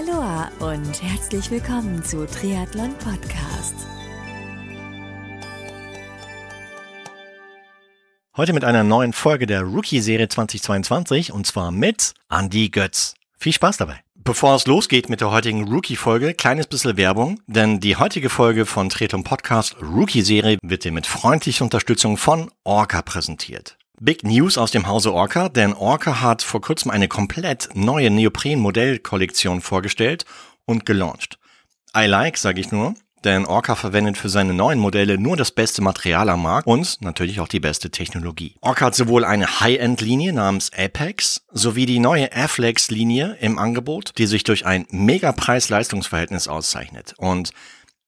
Aloha 0.00 0.50
und 0.60 1.02
herzlich 1.02 1.50
willkommen 1.50 2.02
zu 2.02 2.26
Triathlon 2.26 2.94
Podcast. 2.94 3.74
Heute 8.34 8.54
mit 8.54 8.64
einer 8.64 8.82
neuen 8.82 9.12
Folge 9.12 9.46
der 9.46 9.62
Rookie-Serie 9.62 10.28
2022 10.28 11.32
und 11.32 11.46
zwar 11.46 11.70
mit 11.70 12.14
Andy 12.30 12.70
Götz. 12.70 13.14
Viel 13.36 13.52
Spaß 13.52 13.76
dabei. 13.76 14.00
Bevor 14.14 14.54
es 14.54 14.66
losgeht 14.66 15.10
mit 15.10 15.20
der 15.20 15.32
heutigen 15.32 15.68
Rookie-Folge, 15.68 16.32
kleines 16.32 16.66
bisschen 16.66 16.96
Werbung, 16.96 17.40
denn 17.46 17.80
die 17.80 17.96
heutige 17.96 18.30
Folge 18.30 18.64
von 18.64 18.88
Triathlon 18.88 19.24
Podcast 19.24 19.76
Rookie-Serie 19.82 20.56
wird 20.62 20.84
dir 20.84 20.92
mit 20.92 21.06
freundlicher 21.06 21.64
Unterstützung 21.64 22.16
von 22.16 22.50
Orca 22.64 23.02
präsentiert. 23.02 23.76
Big 24.02 24.24
News 24.24 24.56
aus 24.56 24.70
dem 24.70 24.86
Hause 24.86 25.12
Orca, 25.12 25.50
denn 25.50 25.74
Orca 25.74 26.22
hat 26.22 26.40
vor 26.40 26.62
kurzem 26.62 26.90
eine 26.90 27.06
komplett 27.06 27.68
neue 27.74 28.08
Neopren-Modellkollektion 28.08 29.60
vorgestellt 29.60 30.24
und 30.64 30.86
gelauncht. 30.86 31.38
I 31.94 32.06
like, 32.06 32.38
sage 32.38 32.62
ich 32.62 32.72
nur, 32.72 32.94
denn 33.24 33.44
Orca 33.44 33.74
verwendet 33.74 34.16
für 34.16 34.30
seine 34.30 34.54
neuen 34.54 34.78
Modelle 34.78 35.18
nur 35.18 35.36
das 35.36 35.50
beste 35.50 35.82
Material 35.82 36.30
am 36.30 36.44
Markt 36.44 36.66
und 36.66 37.02
natürlich 37.02 37.40
auch 37.40 37.48
die 37.48 37.60
beste 37.60 37.90
Technologie. 37.90 38.56
Orca 38.62 38.86
hat 38.86 38.94
sowohl 38.94 39.22
eine 39.22 39.60
High-End-Linie 39.60 40.32
namens 40.32 40.72
Apex 40.72 41.44
sowie 41.52 41.84
die 41.84 41.98
neue 41.98 42.32
Airflex-Linie 42.32 43.36
im 43.42 43.58
Angebot, 43.58 44.12
die 44.16 44.24
sich 44.24 44.44
durch 44.44 44.64
ein 44.64 44.86
mega 44.88 45.32
Preis-Leistungsverhältnis 45.32 46.48
auszeichnet. 46.48 47.12
Und 47.18 47.50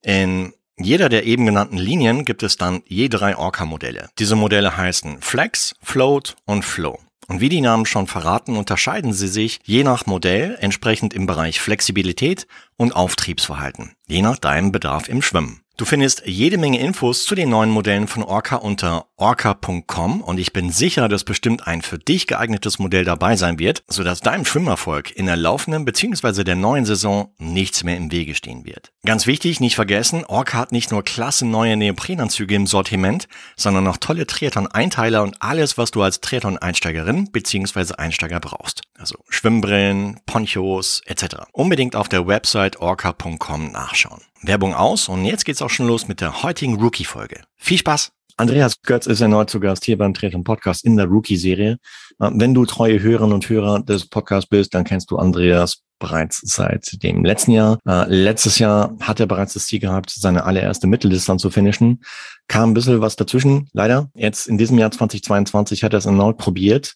in 0.01 0.55
jeder 0.79 1.09
der 1.09 1.25
eben 1.27 1.47
genannten 1.47 1.77
Linien 1.77 2.25
gibt 2.25 2.43
es 2.43 2.57
dann 2.57 2.83
je 2.87 3.09
drei 3.09 3.37
Orca-Modelle. 3.37 4.09
Diese 4.19 4.37
Modelle 4.37 4.77
heißen 4.77 5.21
Flex, 5.21 5.75
Float 5.83 6.37
und 6.47 6.65
Flow. 6.65 6.99
Und 7.29 7.41
wie 7.41 7.49
die 7.49 7.61
Namen 7.61 7.87
schon 7.87 8.07
verraten, 8.07 8.57
unterscheiden 8.57 9.13
sie 9.13 9.29
sich 9.29 9.61
je 9.65 9.85
nach 9.85 10.07
Modell 10.07 10.57
entsprechend 10.61 11.15
im 11.15 11.27
Bereich 11.27 11.61
Flexibilität 11.61 12.47
und 12.77 12.95
Auftriebsverhalten, 12.95 13.93
je 14.07 14.23
nach 14.23 14.39
deinem 14.39 14.73
Bedarf 14.73 15.09
im 15.09 15.23
Schwimmen. 15.23 15.63
Du 15.83 15.87
findest 15.87 16.23
jede 16.27 16.59
Menge 16.59 16.79
Infos 16.79 17.25
zu 17.25 17.35
den 17.35 17.49
neuen 17.49 17.69
Modellen 17.69 18.07
von 18.07 18.23
Orca 18.23 18.55
unter 18.55 19.07
orca.com 19.17 20.21
und 20.21 20.39
ich 20.39 20.53
bin 20.53 20.71
sicher, 20.71 21.09
dass 21.09 21.25
bestimmt 21.25 21.67
ein 21.67 21.83
für 21.83 21.99
dich 21.99 22.29
geeignetes 22.29 22.79
Modell 22.79 23.05
dabei 23.05 23.35
sein 23.35 23.59
wird, 23.59 23.83
sodass 23.89 24.21
deinem 24.21 24.45
Schwimmerfolg 24.45 25.11
in 25.11 25.27
der 25.27 25.35
laufenden 25.35 25.85
bzw. 25.85 26.45
der 26.45 26.55
neuen 26.55 26.85
Saison 26.85 27.35
nichts 27.39 27.83
mehr 27.83 27.97
im 27.97 28.13
Wege 28.13 28.37
stehen 28.37 28.65
wird. 28.65 28.93
Ganz 29.05 29.27
wichtig, 29.27 29.59
nicht 29.59 29.75
vergessen, 29.75 30.25
Orca 30.25 30.59
hat 30.59 30.71
nicht 30.71 30.93
nur 30.93 31.03
klasse 31.03 31.47
neue 31.47 31.77
Neoprenanzüge 31.77 32.55
im 32.55 32.69
Sortiment, 32.69 33.27
sondern 33.57 33.89
auch 33.89 33.97
tolle 33.97 34.29
Triathlon-Einteiler 34.29 35.25
und 35.25 35.35
alles, 35.43 35.79
was 35.79 35.91
du 35.91 36.03
als 36.03 36.21
Triathlon-Einsteigerin 36.21 37.33
bzw. 37.33 37.95
Einsteiger 37.95 38.39
brauchst. 38.39 38.83
Also 38.97 39.17
Schwimmbrillen, 39.29 40.21
Ponchos 40.27 41.03
etc. 41.07 41.39
Unbedingt 41.51 41.97
auf 41.97 42.09
der 42.09 42.29
Website 42.29 42.79
orca.com 42.79 43.73
nachschauen. 43.73 44.23
Werbung 44.43 44.75
aus 44.75 45.09
und 45.09 45.25
jetzt 45.25 45.45
geht's 45.45 45.63
auch 45.63 45.71
schon 45.71 45.87
los 45.87 46.09
mit 46.09 46.21
der 46.21 46.43
heutigen 46.43 46.81
Rookie-Folge. 46.81 47.43
Viel 47.57 47.79
Spaß! 47.79 48.11
Andreas 48.37 48.81
Götz 48.83 49.07
ist 49.07 49.21
erneut 49.21 49.51
zu 49.51 49.61
Gast 49.61 49.85
hier 49.85 49.99
beim 49.99 50.15
Treten 50.15 50.43
Podcast 50.43 50.85
in 50.85 50.97
der 50.97 51.07
Rookie-Serie. 51.07 51.79
Äh, 52.19 52.31
wenn 52.35 52.55
du 52.55 52.67
treue 52.67 53.01
Hörerinnen 53.01 53.35
und 53.35 53.49
Hörer 53.49 53.81
des 53.81 54.09
Podcasts 54.09 54.49
bist, 54.49 54.75
dann 54.75 54.85
kennst 54.85 55.11
du 55.11 55.19
Andreas 55.19 55.83
bereits 56.01 56.41
seit 56.41 57.03
dem 57.03 57.25
letzten 57.25 57.53
Jahr. 57.53 57.79
Äh, 57.87 58.07
letztes 58.09 58.59
Jahr 58.59 58.97
hat 59.01 59.21
er 59.21 59.27
bereits 59.27 59.55
das 59.55 59.67
Ziel 59.67 59.79
gehabt, 59.79 60.11
seine 60.11 60.45
allererste 60.45 60.89
Mitteldistanz 60.89 61.43
zu 61.43 61.51
finishen. 61.51 62.03
Kam 62.49 62.71
ein 62.71 62.75
bisschen 62.75 63.01
was 63.01 63.15
dazwischen, 63.15 63.69
leider. 63.73 64.11
Jetzt 64.15 64.49
in 64.49 64.59
diesem 64.59 64.79
Jahr 64.79 64.91
2022 64.91 65.85
hat 65.85 65.93
er 65.93 65.99
es 65.99 66.07
erneut 66.07 66.39
probiert. 66.39 66.95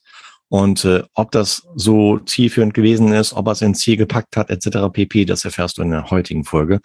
Und 0.48 0.84
äh, 0.84 1.02
ob 1.14 1.32
das 1.32 1.62
so 1.74 2.18
zielführend 2.18 2.72
gewesen 2.72 3.12
ist, 3.12 3.34
ob 3.34 3.46
er 3.46 3.52
es 3.52 3.62
ins 3.62 3.80
Ziel 3.80 3.96
gepackt 3.96 4.36
hat, 4.36 4.50
etc. 4.50 4.92
pp., 4.92 5.24
das 5.24 5.44
erfährst 5.44 5.78
du 5.78 5.82
in 5.82 5.90
der 5.90 6.10
heutigen 6.10 6.44
Folge. 6.44 6.80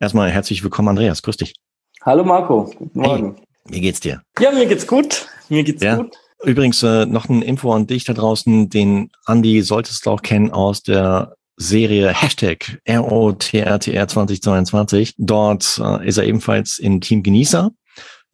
Erstmal 0.00 0.30
herzlich 0.30 0.62
willkommen, 0.62 0.90
Andreas. 0.90 1.22
Grüß 1.22 1.38
dich. 1.38 1.54
Hallo 2.02 2.22
Marco, 2.22 2.72
guten 2.78 3.00
Morgen. 3.00 3.34
Hey, 3.34 3.74
wie 3.74 3.80
geht's 3.80 3.98
dir? 3.98 4.22
Ja, 4.38 4.52
mir 4.52 4.66
geht's 4.66 4.86
gut. 4.86 5.26
Mir 5.48 5.64
geht's 5.64 5.82
ja. 5.82 5.96
gut. 5.96 6.16
Übrigens 6.44 6.84
äh, 6.84 7.04
noch 7.04 7.28
ein 7.28 7.42
Info 7.42 7.72
an 7.72 7.88
dich 7.88 8.04
da 8.04 8.12
draußen. 8.12 8.70
Den 8.70 9.10
Andi 9.24 9.60
solltest 9.62 10.06
du 10.06 10.10
auch 10.10 10.22
kennen 10.22 10.52
aus 10.52 10.84
der 10.84 11.34
Serie 11.56 12.14
Hashtag 12.14 12.80
ROTRTR 12.88 14.06
2022. 14.06 15.14
Dort 15.18 15.80
äh, 15.82 16.06
ist 16.06 16.18
er 16.18 16.24
ebenfalls 16.24 16.78
im 16.78 17.00
Team 17.00 17.24
Genießer. 17.24 17.72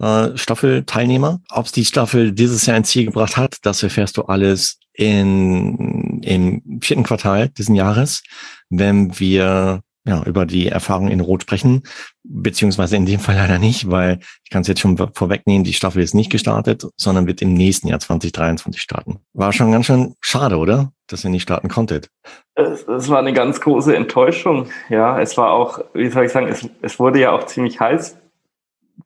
Äh, 0.01 0.37
Staffelteilnehmer. 0.37 1.41
Ob 1.51 1.65
es 1.65 1.73
die 1.73 1.87
Staffel 1.87 2.33
dieses 2.33 2.67
Jahr 2.67 2.77
ins 2.77 2.91
Ziel 2.91 3.07
gebracht 3.07 3.39
hat, 3.39 3.57
das 3.63 3.83
erfährst 3.83 4.19
du 4.19 4.23
alles 4.25 4.79
in, 4.93 6.21
im 6.23 6.81
vierten 6.83 7.05
Quartal 7.05 7.49
diesen 7.49 7.75
Jahres, 7.75 8.23
wenn 8.69 9.19
wir 9.19 9.81
ja, 10.07 10.23
über 10.25 10.45
die 10.45 10.69
Erfahrung 10.69 11.09
in 11.09 11.21
Rot 11.21 11.43
sprechen, 11.43 11.83
beziehungsweise 12.23 12.97
in 12.97 13.07
dem 13.07 13.21
Fall 13.21 13.37
leider 13.37 13.59
nicht, 13.59 13.91
weil 13.91 14.19
ich 14.43 14.51
kann 14.51 14.63
es 14.63 14.69
jetzt 14.69 14.81
schon 14.81 14.97
vorwegnehmen, 15.15 15.65
die 15.65 15.73
Staffel 15.73 16.03
ist 16.03 16.15
nicht 16.15 16.31
gestartet, 16.31 16.87
sondern 16.97 17.27
wird 17.27 17.41
im 17.41 17.55
nächsten 17.55 17.89
Jahr 17.89 18.01
2023 18.01 18.81
starten. 18.81 19.21
War 19.33 19.53
schon 19.53 19.73
ganz 19.73 19.87
schön 19.87 20.15
schade, 20.21 20.59
oder? 20.59 20.93
Dass 21.07 21.25
ihr 21.25 21.31
nicht 21.31 21.43
starten 21.43 21.69
konntet. 21.69 22.11
Es, 22.55 22.87
es 22.87 23.09
war 23.09 23.19
eine 23.19 23.33
ganz 23.33 23.61
große 23.61 23.97
Enttäuschung. 23.97 24.69
Ja, 24.91 25.19
es 25.21 25.37
war 25.39 25.53
auch, 25.53 25.81
wie 25.95 26.11
soll 26.11 26.27
ich 26.27 26.33
sagen, 26.33 26.49
es, 26.49 26.69
es 26.83 26.99
wurde 26.99 27.21
ja 27.21 27.33
auch 27.33 27.45
ziemlich 27.47 27.81
heiß, 27.81 28.17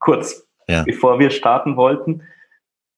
kurz 0.01 0.49
ja. 0.69 0.83
bevor 0.83 1.19
wir 1.19 1.31
starten 1.31 1.77
wollten. 1.77 2.23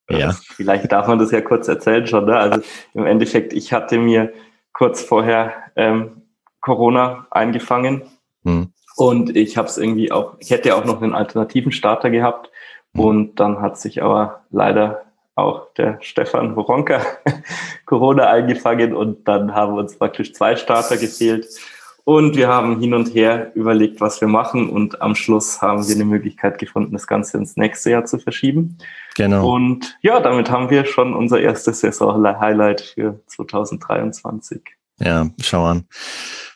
Ja. 0.09 0.33
Vielleicht 0.33 0.91
darf 0.91 1.07
man 1.07 1.19
das 1.19 1.31
ja 1.31 1.41
kurz 1.41 1.69
erzählen 1.69 2.07
schon. 2.07 2.25
Ne? 2.25 2.37
Also 2.37 2.63
im 2.95 3.07
Endeffekt, 3.07 3.53
ich 3.53 3.73
hatte 3.73 3.99
mir 3.99 4.33
kurz 4.73 5.03
vorher 5.03 5.53
ähm, 5.77 6.20
Corona 6.61 7.27
eingefangen. 7.31 8.03
Mhm. 8.43 8.73
Und 8.97 9.37
ich 9.37 9.57
habe 9.57 9.69
es 9.69 9.79
irgendwie 9.79 10.13
auch, 10.13 10.35
ich 10.39 10.51
hätte 10.51 10.75
auch 10.77 10.85
noch 10.85 11.01
einen 11.01 11.15
alternativen 11.15 11.73
Starter 11.73 12.11
gehabt. 12.11 12.51
Mhm. 12.93 13.01
Und 13.01 13.41
dann 13.41 13.61
hat 13.61 13.79
sich 13.79 14.03
aber 14.03 14.43
leider 14.51 15.03
auch 15.35 15.73
der 15.75 15.99
Stefan 16.01 16.57
Woronka 16.57 17.01
Corona 17.87 18.29
eingefangen 18.29 18.95
und 18.95 19.27
dann 19.27 19.55
haben 19.55 19.75
uns 19.75 19.97
praktisch 19.97 20.35
zwei 20.35 20.57
Starter 20.57 20.97
gefehlt. 20.97 21.47
Und 22.05 22.37
wir 22.37 22.49
haben 22.49 22.81
hin 22.81 22.95
und 22.95 23.15
her 23.15 23.53
überlegt, 23.55 24.01
was 24.01 24.21
wir 24.21 24.29
machen. 24.29 24.69
Und 24.69 25.01
am 25.01 25.15
Schluss 25.15 25.63
haben 25.63 25.87
wir 25.87 25.95
eine 25.95 26.05
Möglichkeit 26.05 26.59
gefunden, 26.59 26.93
das 26.93 27.07
Ganze 27.07 27.37
ins 27.37 27.57
nächste 27.57 27.91
Jahr 27.91 28.05
zu 28.05 28.19
verschieben. 28.19 28.79
Genau. 29.17 29.53
Und 29.53 29.97
ja, 30.01 30.19
damit 30.19 30.51
haben 30.51 30.71
wir 30.71 30.87
schon 30.87 31.15
unser 31.15 31.41
erstes 31.41 31.81
Saison-Highlight 31.81 32.81
für 32.81 33.21
2023. 33.27 34.63
Ja, 35.01 35.31
schau 35.41 35.65
an. 35.65 35.85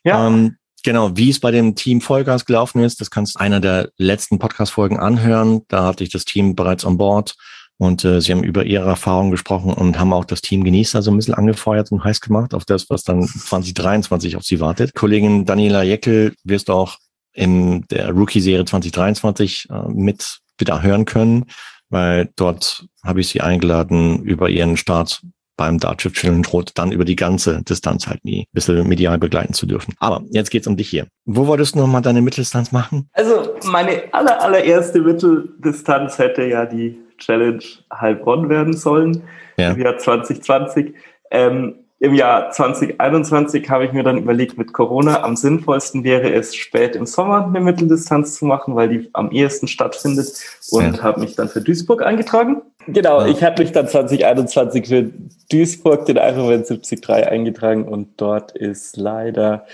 Ja. 0.05 0.27
Ähm, 0.27 0.57
genau, 0.83 1.17
wie 1.17 1.31
es 1.31 1.41
bei 1.41 1.51
dem 1.51 1.75
Team 1.75 2.01
Vollgas 2.01 2.45
gelaufen 2.45 2.83
ist, 2.83 3.01
das 3.01 3.11
kannst 3.11 3.37
du 3.37 3.41
einer 3.41 3.61
der 3.61 3.91
letzten 3.97 4.39
Podcast-Folgen 4.39 4.99
anhören. 4.99 5.63
Da 5.69 5.85
hatte 5.85 6.05
ich 6.05 6.11
das 6.11 6.25
Team 6.25 6.55
bereits 6.55 6.85
an 6.85 6.99
Bord 6.99 7.35
und 7.79 8.05
äh, 8.05 8.21
sie 8.21 8.33
haben 8.33 8.45
über 8.45 8.65
ihre 8.65 8.89
Erfahrungen 8.89 9.31
gesprochen 9.31 9.73
und 9.73 9.99
haben 9.99 10.13
auch 10.13 10.25
das 10.25 10.43
Team 10.43 10.63
Genießer 10.63 11.03
so 11.03 11.11
ein 11.11 11.17
bisschen 11.17 11.35
angefeuert 11.35 11.91
und 11.91 12.05
heiß 12.05 12.21
gemacht 12.21 12.55
auf 12.55 12.65
das, 12.65 12.89
was 12.89 13.03
dann 13.03 13.27
2023 13.27 14.37
auf 14.37 14.45
sie 14.45 14.61
wartet. 14.61 14.95
Kollegin 14.95 15.45
Daniela 15.45 15.83
Jeckel 15.83 16.35
wirst 16.45 16.69
du 16.69 16.75
auch 16.75 16.99
in 17.33 17.83
der 17.89 18.11
Rookie-Serie 18.11 18.65
2023 18.65 19.69
äh, 19.71 19.89
mit 19.89 20.39
wieder 20.59 20.83
hören 20.83 21.05
können, 21.05 21.47
weil 21.89 22.31
dort 22.37 22.87
habe 23.03 23.21
ich 23.21 23.29
sie 23.29 23.41
eingeladen, 23.41 24.23
über 24.23 24.49
ihren 24.51 24.77
Start 24.77 25.23
beim 25.57 25.79
Dartshift 25.79 26.17
Challenge 26.17 26.47
Rot 26.53 26.73
dann 26.75 26.93
über 26.93 27.05
die 27.05 27.17
ganze 27.17 27.63
Distanz 27.63 28.07
halt 28.07 28.25
nie 28.25 28.43
ein 28.43 28.53
bisschen 28.53 28.87
medial 28.89 29.19
begleiten 29.19 29.55
zu 29.55 29.67
dürfen. 29.67 29.95
Aber 29.99 30.23
jetzt 30.31 30.51
geht's 30.51 30.67
um 30.67 30.77
dich 30.77 30.89
hier. 30.89 31.07
Wo 31.25 31.47
wolltest 31.47 31.75
du 31.75 31.81
nochmal 31.81 32.03
deine 32.03 32.23
Mitteldistanz 32.23 32.73
machen? 32.73 33.09
Also 33.13 33.55
meine 33.65 34.03
aller, 34.13 34.43
allererste 34.43 35.01
Mitteldistanz 35.01 36.19
hätte 36.19 36.45
ja 36.45 36.67
die 36.67 36.99
Challenge 37.19 37.63
Heilbronn 37.93 38.49
werden 38.49 38.77
sollen 38.77 39.23
ja. 39.57 39.71
im 39.71 39.81
Jahr 39.81 39.99
2020. 39.99 40.95
Ähm, 41.31 41.84
im 42.01 42.15
Jahr 42.15 42.51
2021 42.51 43.71
habe 43.71 43.87
ich 43.87 43.93
mir 43.93 44.03
dann 44.03 44.19
überlegt, 44.19 44.59
mit 44.59 44.73
Corona 44.73 45.23
am 45.23 45.37
sinnvollsten 45.37 46.05
wäre 46.05 46.33
es, 46.33 46.55
spät 46.55 46.97
im 46.97 47.07
Sommer 47.07 47.47
eine 47.47 47.61
Mitteldistanz 47.61 48.35
zu 48.35 48.45
machen, 48.45 48.75
weil 48.75 48.89
die 48.89 49.11
am 49.13 49.31
ehesten 49.31 49.69
stattfindet 49.69 50.35
und 50.71 50.97
ja. 50.97 51.03
habe 51.03 51.21
mich 51.21 51.37
dann 51.37 51.49
für 51.49 51.61
Duisburg 51.61 52.03
eingetragen. 52.03 52.63
Genau, 52.87 53.21
ja. 53.21 53.29
ich 53.29 53.43
hatte 53.43 53.63
mich 53.63 53.73
dann 53.73 53.89
2021 53.89 54.87
für 54.87 55.11
Duisburg, 55.51 56.05
den 56.07 56.17
Ironman 56.17 56.65
73 56.65 57.09
eingetragen 57.09 57.85
und 57.85 58.21
dort 58.21 58.53
ist 58.53 58.97
leider 58.97 59.65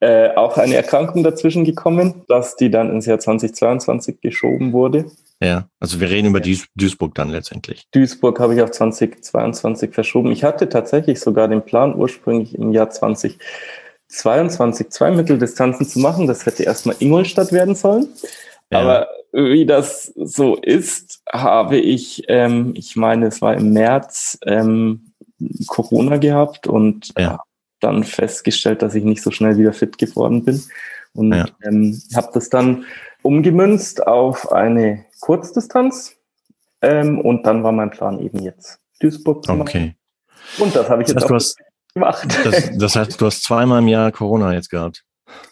äh, 0.00 0.34
auch 0.34 0.58
eine 0.58 0.76
Erkrankung 0.76 1.24
dazwischen 1.24 1.64
gekommen, 1.64 2.22
dass 2.28 2.56
die 2.56 2.70
dann 2.70 2.90
ins 2.90 3.06
Jahr 3.06 3.18
2022 3.18 4.20
geschoben 4.20 4.72
wurde. 4.72 5.06
Ja, 5.42 5.68
also 5.78 6.00
wir 6.00 6.10
reden 6.10 6.28
über 6.28 6.40
Duis 6.40 6.66
Duisburg 6.74 7.14
dann 7.14 7.30
letztendlich. 7.30 7.86
Duisburg 7.92 8.38
habe 8.40 8.54
ich 8.54 8.60
auf 8.60 8.72
2022 8.72 9.94
verschoben. 9.94 10.32
Ich 10.32 10.44
hatte 10.44 10.68
tatsächlich 10.68 11.18
sogar 11.18 11.48
den 11.48 11.62
Plan, 11.62 11.94
ursprünglich 11.94 12.54
im 12.54 12.72
Jahr 12.72 12.90
2022 12.90 14.90
zwei 14.90 15.10
Mitteldistanzen 15.10 15.86
zu 15.86 15.98
machen. 15.98 16.26
Das 16.26 16.44
hätte 16.44 16.64
erstmal 16.64 16.96
Ingolstadt 16.98 17.52
werden 17.52 17.74
sollen. 17.74 18.08
Ja. 18.70 18.80
Aber 18.80 19.08
wie 19.32 19.64
das 19.64 20.12
so 20.16 20.56
ist, 20.56 21.22
habe 21.32 21.78
ich, 21.78 22.24
ähm, 22.28 22.74
ich 22.76 22.96
meine, 22.96 23.28
es 23.28 23.40
war 23.40 23.54
im 23.54 23.72
März 23.72 24.38
ähm, 24.44 25.12
Corona 25.66 26.18
gehabt 26.18 26.66
und 26.66 27.14
ja. 27.16 27.42
dann 27.80 28.04
festgestellt, 28.04 28.82
dass 28.82 28.94
ich 28.94 29.04
nicht 29.04 29.22
so 29.22 29.30
schnell 29.30 29.56
wieder 29.56 29.72
fit 29.72 29.96
geworden 29.96 30.44
bin 30.44 30.62
und 31.14 31.32
ja. 31.32 31.46
ähm, 31.62 31.98
habe 32.14 32.28
das 32.34 32.50
dann 32.50 32.84
umgemünzt 33.22 34.06
auf 34.06 34.52
eine 34.52 35.04
Kurzdistanz 35.20 36.16
ähm, 36.82 37.20
und 37.20 37.46
dann 37.46 37.62
war 37.62 37.72
mein 37.72 37.90
Plan 37.90 38.18
eben 38.20 38.40
jetzt 38.40 38.80
Duisburg 39.00 39.44
zu 39.44 39.52
machen. 39.52 39.62
Okay. 39.62 39.94
Und 40.58 40.74
das 40.74 40.88
habe 40.88 41.02
ich 41.02 41.08
das 41.12 41.22
jetzt 41.22 41.30
heißt, 41.30 41.56
auch 41.58 41.94
gemacht. 41.94 42.38
Das, 42.44 42.70
das 42.76 42.96
heißt, 42.96 43.20
du 43.20 43.26
hast 43.26 43.42
zweimal 43.42 43.80
im 43.80 43.88
Jahr 43.88 44.12
Corona 44.12 44.52
jetzt 44.52 44.70
gehabt. 44.70 45.04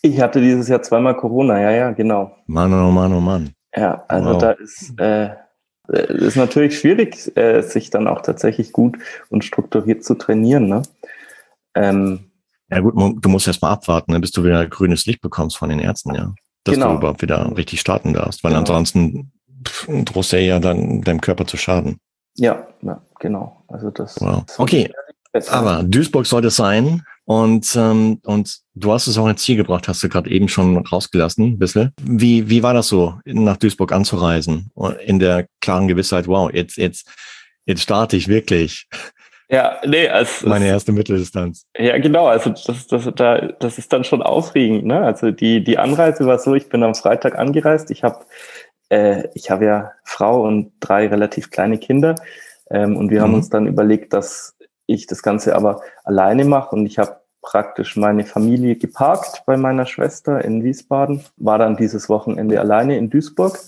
Ich 0.03 0.21
hatte 0.21 0.41
dieses 0.41 0.69
Jahr 0.69 0.83
zweimal 0.83 1.17
Corona, 1.17 1.61
ja, 1.61 1.71
ja, 1.71 1.91
genau. 1.93 2.37
Mann, 2.47 2.73
oh 2.73 2.91
Mann, 2.91 3.13
oh 3.13 3.21
Mann. 3.21 3.53
Ja, 3.75 4.05
also 4.09 4.31
wow. 4.31 4.39
da 4.39 4.51
ist, 4.53 4.99
äh, 4.99 5.31
ist 5.89 6.37
natürlich 6.37 6.79
schwierig, 6.79 7.37
äh, 7.37 7.63
sich 7.63 7.91
dann 7.91 8.09
auch 8.09 8.23
tatsächlich 8.23 8.73
gut 8.73 8.99
und 9.31 9.45
strukturiert 9.45 10.05
zu 10.05 10.15
trainieren. 10.15 10.69
Ne? 10.69 10.83
Ähm, 11.75 12.31
ja 12.71 12.81
gut, 12.81 12.95
du 12.97 13.29
musst 13.29 13.47
erst 13.47 13.63
mal 13.63 13.71
abwarten, 13.71 14.13
ne, 14.13 14.21
bis 14.21 14.31
du 14.31 14.45
wieder 14.45 14.67
grünes 14.67 15.07
Licht 15.07 15.21
bekommst 15.23 15.57
von 15.57 15.71
den 15.71 15.79
Ärzten, 15.79 16.15
ja. 16.15 16.35
Dass 16.69 16.75
genau. 16.75 16.93
du 16.93 16.99
überhaupt 16.99 17.23
wieder 17.23 17.57
richtig 17.57 17.81
starten 17.81 18.13
darfst, 18.13 18.45
weil 18.45 18.51
genau. 18.51 18.61
ansonsten 18.61 19.33
drohst 19.89 20.33
du 20.33 20.41
ja 20.41 20.61
dann 20.61 21.03
deinem 21.03 21.21
Körper 21.21 21.47
zu 21.47 21.57
schaden. 21.57 21.99
Ja, 22.37 22.67
ja 22.83 23.03
genau. 23.19 23.65
Also 23.69 23.91
das. 23.91 24.21
Wow. 24.21 24.45
Okay, 24.59 24.91
aber 25.49 25.83
Duisburg 25.83 26.27
sollte 26.27 26.49
es 26.49 26.57
sein. 26.57 27.03
Und, 27.25 27.77
ähm, 27.77 28.21
und 28.25 28.59
du 28.75 28.91
hast 28.91 29.07
es 29.07 29.19
auch 29.19 29.29
ins 29.29 29.43
Ziel 29.43 29.57
gebracht, 29.57 29.87
hast 29.87 30.03
du 30.03 30.09
gerade 30.09 30.31
eben 30.31 30.49
schon 30.49 30.79
rausgelassen, 30.79 31.45
ein 31.45 31.59
bisschen. 31.59 31.93
Wie, 32.01 32.49
wie 32.49 32.63
war 32.63 32.73
das 32.73 32.89
so, 32.89 33.21
nach 33.27 33.59
Duisburg 33.59 33.93
anzureisen? 33.93 34.71
In 35.05 35.19
der 35.19 35.47
klaren 35.61 35.89
Gewissheit, 35.89 36.27
wow, 36.27 36.51
jetzt, 36.51 36.79
jetzt, 36.79 37.07
jetzt 37.67 37.83
starte 37.83 38.17
ich 38.17 38.29
wirklich. 38.29 38.89
Ja, 39.51 39.79
nee, 39.87 40.09
also 40.09 40.47
meine 40.47 40.67
erste 40.67 40.93
Mitteldistanz. 40.93 41.65
Ja, 41.77 41.97
genau. 41.99 42.27
Also 42.27 42.51
das, 42.51 42.87
das, 42.87 43.11
da, 43.17 43.39
das 43.59 43.79
ist 43.79 43.93
dann 43.93 44.05
schon 44.05 44.23
aufregend. 44.23 44.85
Ne? 44.85 45.01
Also 45.01 45.31
die 45.31 45.65
die 45.65 45.79
Anreise 45.79 46.27
war 46.27 46.39
so: 46.39 46.55
Ich 46.55 46.69
bin 46.69 46.83
am 46.83 46.95
Freitag 46.95 47.39
angereist. 47.39 47.91
Ich 47.91 48.05
habe 48.05 48.27
äh, 48.91 49.29
ich 49.35 49.51
habe 49.51 49.65
ja 49.65 49.93
Frau 50.05 50.47
und 50.47 50.73
drei 50.81 51.07
relativ 51.09 51.51
kleine 51.51 51.79
Kinder 51.79 52.15
ähm, 52.71 52.97
und 52.97 53.11
wir 53.11 53.21
mhm. 53.21 53.25
haben 53.25 53.35
uns 53.35 53.49
dann 53.49 53.67
überlegt, 53.67 54.13
dass 54.13 54.57
ich 54.87 55.07
das 55.07 55.23
Ganze 55.23 55.55
aber 55.55 55.83
alleine 56.05 56.45
mache 56.45 56.77
und 56.77 56.87
ich 56.87 56.99
habe 56.99 57.17
praktisch 57.41 57.97
meine 57.97 58.25
Familie 58.25 58.77
geparkt 58.77 59.45
bei 59.47 59.57
meiner 59.57 59.87
Schwester 59.87 60.45
in 60.45 60.65
Wiesbaden, 60.65 61.25
war 61.37 61.59
dann 61.59 61.77
dieses 61.77 62.09
Wochenende 62.09 62.61
alleine 62.61 62.99
in 62.99 63.11
Duisburg. 63.11 63.59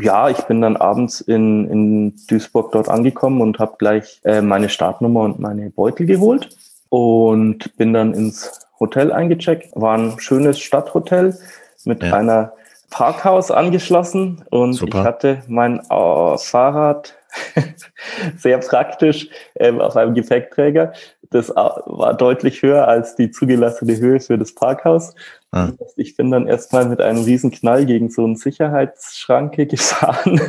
Ja, 0.00 0.30
ich 0.30 0.38
bin 0.42 0.60
dann 0.60 0.76
abends 0.76 1.20
in, 1.20 1.68
in 1.68 2.14
Duisburg 2.28 2.72
dort 2.72 2.88
angekommen 2.88 3.40
und 3.40 3.58
habe 3.58 3.76
gleich 3.78 4.20
äh, 4.24 4.40
meine 4.40 4.68
Startnummer 4.68 5.20
und 5.20 5.38
meine 5.38 5.70
Beutel 5.70 6.06
geholt 6.06 6.48
und 6.88 7.76
bin 7.76 7.92
dann 7.92 8.14
ins 8.14 8.60
Hotel 8.80 9.12
eingecheckt. 9.12 9.68
War 9.74 9.98
ein 9.98 10.18
schönes 10.18 10.58
Stadthotel 10.60 11.36
mit 11.84 12.02
ja. 12.02 12.14
einer 12.14 12.52
Parkhaus 12.90 13.50
angeschlossen 13.50 14.44
und 14.50 14.74
Super. 14.74 14.98
ich 14.98 15.04
hatte 15.04 15.42
mein 15.46 15.80
äh, 15.80 16.38
Fahrrad 16.38 17.14
sehr 18.36 18.58
praktisch 18.58 19.28
ähm, 19.56 19.80
auf 19.80 19.96
einem 19.96 20.14
Gepäckträger. 20.14 20.92
Das 21.32 21.48
war 21.50 22.14
deutlich 22.14 22.62
höher 22.62 22.86
als 22.86 23.16
die 23.16 23.30
zugelassene 23.30 23.96
Höhe 23.98 24.20
für 24.20 24.38
das 24.38 24.54
Parkhaus. 24.54 25.14
Ah. 25.50 25.70
Ich 25.96 26.16
bin 26.16 26.30
dann 26.30 26.46
erstmal 26.46 26.86
mit 26.86 27.00
einem 27.00 27.24
riesen 27.24 27.50
Knall 27.50 27.86
gegen 27.86 28.10
so 28.10 28.24
eine 28.24 28.36
Sicherheitsschranke 28.36 29.66
gefahren. 29.66 30.40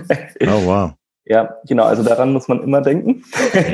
Oh 0.42 0.66
wow. 0.66 0.94
Ja, 1.26 1.58
genau, 1.66 1.86
also 1.86 2.04
daran 2.04 2.34
muss 2.34 2.50
man 2.50 2.62
immer 2.64 2.82
denken. 2.82 3.24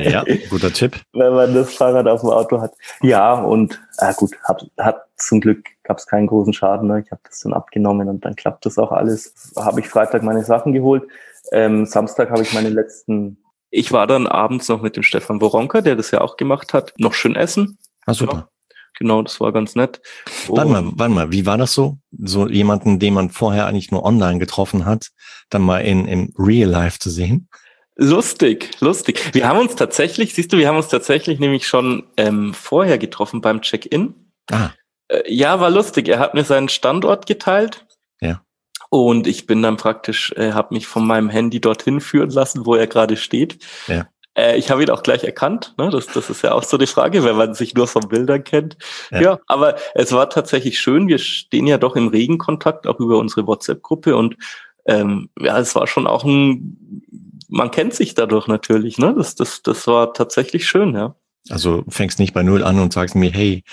Ja, 0.03 0.23
guter 0.51 0.71
Tipp. 0.71 1.01
Wenn 1.13 1.33
man 1.33 1.53
das 1.53 1.73
Fahrrad 1.73 2.07
auf 2.07 2.21
dem 2.21 2.29
Auto 2.29 2.61
hat. 2.61 2.73
Ja, 3.01 3.33
und 3.33 3.81
äh, 3.97 4.13
gut, 4.13 4.31
hat, 4.44 4.69
hat 4.77 5.05
zum 5.15 5.41
Glück 5.41 5.65
gab 5.83 5.97
es 5.97 6.05
keinen 6.05 6.27
großen 6.27 6.53
Schaden. 6.53 6.88
Ne? 6.88 7.01
Ich 7.03 7.12
habe 7.12 7.21
das 7.27 7.39
dann 7.39 7.53
abgenommen 7.53 8.07
und 8.07 8.23
dann 8.23 8.35
klappt 8.35 8.67
das 8.67 8.77
auch 8.77 8.91
alles. 8.91 9.53
Habe 9.57 9.79
ich 9.79 9.88
Freitag 9.88 10.21
meine 10.21 10.44
Sachen 10.44 10.73
geholt. 10.73 11.03
Ähm, 11.51 11.88
Samstag 11.88 12.29
habe 12.29 12.44
ich 12.44 12.53
meine 12.53 12.69
letzten. 12.69 13.38
Ich 13.71 13.92
war 13.92 14.07
dann 14.07 14.27
abends 14.27 14.68
noch 14.68 14.81
mit 14.81 14.95
dem 14.95 15.04
Stefan 15.04 15.39
Boronka, 15.39 15.81
der 15.81 15.95
das 15.95 16.12
ja 16.12 16.21
auch 16.21 16.38
gemacht 16.38 16.74
hat, 16.74 16.94
noch 16.98 17.13
schön 17.13 17.36
essen. 17.36 17.77
Ah, 18.06 18.13
super. 18.13 18.33
Ja, 18.33 18.50
genau, 18.98 19.21
das 19.21 19.39
war 19.39 19.51
ganz 19.51 19.75
nett. 19.75 20.01
Warte 20.48 20.71
mal, 20.71 20.92
warte 20.95 21.13
mal, 21.13 21.31
wie 21.31 21.45
war 21.45 21.57
das 21.57 21.74
so? 21.74 22.00
So 22.12 22.48
jemanden, 22.48 23.00
den 23.00 23.13
man 23.13 23.30
vorher 23.30 23.68
eigentlich 23.68 23.92
nur 23.92 24.04
online 24.04 24.39
getroffen 24.39 24.86
hat, 24.86 25.10
dann 25.50 25.62
mal 25.62 25.80
in, 25.80 26.07
im 26.07 26.33
Real 26.38 26.69
Life 26.69 27.00
zu 27.00 27.10
sehen? 27.10 27.48
Lustig, 27.95 28.71
lustig. 28.80 29.33
Wir 29.33 29.48
haben 29.48 29.60
uns 29.60 29.75
tatsächlich, 29.75 30.33
siehst 30.33 30.54
du, 30.54 30.57
wir 30.57 30.69
haben 30.69 30.77
uns 30.77 30.88
tatsächlich 30.88 31.39
nämlich 31.39 31.68
schon 31.68 32.07
ähm, 32.15 32.54
vorher 32.54 32.98
getroffen 32.98 33.42
beim 33.42 33.62
Check-in. 33.62 34.15
Ah. 34.50 34.69
Äh, 35.10 35.24
ja, 35.27 35.60
war 35.60 35.69
lustig. 35.69 36.07
Er 36.07 36.19
hat 36.19 36.33
mir 36.33 36.45
seinen 36.45 36.69
Standort 36.69 37.25
geteilt. 37.25 37.86
Ja. 38.22 38.42
Und 38.89 39.27
ich 39.27 39.45
bin 39.45 39.62
dann 39.62 39.77
praktisch, 39.77 40.33
äh, 40.36 40.51
habe 40.53 40.74
mich 40.74 40.88
von 40.88 41.06
meinem 41.06 41.30
Handy 41.30 41.62
dorthin 41.62 42.01
führen 42.01 42.31
lassen, 42.31 42.65
wo 42.65 42.75
er 42.75 42.88
gerade 42.88 43.18
steht. 43.18 43.59
Ja. 43.88 44.07
Äh, 44.36 44.57
ich 44.57 44.71
habe 44.71 44.81
ihn 44.81 44.89
auch 44.89 45.03
gleich 45.03 45.24
erkannt. 45.24 45.75
Ne? 45.77 45.89
Das, 45.89 46.07
das 46.07 46.30
ist 46.30 46.41
ja 46.41 46.53
auch 46.53 46.63
so 46.63 46.77
die 46.77 46.88
Frage, 46.88 47.24
wenn 47.24 47.36
man 47.36 47.53
sich 47.53 47.75
nur 47.75 47.88
von 47.88 48.07
Bildern 48.07 48.44
kennt. 48.44 48.77
Ja. 49.12 49.21
ja, 49.21 49.39
aber 49.47 49.75
es 49.94 50.12
war 50.12 50.30
tatsächlich 50.30 50.80
schön. 50.80 51.07
Wir 51.07 51.19
stehen 51.19 51.68
ja 51.68 51.77
doch 51.77 51.95
im 51.95 52.07
regen 52.07 52.38
Kontakt, 52.38 52.88
auch 52.88 53.00
über 53.00 53.18
unsere 53.18 53.45
WhatsApp-Gruppe. 53.45 54.15
Und 54.15 54.38
ähm, 54.86 55.30
ja, 55.39 55.59
es 55.59 55.75
war 55.75 55.86
schon 55.86 56.07
auch 56.07 56.24
ein, 56.24 57.03
man 57.47 57.71
kennt 57.71 57.94
sich 57.94 58.15
dadurch 58.15 58.47
natürlich. 58.47 58.97
Ne? 58.97 59.13
Das, 59.15 59.36
das, 59.36 59.62
das 59.62 59.86
war 59.88 60.13
tatsächlich 60.13 60.68
schön, 60.68 60.95
ja. 60.95 61.15
Also 61.50 61.83
fängst 61.88 62.19
nicht 62.19 62.33
bei 62.33 62.44
Null 62.44 62.63
an 62.63 62.80
und 62.80 62.94
sagst 62.94 63.15
mir, 63.15 63.31
hey, 63.31 63.63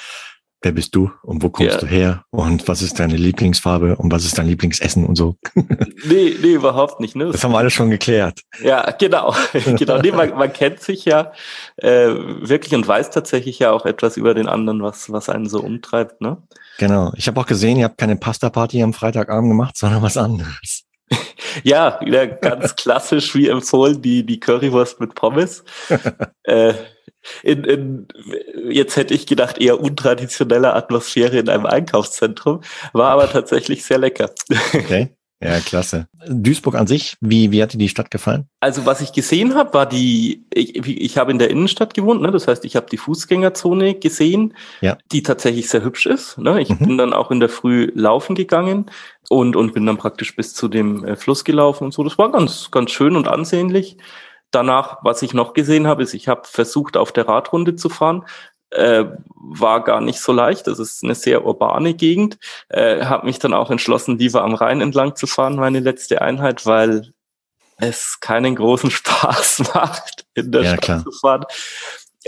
wer 0.62 0.72
bist 0.72 0.94
du 0.94 1.10
und 1.22 1.42
wo 1.42 1.50
kommst 1.50 1.74
ja. 1.74 1.80
du 1.80 1.86
her 1.86 2.24
und 2.30 2.66
was 2.68 2.82
ist 2.82 2.98
deine 2.98 3.16
Lieblingsfarbe 3.16 3.96
und 3.96 4.10
was 4.10 4.24
ist 4.24 4.38
dein 4.38 4.46
Lieblingsessen 4.46 5.04
und 5.04 5.16
so. 5.16 5.36
Nee, 6.04 6.36
nee, 6.40 6.52
überhaupt 6.52 7.00
nicht. 7.00 7.16
Ne? 7.16 7.30
Das 7.32 7.42
haben 7.42 7.52
wir 7.52 7.58
alles 7.58 7.72
schon 7.72 7.90
geklärt. 7.90 8.40
Ja, 8.62 8.90
genau. 8.92 9.34
genau. 9.52 9.98
Nee, 9.98 10.12
man, 10.12 10.30
man 10.36 10.52
kennt 10.52 10.80
sich 10.80 11.04
ja 11.04 11.32
äh, 11.76 12.08
wirklich 12.08 12.74
und 12.74 12.86
weiß 12.86 13.10
tatsächlich 13.10 13.58
ja 13.58 13.72
auch 13.72 13.86
etwas 13.86 14.16
über 14.16 14.34
den 14.34 14.46
anderen, 14.46 14.82
was, 14.82 15.10
was 15.10 15.28
einen 15.28 15.48
so 15.48 15.60
umtreibt. 15.60 16.20
Ne? 16.20 16.42
Genau. 16.78 17.12
Ich 17.16 17.26
habe 17.26 17.40
auch 17.40 17.46
gesehen, 17.46 17.78
ihr 17.78 17.86
habt 17.86 17.98
keine 17.98 18.16
Pasta-Party 18.16 18.82
am 18.82 18.92
Freitagabend 18.92 19.50
gemacht, 19.50 19.76
sondern 19.76 20.02
was 20.02 20.16
anderes. 20.16 20.84
ja, 21.64 21.98
wieder 22.04 22.26
ganz 22.26 22.76
klassisch 22.76 23.34
wie 23.34 23.48
empfohlen, 23.48 24.00
die, 24.02 24.24
die 24.24 24.38
Currywurst 24.38 25.00
mit 25.00 25.14
Pommes. 25.14 25.64
äh, 26.44 26.74
in, 27.42 27.64
in, 27.64 28.08
jetzt 28.70 28.96
hätte 28.96 29.14
ich 29.14 29.26
gedacht, 29.26 29.58
eher 29.58 29.80
untraditionelle 29.80 30.74
Atmosphäre 30.74 31.38
in 31.38 31.48
einem 31.48 31.66
Einkaufszentrum, 31.66 32.60
war 32.92 33.10
aber 33.10 33.30
tatsächlich 33.30 33.84
sehr 33.84 33.98
lecker. 33.98 34.30
Okay. 34.72 35.10
Ja, 35.42 35.60
klasse. 35.60 36.08
Duisburg 36.28 36.76
an 36.76 36.86
sich, 36.86 37.18
wie, 37.20 37.52
wie 37.52 37.62
hat 37.62 37.75
dir 37.75 37.78
die 37.78 37.90
Stadt 37.90 38.10
gefallen? 38.10 38.48
Also 38.60 38.86
was 38.86 39.02
ich 39.02 39.12
gesehen 39.12 39.54
habe, 39.54 39.75
war 39.75 39.86
die, 39.86 40.46
ich, 40.52 40.76
ich 40.76 41.18
habe 41.18 41.30
in 41.30 41.38
der 41.38 41.50
Innenstadt 41.50 41.92
gewohnt, 41.92 42.22
ne? 42.22 42.30
das 42.30 42.48
heißt, 42.48 42.64
ich 42.64 42.75
habe 42.75 42.86
die 42.90 42.96
Fußgängerzone 42.96 43.96
gesehen, 43.96 44.54
ja. 44.80 44.96
die 45.12 45.22
tatsächlich 45.22 45.68
sehr 45.68 45.84
hübsch 45.84 46.06
ist. 46.06 46.38
Ne? 46.38 46.62
Ich 46.62 46.70
mhm. 46.70 46.78
bin 46.78 46.98
dann 46.98 47.12
auch 47.12 47.30
in 47.30 47.40
der 47.40 47.50
Früh 47.50 47.92
laufen 47.94 48.34
gegangen 48.34 48.86
und, 49.28 49.56
und 49.56 49.75
bin 49.75 49.84
dann 49.84 49.98
praktisch 49.98 50.34
bis 50.34 50.54
zu 50.54 50.68
dem 50.68 51.04
äh, 51.04 51.16
Fluss 51.16 51.44
gelaufen 51.44 51.84
und 51.84 51.92
so. 51.92 52.02
Das 52.02 52.16
war 52.16 52.32
ganz, 52.32 52.70
ganz 52.70 52.90
schön 52.90 53.14
und 53.14 53.28
ansehnlich. 53.28 53.98
Danach, 54.56 55.00
was 55.02 55.20
ich 55.20 55.34
noch 55.34 55.52
gesehen 55.52 55.86
habe, 55.86 56.02
ist, 56.02 56.14
ich 56.14 56.28
habe 56.28 56.48
versucht, 56.48 56.96
auf 56.96 57.12
der 57.12 57.28
Radrunde 57.28 57.76
zu 57.76 57.90
fahren. 57.90 58.25
Äh, 58.70 59.04
war 59.34 59.84
gar 59.84 60.00
nicht 60.00 60.18
so 60.18 60.32
leicht. 60.32 60.66
Das 60.66 60.78
ist 60.78 61.04
eine 61.04 61.14
sehr 61.14 61.44
urbane 61.44 61.92
Gegend. 61.92 62.38
Äh, 62.70 63.04
habe 63.04 63.26
mich 63.26 63.38
dann 63.38 63.52
auch 63.52 63.70
entschlossen, 63.70 64.16
lieber 64.16 64.42
am 64.42 64.54
Rhein 64.54 64.80
entlang 64.80 65.14
zu 65.14 65.26
fahren, 65.26 65.56
meine 65.56 65.80
letzte 65.80 66.22
Einheit, 66.22 66.64
weil 66.64 67.12
es 67.76 68.18
keinen 68.20 68.54
großen 68.54 68.90
Spaß 68.98 69.75
macht, 69.75 70.25
in 70.32 70.50
der 70.50 70.62
ja, 70.62 70.70
Stadt 70.70 70.80
klar. 70.80 71.04
zu 71.04 71.12
fahren. 71.12 71.44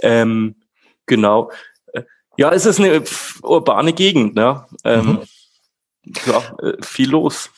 Ähm, 0.03 0.57
genau. 1.07 1.51
Äh, 1.95 2.03
ja, 2.37 2.53
es 2.53 2.67
ist 2.67 2.79
eine 2.79 3.05
urbane 3.41 3.95
Gegend. 3.95 4.35
Ne? 4.35 4.67
Ähm, 4.85 5.07
mhm. 5.07 6.13
Ja, 6.27 6.43
äh, 6.63 6.77
viel 6.83 7.09
los. 7.09 7.49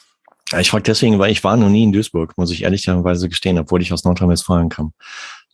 Ich 0.59 0.71
frage 0.71 0.83
deswegen, 0.83 1.19
weil 1.19 1.31
ich 1.31 1.45
war 1.45 1.57
noch 1.57 1.69
nie 1.69 1.85
in 1.85 1.93
Duisburg, 1.93 2.37
muss 2.37 2.51
ich 2.51 2.63
ehrlicherweise 2.63 3.29
gestehen, 3.29 3.59
obwohl 3.59 3.83
ich 3.83 3.93
aus 3.93 4.05
Nordrhein-Westfalen 4.05 4.69
kam. 4.69 4.93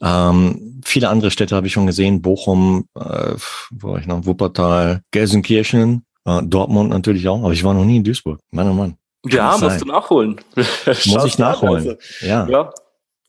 Ähm, 0.02 0.80
viele 0.84 1.08
andere 1.08 1.30
Städte 1.30 1.56
habe 1.56 1.66
ich 1.66 1.72
schon 1.72 1.86
gesehen, 1.86 2.22
Bochum, 2.22 2.88
äh, 2.94 3.34
wo 3.70 3.92
war 3.92 3.98
ich 3.98 4.06
noch, 4.06 4.26
Wuppertal, 4.26 5.02
Gelsenkirchen, 5.10 6.04
äh, 6.24 6.42
Dortmund 6.42 6.90
natürlich 6.90 7.28
auch, 7.28 7.42
aber 7.42 7.52
ich 7.52 7.64
war 7.64 7.74
noch 7.74 7.84
nie 7.84 7.96
in 7.96 8.04
Duisburg. 8.04 8.40
Mann, 8.50 8.68
oh 8.68 8.74
Mann. 8.74 8.96
ja, 9.26 9.56
musst 9.58 9.80
du 9.80 9.86
nachholen. 9.86 10.40
muss 11.06 11.24
ich 11.24 11.38
nachholen. 11.38 11.88
Also. 11.88 11.96
Ja. 12.26 12.48
ja. 12.48 12.72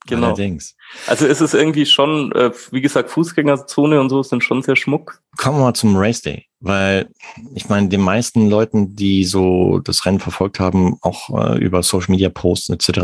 Genau. 0.07 0.27
Allerdings. 0.27 0.75
Also 1.05 1.25
ist 1.25 1.41
es 1.41 1.53
irgendwie 1.53 1.85
schon, 1.85 2.31
äh, 2.31 2.51
wie 2.71 2.81
gesagt, 2.81 3.09
Fußgängerzone 3.09 3.99
und 3.99 4.09
so 4.09 4.23
sind 4.23 4.43
schon 4.43 4.61
sehr 4.61 4.77
schmuck. 4.77 5.21
Kommen 5.37 5.59
wir 5.59 5.65
mal 5.65 5.73
zum 5.73 5.97
Race 5.97 6.21
Day, 6.21 6.46
weil 6.59 7.09
ich 7.53 7.69
meine, 7.69 7.87
den 7.87 8.01
meisten 8.01 8.49
Leuten, 8.49 8.95
die 8.95 9.23
so 9.25 9.79
das 9.79 10.05
Rennen 10.05 10.19
verfolgt 10.19 10.59
haben, 10.59 10.97
auch 11.01 11.29
äh, 11.29 11.57
über 11.59 11.83
Social 11.83 12.11
Media 12.11 12.29
Posts 12.29 12.69
etc., 12.71 12.99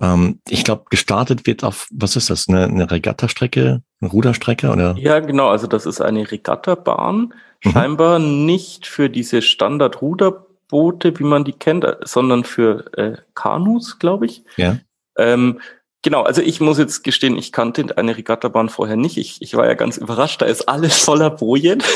ähm, 0.00 0.40
ich 0.48 0.64
glaube, 0.64 0.84
gestartet 0.90 1.46
wird 1.46 1.62
auf, 1.62 1.88
was 1.92 2.16
ist 2.16 2.30
das, 2.30 2.48
eine, 2.48 2.64
eine 2.64 2.90
Regattastrecke 2.90 3.82
Eine 4.00 4.10
Ruderstrecke 4.10 4.70
oder? 4.70 4.96
Ja, 4.98 5.20
genau. 5.20 5.48
Also 5.48 5.66
das 5.66 5.86
ist 5.86 6.00
eine 6.00 6.30
Regattabahn. 6.30 7.34
Mhm. 7.64 7.70
Scheinbar 7.70 8.18
nicht 8.18 8.86
für 8.86 9.10
diese 9.10 9.42
Standard-Ruderboote, 9.42 11.18
wie 11.18 11.24
man 11.24 11.44
die 11.44 11.52
kennt, 11.52 11.86
sondern 12.04 12.44
für 12.44 12.90
äh, 12.96 13.16
Kanus, 13.34 13.98
glaube 13.98 14.26
ich. 14.26 14.42
Ja. 14.56 14.78
Ähm, 15.18 15.60
Genau, 16.02 16.22
also 16.22 16.40
ich 16.40 16.60
muss 16.60 16.78
jetzt 16.78 17.04
gestehen, 17.04 17.36
ich 17.36 17.52
kannte 17.52 17.96
eine 17.98 18.16
Regattabahn 18.16 18.70
vorher 18.70 18.96
nicht. 18.96 19.18
Ich, 19.18 19.42
ich 19.42 19.54
war 19.54 19.66
ja 19.66 19.74
ganz 19.74 19.98
überrascht, 19.98 20.40
da 20.40 20.46
ist 20.46 20.66
alles 20.68 20.96
voller 20.96 21.30
Bojen. 21.30 21.82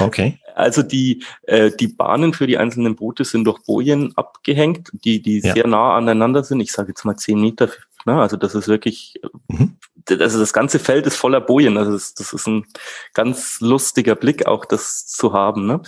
Okay. 0.00 0.38
Also 0.54 0.82
die, 0.82 1.22
äh, 1.42 1.70
die 1.70 1.86
Bahnen 1.86 2.32
für 2.32 2.46
die 2.46 2.58
einzelnen 2.58 2.96
Boote 2.96 3.24
sind 3.24 3.44
durch 3.44 3.62
Bojen 3.62 4.16
abgehängt, 4.16 4.90
die, 4.92 5.22
die 5.22 5.40
ja. 5.40 5.52
sehr 5.52 5.66
nah 5.66 5.96
aneinander 5.96 6.42
sind. 6.42 6.60
Ich 6.60 6.72
sage 6.72 6.88
jetzt 6.88 7.04
mal 7.04 7.16
zehn 7.16 7.40
Meter. 7.40 7.68
Ne? 8.04 8.20
Also 8.20 8.36
das 8.36 8.54
ist 8.54 8.68
wirklich, 8.68 9.20
mhm. 9.48 9.76
also 10.08 10.40
das 10.40 10.52
ganze 10.52 10.78
Feld 10.78 11.06
ist 11.06 11.16
voller 11.16 11.40
Bojen. 11.40 11.76
Also 11.76 11.92
das, 11.92 12.14
das 12.14 12.32
ist 12.32 12.48
ein 12.48 12.64
ganz 13.14 13.60
lustiger 13.60 14.14
Blick, 14.14 14.46
auch 14.46 14.64
das 14.64 15.06
zu 15.06 15.32
haben, 15.32 15.66
ne? 15.66 15.82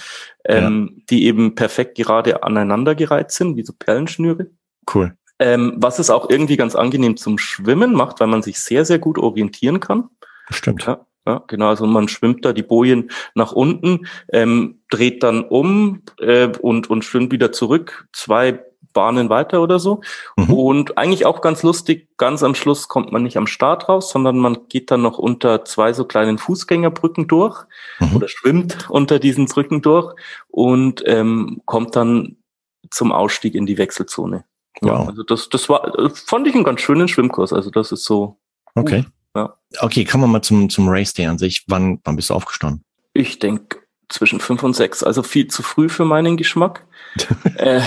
Ähm, 0.44 0.90
ja. 0.92 1.02
die 1.10 1.24
eben 1.24 1.54
perfekt 1.54 1.96
gerade 1.96 2.42
aneinandergereiht 2.42 3.32
sind, 3.32 3.56
wie 3.56 3.64
so 3.64 3.72
Perlenschnüre. 3.72 4.50
Cool. 4.92 5.16
Ähm, 5.40 5.74
was 5.76 5.98
es 5.98 6.10
auch 6.10 6.30
irgendwie 6.30 6.56
ganz 6.56 6.76
angenehm 6.76 7.16
zum 7.16 7.38
Schwimmen 7.38 7.92
macht, 7.92 8.20
weil 8.20 8.28
man 8.28 8.42
sich 8.42 8.60
sehr, 8.60 8.84
sehr 8.84 8.98
gut 8.98 9.18
orientieren 9.18 9.80
kann. 9.80 10.08
Stimmt. 10.50 10.84
Ja, 10.86 11.04
ja, 11.26 11.42
genau, 11.46 11.68
also 11.68 11.86
man 11.86 12.08
schwimmt 12.08 12.44
da 12.44 12.52
die 12.52 12.62
Bojen 12.62 13.10
nach 13.34 13.52
unten, 13.52 14.06
ähm, 14.30 14.82
dreht 14.90 15.22
dann 15.22 15.42
um 15.42 16.02
äh, 16.20 16.48
und, 16.60 16.90
und 16.90 17.04
schwimmt 17.04 17.32
wieder 17.32 17.50
zurück, 17.50 18.06
zwei 18.12 18.62
Bahnen 18.92 19.28
weiter 19.28 19.62
oder 19.62 19.78
so. 19.78 20.02
Mhm. 20.36 20.52
Und 20.52 20.98
eigentlich 20.98 21.26
auch 21.26 21.40
ganz 21.40 21.62
lustig, 21.62 22.08
ganz 22.16 22.42
am 22.42 22.54
Schluss 22.54 22.88
kommt 22.88 23.10
man 23.10 23.22
nicht 23.22 23.36
am 23.36 23.46
Start 23.46 23.88
raus, 23.88 24.10
sondern 24.10 24.38
man 24.38 24.68
geht 24.68 24.90
dann 24.90 25.02
noch 25.02 25.18
unter 25.18 25.64
zwei 25.64 25.92
so 25.92 26.04
kleinen 26.04 26.38
Fußgängerbrücken 26.38 27.26
durch 27.26 27.64
mhm. 27.98 28.16
oder 28.16 28.28
schwimmt 28.28 28.88
unter 28.88 29.18
diesen 29.18 29.46
Brücken 29.46 29.82
durch 29.82 30.14
und 30.48 31.02
ähm, 31.06 31.62
kommt 31.66 31.96
dann 31.96 32.36
zum 32.90 33.12
Ausstieg 33.12 33.54
in 33.54 33.66
die 33.66 33.78
Wechselzone. 33.78 34.44
Ja, 34.83 34.99
wow. 34.99 35.09
also 35.09 35.23
das, 35.23 35.49
das 35.49 35.69
war, 35.69 35.99
äh, 35.99 36.11
fand 36.11 36.47
ich 36.47 36.54
einen 36.54 36.64
ganz 36.64 36.81
schönen 36.81 37.09
Schwimmkurs. 37.09 37.52
Also 37.52 37.71
das 37.71 37.93
ist 37.93 38.04
so. 38.04 38.38
Okay. 38.75 39.04
Uh, 39.37 39.40
ja. 39.40 39.57
Okay, 39.81 40.04
kommen 40.04 40.25
wir 40.25 40.28
mal 40.28 40.43
zum, 40.43 40.69
zum 40.71 40.88
Race 40.88 41.14
Day 41.14 41.26
an 41.26 41.38
sich. 41.38 41.64
Wann, 41.69 42.00
wann 42.04 42.16
bist 42.16 42.31
du 42.31 42.35
aufgestanden? 42.35 42.85
Ich 43.12 43.38
denke 43.38 43.78
zwischen 44.09 44.40
fünf 44.40 44.62
und 44.62 44.75
sechs, 44.75 45.02
also 45.02 45.23
viel 45.23 45.49
zu 45.49 45.62
früh 45.62 45.88
für 45.88 46.04
meinen 46.04 46.37
Geschmack. 46.37 46.87
äh, 47.57 47.81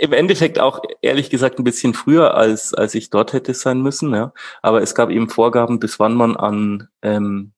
Im 0.00 0.12
Endeffekt 0.12 0.58
auch 0.58 0.82
ehrlich 1.00 1.28
gesagt 1.30 1.58
ein 1.58 1.64
bisschen 1.64 1.94
früher, 1.94 2.34
als, 2.34 2.72
als 2.72 2.94
ich 2.94 3.10
dort 3.10 3.32
hätte 3.32 3.52
sein 3.54 3.82
müssen, 3.82 4.14
ja. 4.14 4.32
Aber 4.60 4.80
es 4.80 4.94
gab 4.94 5.10
eben 5.10 5.28
Vorgaben, 5.28 5.80
bis 5.80 5.98
wann 5.98 6.14
man 6.14 6.36
an, 6.36 6.88
ähm, 7.02 7.52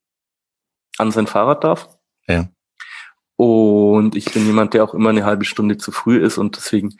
an 0.97 1.11
sein 1.11 1.27
Fahrrad 1.27 1.65
darf. 1.65 1.89
Ja. 2.29 2.49
Und 3.37 4.15
ich 4.15 4.33
bin 4.33 4.47
jemand, 4.47 4.75
der 4.75 4.85
auch 4.85 4.95
immer 4.95 5.11
eine 5.11 5.25
halbe 5.25 5.45
Stunde 5.45 5.77
zu 5.77 5.91
früh 5.93 6.19
ist 6.19 6.39
und 6.39 6.57
deswegen 6.57 6.97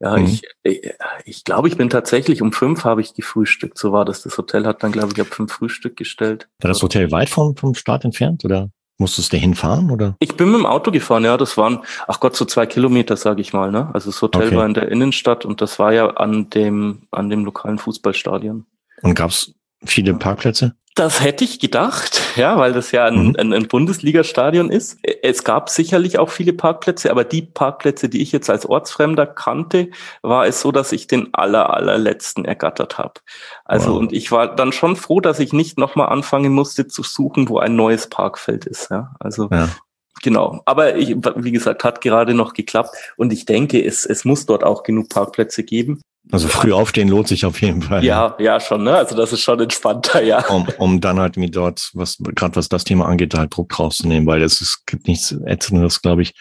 ja, 0.00 0.16
mhm. 0.16 0.24
ich, 0.26 0.42
ich, 0.62 0.92
ich 1.24 1.44
glaube, 1.44 1.68
ich 1.68 1.76
bin 1.76 1.88
tatsächlich 1.88 2.42
um 2.42 2.52
fünf 2.52 2.84
habe 2.84 3.00
ich 3.00 3.14
gefrühstückt. 3.14 3.78
So 3.78 3.92
war 3.92 4.04
das. 4.04 4.22
Das 4.22 4.36
Hotel 4.36 4.66
hat 4.66 4.82
dann, 4.82 4.92
glaube 4.92 5.12
ich, 5.14 5.20
ab 5.20 5.28
fünf 5.30 5.52
Frühstück 5.52 5.96
gestellt. 5.96 6.48
War 6.60 6.68
das 6.68 6.82
Hotel 6.82 7.10
weit 7.12 7.30
vom, 7.30 7.56
vom 7.56 7.74
Start 7.74 8.04
entfernt 8.04 8.44
oder 8.44 8.70
musstest 8.98 9.32
du 9.32 9.36
hinfahren 9.36 9.90
oder? 9.90 10.16
Ich 10.20 10.36
bin 10.36 10.50
mit 10.50 10.60
dem 10.60 10.66
Auto 10.66 10.90
gefahren, 10.90 11.24
ja. 11.24 11.36
Das 11.36 11.56
waren, 11.56 11.80
ach 12.06 12.20
Gott, 12.20 12.36
so 12.36 12.44
zwei 12.44 12.66
Kilometer, 12.66 13.16
sage 13.16 13.40
ich 13.40 13.52
mal. 13.52 13.70
Ne? 13.70 13.90
Also 13.94 14.10
das 14.10 14.20
Hotel 14.20 14.48
okay. 14.48 14.56
war 14.56 14.66
in 14.66 14.74
der 14.74 14.90
Innenstadt 14.90 15.44
und 15.44 15.60
das 15.60 15.78
war 15.78 15.92
ja 15.92 16.08
an 16.10 16.50
dem, 16.50 17.06
an 17.10 17.30
dem 17.30 17.44
lokalen 17.44 17.78
Fußballstadion. 17.78 18.66
Und 19.02 19.14
gab's 19.14 19.54
viele 19.84 20.14
Parkplätze? 20.14 20.74
Das 20.96 21.22
hätte 21.22 21.44
ich 21.44 21.60
gedacht, 21.60 22.22
ja, 22.36 22.56
weil 22.56 22.72
das 22.72 22.90
ja 22.90 23.04
ein, 23.04 23.28
mhm. 23.28 23.36
ein, 23.38 23.52
ein 23.52 23.68
Bundesliga-Stadion 23.68 24.70
ist. 24.70 24.98
Es 25.22 25.44
gab 25.44 25.68
sicherlich 25.68 26.18
auch 26.18 26.30
viele 26.30 26.54
Parkplätze, 26.54 27.10
aber 27.10 27.22
die 27.22 27.42
Parkplätze, 27.42 28.08
die 28.08 28.22
ich 28.22 28.32
jetzt 28.32 28.48
als 28.48 28.64
Ortsfremder 28.64 29.26
kannte, 29.26 29.90
war 30.22 30.46
es 30.46 30.62
so, 30.62 30.72
dass 30.72 30.92
ich 30.92 31.06
den 31.06 31.34
aller, 31.34 31.74
allerletzten 31.74 32.46
ergattert 32.46 32.96
habe. 32.96 33.20
Also 33.66 33.92
wow. 33.92 33.98
und 33.98 34.14
ich 34.14 34.32
war 34.32 34.56
dann 34.56 34.72
schon 34.72 34.96
froh, 34.96 35.20
dass 35.20 35.38
ich 35.38 35.52
nicht 35.52 35.76
nochmal 35.76 36.08
anfangen 36.08 36.54
musste 36.54 36.86
zu 36.88 37.02
suchen, 37.02 37.50
wo 37.50 37.58
ein 37.58 37.76
neues 37.76 38.08
Parkfeld 38.08 38.64
ist. 38.64 38.90
Ja, 38.90 39.14
also 39.20 39.50
ja. 39.52 39.68
Genau, 40.22 40.62
aber 40.64 40.96
ich, 40.96 41.14
wie 41.36 41.52
gesagt, 41.52 41.84
hat 41.84 42.00
gerade 42.00 42.32
noch 42.32 42.54
geklappt 42.54 42.96
und 43.18 43.34
ich 43.34 43.44
denke, 43.44 43.84
es, 43.84 44.06
es 44.06 44.24
muss 44.24 44.46
dort 44.46 44.64
auch 44.64 44.82
genug 44.82 45.10
Parkplätze 45.10 45.62
geben. 45.62 46.00
Also 46.32 46.48
früh 46.48 46.72
aufstehen 46.72 47.08
lohnt 47.08 47.28
sich 47.28 47.44
auf 47.44 47.60
jeden 47.60 47.82
Fall. 47.82 48.04
Ja, 48.04 48.34
ja, 48.40 48.58
schon, 48.58 48.82
ne? 48.82 48.96
Also 48.96 49.14
das 49.14 49.32
ist 49.32 49.42
schon 49.42 49.60
entspannter, 49.60 50.22
ja. 50.22 50.44
Um, 50.48 50.66
um 50.78 51.00
dann 51.00 51.20
halt 51.20 51.36
mir 51.36 51.50
dort, 51.50 51.90
was 51.94 52.16
gerade 52.18 52.56
was 52.56 52.68
das 52.68 52.82
Thema 52.82 53.06
angeht, 53.06 53.34
halt 53.34 53.56
Druck 53.56 53.78
rauszunehmen, 53.78 54.26
weil 54.26 54.42
es 54.42 54.60
ist, 54.60 54.86
gibt 54.86 55.06
nichts 55.06 55.32
Ätzendes, 55.44 56.02
glaube 56.02 56.22
ich, 56.22 56.34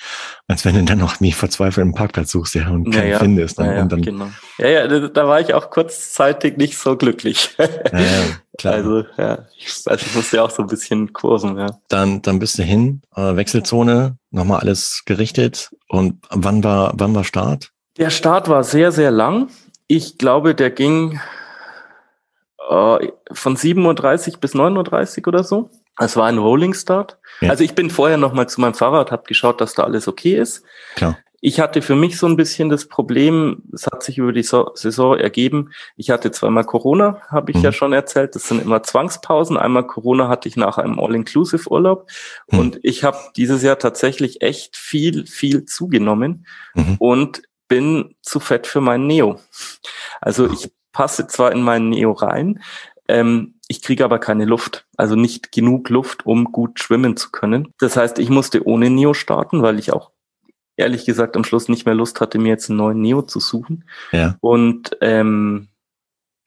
als 0.48 0.66
wenn 0.66 0.74
du 0.74 0.84
dann 0.84 0.98
noch 0.98 1.20
nie 1.20 1.34
verzweifelt 1.34 1.84
einen 1.84 1.94
Parkplatz 1.94 2.32
suchst, 2.32 2.56
ja, 2.56 2.68
und 2.70 2.92
keinen 2.92 3.12
ja, 3.12 3.20
findest. 3.20 3.60
Ne? 3.60 3.76
Ja, 3.76 3.82
und 3.84 3.92
dann, 3.92 4.02
genau. 4.02 4.30
Ja, 4.58 4.68
ja, 4.70 4.88
da, 4.88 5.08
da, 5.08 5.28
war 5.28 5.40
ich 5.40 5.54
auch 5.54 5.70
kurzzeitig 5.70 6.58
nicht 6.58 6.78
so 6.78 6.98
glücklich. 6.98 7.52
Ja, 7.60 8.00
ja, 8.00 8.24
klar. 8.58 8.74
Also, 8.74 9.04
ja, 9.18 9.46
ich, 9.58 9.72
also 9.86 10.06
ich 10.06 10.16
musste 10.16 10.38
ja 10.38 10.44
auch 10.44 10.50
so 10.50 10.64
ein 10.64 10.68
bisschen 10.68 11.14
kursen, 11.14 11.58
ja. 11.58 11.78
Dann, 11.90 12.22
dann 12.24 12.40
bist 12.40 12.58
du 12.58 12.64
hin, 12.64 13.02
äh, 13.16 13.36
Wechselzone, 13.36 14.18
nochmal 14.32 14.62
alles 14.62 15.04
gerichtet. 15.06 15.70
Und 15.90 16.26
wann 16.30 16.64
war, 16.64 16.94
wann 16.96 17.14
war 17.14 17.24
Start? 17.24 17.72
Der 17.98 18.10
Start 18.10 18.50
war 18.50 18.64
sehr, 18.64 18.92
sehr 18.92 19.12
lang. 19.12 19.50
Ich 19.88 20.18
glaube, 20.18 20.56
der 20.56 20.72
ging 20.72 21.20
äh, 22.70 23.08
von 23.32 23.56
7.30 23.56 24.34
Uhr 24.34 24.40
bis 24.40 24.56
9.30 24.56 25.20
Uhr 25.20 25.28
oder 25.28 25.44
so. 25.44 25.70
Es 25.98 26.18
war 26.18 26.26
ein 26.26 26.38
Rolling 26.38 26.74
Start. 26.74 27.18
Ja. 27.42 27.50
Also 27.50 27.64
ich 27.64 27.74
bin 27.74 27.90
vorher 27.90 28.18
noch 28.18 28.34
mal 28.34 28.48
zu 28.48 28.60
meinem 28.62 28.74
Fahrrad, 28.74 29.12
habe 29.12 29.24
geschaut, 29.28 29.62
dass 29.62 29.74
da 29.74 29.84
alles 29.84 30.08
okay 30.08 30.36
ist. 30.36 30.64
Klar. 30.96 31.18
Ich 31.42 31.60
hatte 31.60 31.84
für 31.84 31.96
mich 31.96 32.18
so 32.18 32.26
ein 32.26 32.38
bisschen 32.38 32.70
das 32.70 32.88
Problem, 32.88 33.62
es 33.72 33.86
hat 33.86 34.02
sich 34.02 34.18
über 34.18 34.34
die 34.34 34.42
so 34.42 34.72
Saison 34.74 35.16
ergeben, 35.16 35.70
ich 35.96 36.10
hatte 36.10 36.32
zweimal 36.32 36.64
Corona, 36.64 37.22
habe 37.30 37.52
ich 37.52 37.58
mhm. 37.58 37.64
ja 37.64 37.72
schon 37.72 37.94
erzählt, 37.94 38.34
das 38.34 38.48
sind 38.48 38.64
immer 38.64 38.82
Zwangspausen. 38.82 39.56
Einmal 39.56 39.86
Corona 39.86 40.28
hatte 40.28 40.50
ich 40.50 40.58
nach 40.58 40.80
einem 40.80 41.00
All-Inclusive-Urlaub 41.00 42.10
mhm. 42.50 42.60
und 42.60 42.80
ich 42.82 43.04
habe 43.04 43.18
dieses 43.36 43.62
Jahr 43.62 43.78
tatsächlich 43.78 44.42
echt 44.42 44.76
viel, 44.76 45.28
viel 45.28 45.66
zugenommen. 45.66 46.48
Mhm. 46.74 46.96
Und 46.98 47.44
bin 47.68 48.16
zu 48.22 48.40
fett 48.40 48.68
für 48.68 48.82
meinen 48.82 49.08
Neo. 49.08 49.40
Also 50.22 50.50
ich 50.52 50.72
passe 50.92 51.28
zwar 51.28 51.52
in 51.52 51.62
meinen 51.62 51.90
Neo 51.90 52.12
rein, 52.12 52.62
ähm, 53.08 53.56
ich 53.68 53.82
kriege 53.82 54.06
aber 54.06 54.20
keine 54.20 54.46
Luft, 54.46 54.86
also 54.98 55.16
nicht 55.16 55.52
genug 55.52 55.90
Luft, 55.90 56.26
um 56.26 56.46
gut 56.46 56.80
schwimmen 56.80 57.18
zu 57.18 57.32
können. 57.32 57.70
Das 57.80 57.98
heißt, 57.98 58.20
ich 58.20 58.30
musste 58.30 58.66
ohne 58.68 58.90
Neo 58.90 59.14
starten, 59.14 59.62
weil 59.62 59.80
ich 59.80 59.92
auch 59.92 60.12
ehrlich 60.78 61.06
gesagt 61.06 61.36
am 61.36 61.44
Schluss 61.44 61.70
nicht 61.70 61.86
mehr 61.86 61.96
Lust 61.96 62.22
hatte, 62.22 62.38
mir 62.38 62.50
jetzt 62.50 62.70
einen 62.70 62.78
neuen 62.78 63.02
Neo 63.02 63.22
zu 63.22 63.40
suchen. 63.40 63.86
Ja. 64.12 64.38
Und 64.42 64.98
ähm, 65.02 65.70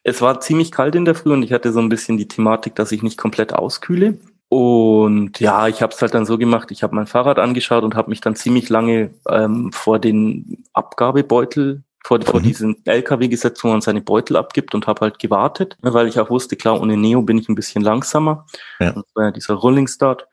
es 0.03 0.21
war 0.21 0.41
ziemlich 0.41 0.71
kalt 0.71 0.95
in 0.95 1.05
der 1.05 1.15
Früh 1.15 1.33
und 1.33 1.43
ich 1.43 1.53
hatte 1.53 1.73
so 1.73 1.81
ein 1.81 1.89
bisschen 1.89 2.19
die 2.19 2.29
Thematik, 2.29 2.75
dass 2.75 2.93
ich 2.93 3.03
nicht 3.03 3.19
komplett 3.19 3.53
auskühle. 3.53 4.19
Und 4.51 5.41
ja, 5.41 5.69
ich 5.69 5.83
habe 5.83 5.93
es 5.93 6.01
halt 6.01 6.15
dann 6.15 6.25
so 6.25 6.39
gemacht, 6.39 6.71
ich 6.71 6.83
habe 6.83 6.95
mein 6.95 7.07
Fahrrad 7.07 7.39
angeschaut 7.39 7.85
und 7.85 7.95
habe 7.95 8.09
mich 8.09 8.23
dann 8.23 8.35
ziemlich 8.35 8.71
lange 8.71 9.11
ähm, 9.29 9.73
vor 9.73 9.99
den 9.99 10.65
Abgabebeutel, 10.73 11.83
vor, 12.03 12.21
vor 12.23 12.41
mhm. 12.41 12.45
diesen 12.45 12.87
LKW 12.87 13.29
gesetzt, 13.29 13.63
wo 13.63 13.69
man 13.69 13.83
seine 13.83 14.01
Beutel 14.01 14.37
abgibt 14.37 14.75
und 14.75 14.87
habe 14.87 15.03
halt 15.03 15.19
gewartet, 15.19 15.77
ne, 15.83 15.93
weil 15.93 16.09
ich 16.09 16.19
auch 16.19 16.31
wusste, 16.31 16.57
klar, 16.57 16.81
ohne 16.81 16.97
Neo 16.97 17.21
bin 17.21 17.37
ich 17.37 17.49
ein 17.51 17.55
bisschen 17.55 17.83
langsamer. 17.83 18.47
Ja. 18.81 18.93
Das 18.93 19.05
war 19.15 19.25
ja 19.25 19.31
dieser 19.33 19.55
Rolling 19.55 19.87
Start. 19.87 20.27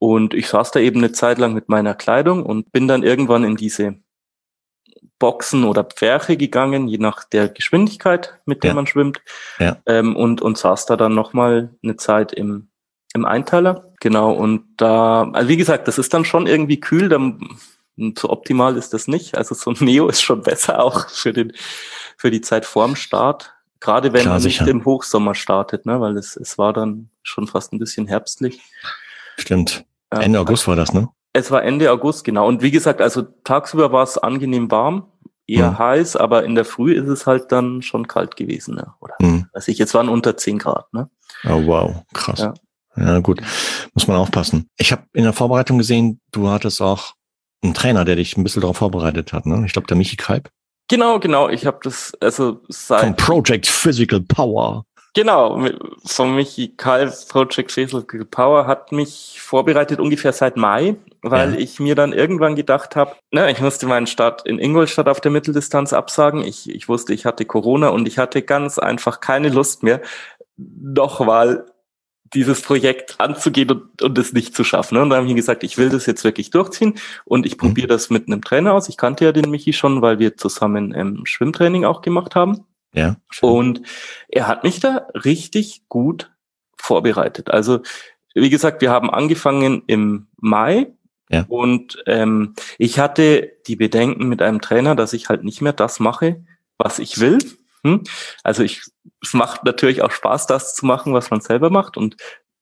Und 0.00 0.34
ich 0.34 0.48
saß 0.48 0.72
da 0.72 0.80
eben 0.80 0.98
eine 0.98 1.12
Zeit 1.12 1.38
lang 1.38 1.52
mit 1.52 1.68
meiner 1.68 1.94
Kleidung 1.94 2.44
und 2.44 2.72
bin 2.72 2.88
dann 2.88 3.02
irgendwann 3.02 3.44
in 3.44 3.56
diese 3.56 3.96
Boxen 5.18 5.64
oder 5.64 5.84
Pferche 5.84 6.36
gegangen, 6.38 6.88
je 6.88 6.98
nach 6.98 7.22
der 7.24 7.48
Geschwindigkeit, 7.48 8.40
mit 8.46 8.64
der 8.64 8.70
ja. 8.70 8.74
man 8.74 8.86
schwimmt. 8.86 9.20
Ja. 9.58 9.76
Ähm, 9.86 10.16
und, 10.16 10.40
und 10.42 10.58
saß 10.58 10.86
da 10.86 10.96
dann 10.96 11.14
nochmal 11.14 11.76
eine 11.84 11.96
Zeit 11.96 12.32
im 12.32 12.69
im 13.14 13.24
Einteiler, 13.24 13.92
genau. 14.00 14.32
Und 14.32 14.64
da, 14.76 15.30
also 15.32 15.48
wie 15.48 15.56
gesagt, 15.56 15.88
das 15.88 15.98
ist 15.98 16.14
dann 16.14 16.24
schon 16.24 16.46
irgendwie 16.46 16.80
kühl. 16.80 17.08
Dann, 17.08 17.58
so 18.16 18.30
optimal 18.30 18.76
ist 18.76 18.94
das 18.94 19.08
nicht. 19.08 19.36
Also 19.36 19.54
so 19.54 19.70
ein 19.70 19.76
Neo 19.80 20.08
ist 20.08 20.22
schon 20.22 20.42
besser 20.42 20.82
auch 20.82 21.08
für 21.08 21.32
den, 21.32 21.52
für 22.16 22.30
die 22.30 22.40
Zeit 22.40 22.64
vorm 22.64 22.96
Start. 22.96 23.54
Gerade 23.80 24.12
wenn 24.12 24.22
Klar, 24.22 24.34
man 24.34 24.42
sicher. 24.42 24.64
nicht 24.64 24.70
im 24.70 24.84
Hochsommer 24.84 25.34
startet, 25.34 25.86
ne? 25.86 26.00
weil 26.00 26.18
es, 26.18 26.36
es 26.36 26.58
war 26.58 26.72
dann 26.72 27.08
schon 27.22 27.46
fast 27.46 27.72
ein 27.72 27.78
bisschen 27.78 28.06
herbstlich. 28.06 28.60
Stimmt. 29.38 29.84
Ende 30.10 30.38
ja, 30.38 30.42
August 30.42 30.68
war 30.68 30.76
das, 30.76 30.92
ne? 30.92 31.08
Es 31.32 31.50
war 31.50 31.62
Ende 31.62 31.90
August, 31.90 32.24
genau. 32.24 32.46
Und 32.46 32.62
wie 32.62 32.72
gesagt, 32.72 33.00
also 33.00 33.22
tagsüber 33.22 33.92
war 33.92 34.02
es 34.02 34.18
angenehm 34.18 34.70
warm, 34.70 35.06
eher 35.46 35.70
mhm. 35.70 35.78
heiß, 35.78 36.16
aber 36.16 36.44
in 36.44 36.56
der 36.56 36.64
Früh 36.64 36.92
ist 36.92 37.08
es 37.08 37.26
halt 37.26 37.52
dann 37.52 37.82
schon 37.82 38.08
kalt 38.08 38.36
gewesen, 38.36 38.74
ne? 38.74 38.94
Oder 39.00 39.14
mhm. 39.20 39.46
weiß 39.52 39.68
ich, 39.68 39.78
jetzt 39.78 39.94
waren 39.94 40.08
unter 40.08 40.36
10 40.36 40.58
Grad, 40.58 40.92
ne? 40.92 41.08
Oh 41.44 41.64
wow, 41.66 42.02
krass. 42.12 42.40
Ja. 42.40 42.54
Ja, 42.96 43.20
gut. 43.20 43.40
Muss 43.94 44.06
man 44.06 44.16
aufpassen. 44.16 44.68
Ich 44.76 44.92
habe 44.92 45.02
in 45.12 45.24
der 45.24 45.32
Vorbereitung 45.32 45.78
gesehen, 45.78 46.20
du 46.32 46.48
hattest 46.48 46.82
auch 46.82 47.14
einen 47.62 47.74
Trainer, 47.74 48.04
der 48.04 48.16
dich 48.16 48.36
ein 48.36 48.42
bisschen 48.42 48.62
darauf 48.62 48.78
vorbereitet 48.78 49.32
hat, 49.32 49.46
ne? 49.46 49.62
Ich 49.66 49.72
glaube, 49.72 49.86
der 49.86 49.96
Michi 49.96 50.16
Kalb. 50.16 50.50
Genau, 50.88 51.20
genau. 51.20 51.48
Ich 51.48 51.66
habe 51.66 51.78
das, 51.82 52.12
also 52.20 52.60
seit. 52.68 53.00
Von 53.00 53.16
Project 53.16 53.66
Physical 53.66 54.20
Power. 54.20 54.84
Genau, 55.14 55.66
von 56.04 56.36
Michi 56.36 56.68
Karl 56.76 57.12
Project 57.28 57.72
Physical 57.72 58.24
Power 58.24 58.68
hat 58.68 58.92
mich 58.92 59.38
vorbereitet 59.40 59.98
ungefähr 59.98 60.32
seit 60.32 60.56
Mai, 60.56 60.96
weil 61.22 61.54
ja. 61.54 61.58
ich 61.58 61.80
mir 61.80 61.96
dann 61.96 62.12
irgendwann 62.12 62.54
gedacht 62.54 62.94
habe, 62.94 63.16
ne, 63.32 63.50
ich 63.50 63.60
musste 63.60 63.86
meinen 63.86 64.06
Start 64.06 64.46
in 64.46 64.60
Ingolstadt 64.60 65.08
auf 65.08 65.20
der 65.20 65.32
Mitteldistanz 65.32 65.92
absagen. 65.92 66.44
Ich, 66.44 66.70
ich 66.70 66.88
wusste, 66.88 67.12
ich 67.12 67.26
hatte 67.26 67.44
Corona 67.44 67.88
und 67.88 68.06
ich 68.06 68.18
hatte 68.18 68.42
ganz 68.42 68.78
einfach 68.78 69.18
keine 69.20 69.48
Lust 69.48 69.82
mehr, 69.82 70.00
nochmal 70.56 71.66
dieses 72.34 72.62
Projekt 72.62 73.16
anzugehen 73.18 73.70
und, 73.70 74.02
und 74.02 74.18
es 74.18 74.32
nicht 74.32 74.54
zu 74.54 74.64
schaffen. 74.64 74.94
Ne? 74.94 75.02
Und 75.02 75.10
dann 75.10 75.18
habe 75.18 75.28
ich 75.28 75.34
gesagt, 75.34 75.64
ich 75.64 75.78
will 75.78 75.88
das 75.88 76.06
jetzt 76.06 76.24
wirklich 76.24 76.50
durchziehen 76.50 76.94
und 77.24 77.46
ich 77.46 77.54
mhm. 77.54 77.58
probiere 77.58 77.88
das 77.88 78.10
mit 78.10 78.28
einem 78.28 78.42
Trainer 78.42 78.74
aus. 78.74 78.88
Ich 78.88 78.96
kannte 78.96 79.24
ja 79.24 79.32
den 79.32 79.50
Michi 79.50 79.72
schon, 79.72 80.02
weil 80.02 80.18
wir 80.18 80.36
zusammen 80.36 80.94
ähm, 80.94 81.22
Schwimmtraining 81.24 81.84
auch 81.84 82.02
gemacht 82.02 82.34
haben. 82.34 82.64
Ja. 82.94 83.16
Schön. 83.30 83.50
Und 83.50 83.82
er 84.28 84.48
hat 84.48 84.64
mich 84.64 84.80
da 84.80 85.08
richtig 85.14 85.82
gut 85.88 86.30
vorbereitet. 86.76 87.50
Also, 87.50 87.80
wie 88.34 88.50
gesagt, 88.50 88.80
wir 88.80 88.90
haben 88.90 89.10
angefangen 89.10 89.82
im 89.86 90.28
Mai. 90.36 90.88
Ja. 91.28 91.44
Und 91.48 92.02
ähm, 92.06 92.54
ich 92.78 92.98
hatte 92.98 93.52
die 93.66 93.76
Bedenken 93.76 94.28
mit 94.28 94.42
einem 94.42 94.60
Trainer, 94.60 94.96
dass 94.96 95.12
ich 95.12 95.28
halt 95.28 95.44
nicht 95.44 95.60
mehr 95.60 95.72
das 95.72 96.00
mache, 96.00 96.44
was 96.78 96.98
ich 96.98 97.20
will. 97.20 97.38
Hm? 97.84 98.04
Also 98.42 98.62
ich, 98.62 98.82
es 99.22 99.34
macht 99.34 99.64
natürlich 99.64 100.02
auch 100.02 100.10
Spaß, 100.10 100.46
das 100.46 100.74
zu 100.74 100.86
machen, 100.86 101.14
was 101.14 101.30
man 101.30 101.40
selber 101.40 101.70
macht. 101.70 101.96
Und 101.96 102.16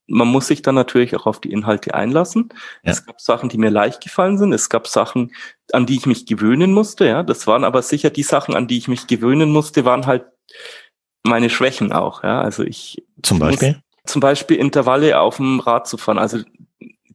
man 0.08 0.28
muss 0.28 0.46
sich 0.46 0.62
dann 0.62 0.74
natürlich 0.74 1.14
auch 1.14 1.26
auf 1.26 1.40
die 1.40 1.52
Inhalte 1.52 1.94
einlassen. 1.94 2.48
Ja. 2.82 2.92
Es 2.92 3.04
gab 3.04 3.20
Sachen, 3.20 3.48
die 3.48 3.58
mir 3.58 3.70
leicht 3.70 4.02
gefallen 4.02 4.38
sind. 4.38 4.52
Es 4.52 4.68
gab 4.70 4.86
Sachen, 4.86 5.32
an 5.72 5.86
die 5.86 5.96
ich 5.96 6.06
mich 6.06 6.26
gewöhnen 6.26 6.72
musste. 6.72 7.06
Ja, 7.06 7.22
das 7.22 7.46
waren 7.46 7.64
aber 7.64 7.82
sicher 7.82 8.10
die 8.10 8.22
Sachen, 8.22 8.54
an 8.54 8.66
die 8.66 8.78
ich 8.78 8.88
mich 8.88 9.06
gewöhnen 9.06 9.50
musste, 9.50 9.84
waren 9.84 10.06
halt 10.06 10.24
meine 11.24 11.50
Schwächen 11.50 11.92
auch. 11.92 12.24
Ja, 12.24 12.40
also 12.40 12.64
ich 12.64 13.04
zum 13.22 13.38
Beispiel 13.38 13.72
muss, 13.72 13.82
zum 14.06 14.20
Beispiel 14.20 14.56
Intervalle 14.56 15.20
auf 15.20 15.36
dem 15.36 15.60
Rad 15.60 15.86
zu 15.86 15.98
fahren. 15.98 16.18
Also 16.18 16.38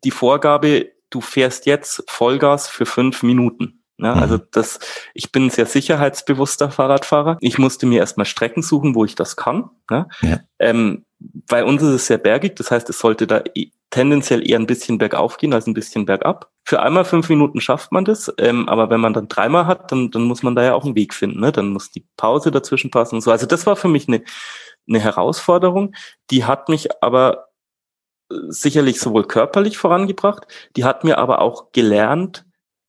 die 0.03 0.12
Vorgabe, 0.12 0.91
du 1.10 1.22
fährst 1.22 1.65
jetzt 1.65 2.03
Vollgas 2.07 2.67
für 2.67 2.86
fünf 2.86 3.24
Minuten. 3.24 3.82
Ja, 4.03 4.15
mhm. 4.15 4.22
also 4.22 4.38
das, 4.38 4.79
ich 5.13 5.31
bin 5.31 5.45
ein 5.45 5.50
sehr 5.50 5.65
sicherheitsbewusster 5.65 6.69
Fahrradfahrer. 6.69 7.38
Ich 7.39 7.57
musste 7.57 7.86
mir 7.86 8.00
erstmal 8.00 8.25
Strecken 8.25 8.62
suchen, 8.62 8.95
wo 8.95 9.05
ich 9.05 9.15
das 9.15 9.36
kann. 9.36 9.69
Ja. 9.89 10.07
ja. 10.22 10.39
Ähm, 10.60 11.05
bei 11.19 11.63
uns 11.63 11.81
ist 11.81 11.89
es 11.89 12.07
sehr 12.07 12.17
bergig, 12.17 12.55
das 12.57 12.69
heißt, 12.69 12.89
es 12.89 13.00
sollte 13.00 13.27
da 13.27 13.43
tendenziell 13.89 14.48
eher 14.48 14.60
ein 14.60 14.67
bisschen 14.67 14.98
bergauf 14.98 15.38
gehen 15.38 15.53
als 15.53 15.67
ein 15.67 15.74
bisschen 15.74 16.05
bergab. 16.05 16.51
Für 16.65 16.81
einmal 16.81 17.05
fünf 17.05 17.29
Minuten 17.29 17.62
schafft 17.62 17.91
man 17.91 18.03
das, 18.03 18.33
ähm, 18.39 18.67
aber 18.67 18.89
wenn 18.89 19.00
man 19.00 19.13
dann 19.13 19.27
dreimal 19.27 19.67
hat, 19.67 19.91
dann, 19.91 20.12
dann 20.12 20.24
muss 20.24 20.43
man 20.43 20.55
da 20.55 20.63
ja 20.63 20.74
auch 20.74 20.83
einen 20.83 20.95
Weg 20.95 21.13
finden. 21.13 21.39
Ne? 21.39 21.51
Dann 21.51 21.69
muss 21.69 21.91
die 21.91 22.05
Pause 22.17 22.51
dazwischen 22.51 22.91
passen 22.91 23.15
und 23.15 23.22
so. 23.22 23.31
Also 23.31 23.45
das 23.45 23.65
war 23.65 23.75
für 23.75 23.88
mich 23.88 24.07
eine, 24.07 24.24
eine 24.89 25.00
Herausforderung, 25.00 25.93
die 26.29 26.43
hat 26.43 26.67
mich 26.69 26.89
aber 27.01 27.50
äh, 28.31 28.36
sicherlich 28.50 29.00
sowohl 29.00 29.25
körperlich 29.25 29.77
vorangebracht, 29.77 30.48
die 30.75 30.83
hat 30.83 31.03
mir 31.03 31.19
aber 31.19 31.41
auch 31.41 31.72
gelernt, 31.72 32.45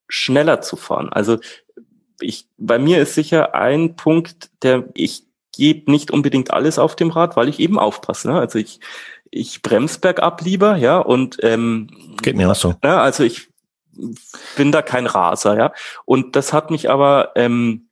schneller 0.08 0.60
zu 0.60 0.76
fahren. 0.76 1.08
Also 1.10 1.38
ich, 2.20 2.48
bei 2.56 2.78
mir 2.78 3.00
ist 3.00 3.14
sicher 3.14 3.54
ein 3.54 3.96
Punkt, 3.96 4.50
der 4.62 4.88
ich 4.94 5.24
gebe 5.56 5.90
nicht 5.90 6.10
unbedingt 6.10 6.50
alles 6.50 6.78
auf 6.78 6.96
dem 6.96 7.10
Rad, 7.10 7.36
weil 7.36 7.48
ich 7.48 7.60
eben 7.60 7.78
aufpasse. 7.78 8.28
Ne? 8.28 8.38
Also 8.38 8.58
ich, 8.58 8.80
ich 9.30 9.62
bremse 9.62 10.00
bergab 10.00 10.42
lieber, 10.42 10.76
ja, 10.76 10.98
und 10.98 11.38
ähm, 11.42 11.88
geht 12.22 12.36
mir 12.36 12.50
auch 12.50 12.54
so. 12.54 12.74
Ja, 12.82 13.02
also 13.02 13.24
ich 13.24 13.48
bin 14.56 14.72
da 14.72 14.82
kein 14.82 15.06
Raser, 15.06 15.56
ja. 15.56 15.72
Und 16.04 16.36
das 16.36 16.52
hat 16.52 16.70
mich 16.70 16.90
aber, 16.90 17.32
ähm, 17.36 17.88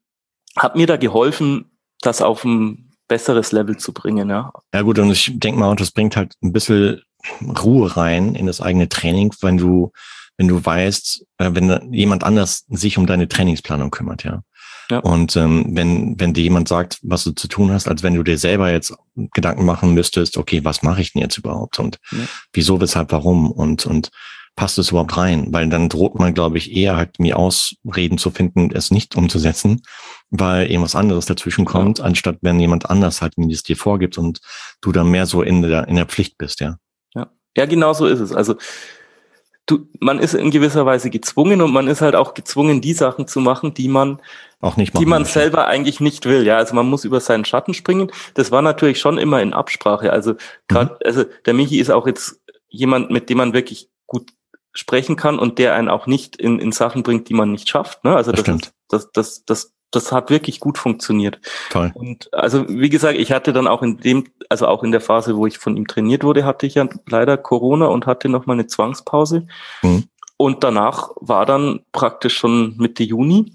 hat 0.57 0.77
mir 0.77 0.87
da 0.87 0.97
geholfen, 0.97 1.71
das 2.01 2.23
auf 2.23 2.45
ein 2.45 2.91
besseres 3.09 3.53
Level 3.53 3.77
zu 3.77 3.93
bringen, 3.93 4.31
ja. 4.31 4.53
Ja 4.75 4.83
gut, 4.83 4.99
und 4.99 5.11
ich 5.11 5.31
denke 5.35 5.61
mal, 5.61 5.75
das 5.77 5.91
bringt 5.91 6.17
halt 6.17 6.35
ein 6.43 6.53
bisschen 6.53 7.03
Ruhe 7.41 7.97
rein 7.97 8.35
in 8.35 8.47
das 8.47 8.61
eigene 8.61 8.89
Training, 8.89 9.33
wenn 9.41 9.57
du 9.57 9.93
wenn 10.37 10.49
du 10.49 10.65
weißt, 10.65 11.27
äh, 11.39 11.51
wenn 11.53 11.93
jemand 11.93 12.25
anders 12.25 12.65
sich 12.69 12.99
um 12.99 13.07
deine 13.07 13.29
Trainingsplanung 13.29 13.91
kümmert, 13.91 14.25
ja. 14.25 14.43
ja. 14.91 14.99
Und 14.99 15.37
ähm, 15.37 15.67
wenn, 15.71 16.19
wenn 16.19 16.35
dir 16.35 16.43
jemand 16.43 16.69
sagt, 16.69 16.99
was 17.03 17.25
du 17.25 17.33
zu 17.33 17.49
tun 17.49 17.71
hast, 17.71 17.89
als 17.89 18.03
wenn 18.03 18.15
du 18.15 18.23
dir 18.23 18.39
selber 18.39 18.71
jetzt 18.71 18.95
Gedanken 19.15 19.65
machen 19.65 19.95
müsstest, 19.95 20.37
okay, 20.37 20.65
was 20.65 20.83
mache 20.83 21.01
ich 21.01 21.13
denn 21.13 21.23
jetzt 21.23 21.39
überhaupt 21.39 21.79
und 21.79 21.99
ja. 22.11 22.19
wieso, 22.53 22.81
weshalb, 22.81 23.13
warum 23.13 23.51
und, 23.51 23.87
und 23.87 24.11
passt 24.57 24.79
es 24.79 24.91
überhaupt 24.91 25.17
rein? 25.17 25.49
Weil 25.51 25.69
dann 25.69 25.89
droht 25.89 26.19
man, 26.19 26.35
glaube 26.35 26.59
ich, 26.59 26.73
eher 26.73 26.97
halt 26.97 27.19
mir 27.21 27.39
Ausreden 27.39 28.19
zu 28.19 28.31
finden, 28.31 28.71
es 28.73 28.91
nicht 28.91 29.15
umzusetzen, 29.15 29.83
weil 30.31 30.67
irgendwas 30.67 30.97
anderes 30.97 31.27
dazwischen 31.27 31.67
kommt, 31.67 31.99
ja. 31.99 32.05
anstatt 32.05 32.39
wenn 32.41 32.59
jemand 32.59 32.89
anders 32.89 33.21
halt 33.21 33.37
mir 33.37 33.49
das 33.49 33.63
dir 33.63 33.77
vorgibt 33.77 34.19
und 34.19 34.41
du 34.81 34.93
dann 34.93 35.11
mehr 35.11 35.27
so 35.27 35.43
in 35.43 35.63
der, 35.63 35.89
in 35.89 35.97
der 35.97 36.07
Pflicht 36.07 36.39
bist, 36.39 36.61
ja. 36.61 36.79
Ja, 37.57 37.67
genau 37.67 37.93
so 37.93 38.07
ist 38.07 38.21
es. 38.21 38.33
Also 38.33 38.57
du, 39.67 39.87
man 40.01 40.19
ist 40.19 40.35
in 40.35 40.51
gewisser 40.51 40.87
Weise 40.87 41.11
gezwungen 41.11 41.63
und 41.63 41.73
man 41.73 41.89
ist 41.89 42.01
halt 42.01 42.15
auch 42.15 42.35
gezwungen, 42.35 42.81
die 42.81 42.95
Sachen 42.95 43.27
zu 43.27 43.41
machen, 43.41 43.75
die 43.75 43.89
man 43.89 44.21
auch 44.61 44.77
nicht 44.77 44.97
die 44.97 45.07
man 45.07 45.23
möchte. 45.23 45.41
selber 45.41 45.67
eigentlich 45.67 46.01
nicht 46.01 46.25
will. 46.25 46.47
Ja, 46.47 46.57
also 46.57 46.75
man 46.75 46.89
muss 46.89 47.05
über 47.05 47.21
seinen 47.21 47.45
Schatten 47.45 47.75
springen. 47.75 48.13
Das 48.35 48.53
war 48.53 48.63
natürlich 48.63 49.01
schon 49.01 49.19
immer 49.19 49.43
in 49.43 49.53
Absprache. 49.53 50.13
Also 50.13 50.35
gerade, 50.69 50.93
mhm. 50.93 50.99
also 51.05 51.25
der 51.47 51.55
Michi 51.55 51.79
ist 51.79 51.91
auch 51.91 52.07
jetzt 52.07 52.41
jemand, 52.69 53.11
mit 53.11 53.29
dem 53.29 53.39
man 53.39 53.55
wirklich 53.55 53.91
gut 54.07 54.33
sprechen 54.73 55.17
kann 55.17 55.39
und 55.39 55.59
der 55.59 55.75
einen 55.75 55.89
auch 55.89 56.07
nicht 56.07 56.37
in, 56.37 56.59
in 56.59 56.73
Sachen 56.73 57.03
bringt, 57.03 57.29
die 57.29 57.35
man 57.35 57.51
nicht 57.51 57.69
schafft. 57.69 58.05
Ne? 58.05 58.15
Also 58.15 58.33
das, 58.33 58.45
das, 58.45 58.55
ist, 58.57 58.73
das, 58.89 59.13
das, 59.13 59.45
das, 59.45 59.73
das 59.93 60.11
hat 60.11 60.31
wirklich 60.31 60.59
gut 60.59 60.79
funktioniert. 60.79 61.39
Toll. 61.71 61.93
Und 61.95 62.33
also 62.35 62.69
wie 62.69 62.89
gesagt, 62.89 63.19
ich 63.19 63.31
hatte 63.31 63.53
dann 63.53 63.69
auch 63.69 63.83
in 63.83 63.99
dem, 63.99 64.25
also 64.49 64.67
auch 64.67 64.83
in 64.83 64.91
der 64.91 65.01
Phase, 65.01 65.37
wo 65.37 65.47
ich 65.47 65.59
von 65.59 65.77
ihm 65.77 65.87
trainiert 65.87 66.25
wurde, 66.25 66.45
hatte 66.45 66.67
ich 66.67 66.75
ja 66.75 66.89
leider 67.09 67.37
Corona 67.37 67.87
und 67.87 68.07
hatte 68.07 68.29
noch 68.29 68.47
mal 68.47 68.55
eine 68.55 68.67
Zwangspause. 68.67 69.47
Mhm. 69.83 70.05
Und 70.37 70.65
danach 70.65 71.11
war 71.21 71.47
dann 71.47 71.81
praktisch 71.93 72.37
schon 72.37 72.77
Mitte 72.77 73.05
Juni 73.05 73.53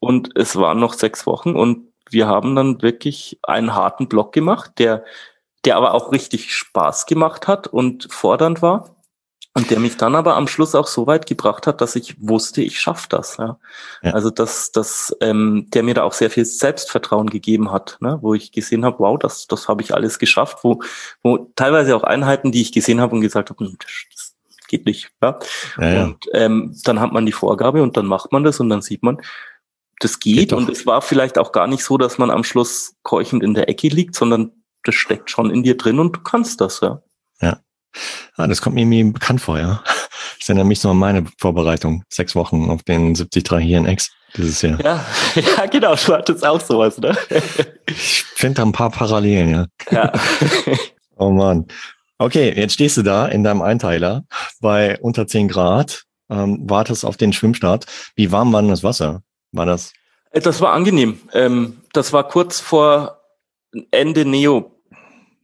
und 0.00 0.36
es 0.36 0.56
waren 0.56 0.78
noch 0.78 0.92
sechs 0.92 1.26
Wochen 1.26 1.54
und 1.54 1.86
wir 2.10 2.26
haben 2.26 2.54
dann 2.54 2.82
wirklich 2.82 3.38
einen 3.42 3.74
harten 3.74 4.08
Block 4.08 4.32
gemacht, 4.32 4.72
der, 4.78 5.04
der 5.64 5.76
aber 5.76 5.94
auch 5.94 6.12
richtig 6.12 6.54
Spaß 6.54 7.06
gemacht 7.06 7.48
hat 7.48 7.66
und 7.68 8.08
fordernd 8.12 8.60
war. 8.62 8.95
Und 9.56 9.70
der 9.70 9.80
mich 9.80 9.96
dann 9.96 10.14
aber 10.14 10.36
am 10.36 10.48
Schluss 10.48 10.74
auch 10.74 10.86
so 10.86 11.06
weit 11.06 11.24
gebracht 11.24 11.66
hat, 11.66 11.80
dass 11.80 11.96
ich 11.96 12.14
wusste, 12.20 12.60
ich 12.60 12.78
schaffe 12.78 13.06
das. 13.08 13.38
Ja. 13.38 13.58
ja. 14.02 14.10
Also 14.12 14.28
dass, 14.28 14.70
dass 14.70 15.16
ähm, 15.22 15.68
der 15.72 15.82
mir 15.82 15.94
da 15.94 16.02
auch 16.02 16.12
sehr 16.12 16.28
viel 16.28 16.44
Selbstvertrauen 16.44 17.30
gegeben 17.30 17.72
hat, 17.72 17.96
ne? 18.00 18.18
wo 18.20 18.34
ich 18.34 18.52
gesehen 18.52 18.84
habe, 18.84 18.98
wow, 18.98 19.18
das, 19.18 19.46
das 19.46 19.66
habe 19.66 19.80
ich 19.80 19.94
alles 19.94 20.18
geschafft, 20.18 20.58
wo, 20.62 20.82
wo 21.22 21.50
teilweise 21.56 21.96
auch 21.96 22.02
Einheiten, 22.02 22.52
die 22.52 22.60
ich 22.60 22.70
gesehen 22.70 23.00
habe 23.00 23.14
und 23.14 23.22
gesagt 23.22 23.48
habe, 23.48 23.64
hm, 23.64 23.78
das 23.78 24.34
geht 24.68 24.84
nicht. 24.84 25.10
Ja. 25.22 25.38
ja, 25.78 25.88
ja. 25.88 26.04
Und 26.04 26.26
ähm, 26.34 26.76
dann 26.84 27.00
hat 27.00 27.12
man 27.12 27.24
die 27.24 27.32
Vorgabe 27.32 27.82
und 27.82 27.96
dann 27.96 28.04
macht 28.04 28.32
man 28.32 28.44
das 28.44 28.60
und 28.60 28.68
dann 28.68 28.82
sieht 28.82 29.02
man, 29.02 29.22
das 30.00 30.18
geht. 30.18 30.36
geht 30.36 30.52
und 30.52 30.68
es 30.68 30.84
war 30.84 31.00
vielleicht 31.00 31.38
auch 31.38 31.52
gar 31.52 31.66
nicht 31.66 31.82
so, 31.82 31.96
dass 31.96 32.18
man 32.18 32.30
am 32.30 32.44
Schluss 32.44 32.94
keuchend 33.04 33.42
in 33.42 33.54
der 33.54 33.70
Ecke 33.70 33.88
liegt, 33.88 34.16
sondern 34.16 34.52
das 34.84 34.96
steckt 34.96 35.30
schon 35.30 35.50
in 35.50 35.62
dir 35.62 35.78
drin 35.78 35.98
und 35.98 36.14
du 36.14 36.20
kannst 36.20 36.60
das, 36.60 36.80
ja. 36.82 37.00
Ja. 37.40 37.60
Ah, 38.36 38.46
das 38.46 38.60
kommt 38.60 38.74
mir 38.74 38.82
irgendwie 38.82 39.04
bekannt 39.04 39.40
vor, 39.40 39.58
ja. 39.58 39.82
Ich 40.38 40.48
erinnere 40.48 40.66
mich 40.66 40.80
so 40.80 40.90
an 40.90 40.98
meine 40.98 41.24
Vorbereitung. 41.38 42.04
Sechs 42.08 42.34
Wochen 42.34 42.70
auf 42.70 42.82
den 42.82 43.14
73 43.14 43.58
hier 43.60 43.78
in 43.78 43.86
X 43.86 44.10
dieses 44.36 44.62
Jahr. 44.62 44.80
Ja, 44.82 45.04
ja 45.56 45.66
genau, 45.66 45.94
du 45.94 46.12
hattest 46.14 46.46
auch 46.46 46.60
sowas, 46.60 46.98
ne? 46.98 47.16
Ich 47.86 48.24
finde 48.34 48.56
da 48.56 48.62
ein 48.62 48.72
paar 48.72 48.90
Parallelen, 48.90 49.50
ja. 49.50 49.66
Ja. 49.90 50.12
oh 51.16 51.30
Mann. 51.30 51.66
Okay, 52.18 52.52
jetzt 52.56 52.74
stehst 52.74 52.96
du 52.96 53.02
da 53.02 53.26
in 53.26 53.44
deinem 53.44 53.62
Einteiler 53.62 54.24
bei 54.60 54.98
unter 55.00 55.26
10 55.26 55.48
Grad, 55.48 56.04
ähm, 56.30 56.68
wartest 56.68 57.04
auf 57.04 57.16
den 57.16 57.32
Schwimmstart. 57.32 57.86
Wie 58.14 58.32
warm 58.32 58.52
war 58.52 58.62
denn 58.62 58.70
das 58.70 58.82
Wasser? 58.82 59.22
War 59.52 59.66
das? 59.66 59.92
Äh, 60.30 60.40
das 60.40 60.60
war 60.60 60.72
angenehm. 60.72 61.20
Ähm, 61.32 61.82
das 61.92 62.12
war 62.12 62.28
kurz 62.28 62.60
vor 62.60 63.20
Ende 63.90 64.24
Neo 64.24 64.75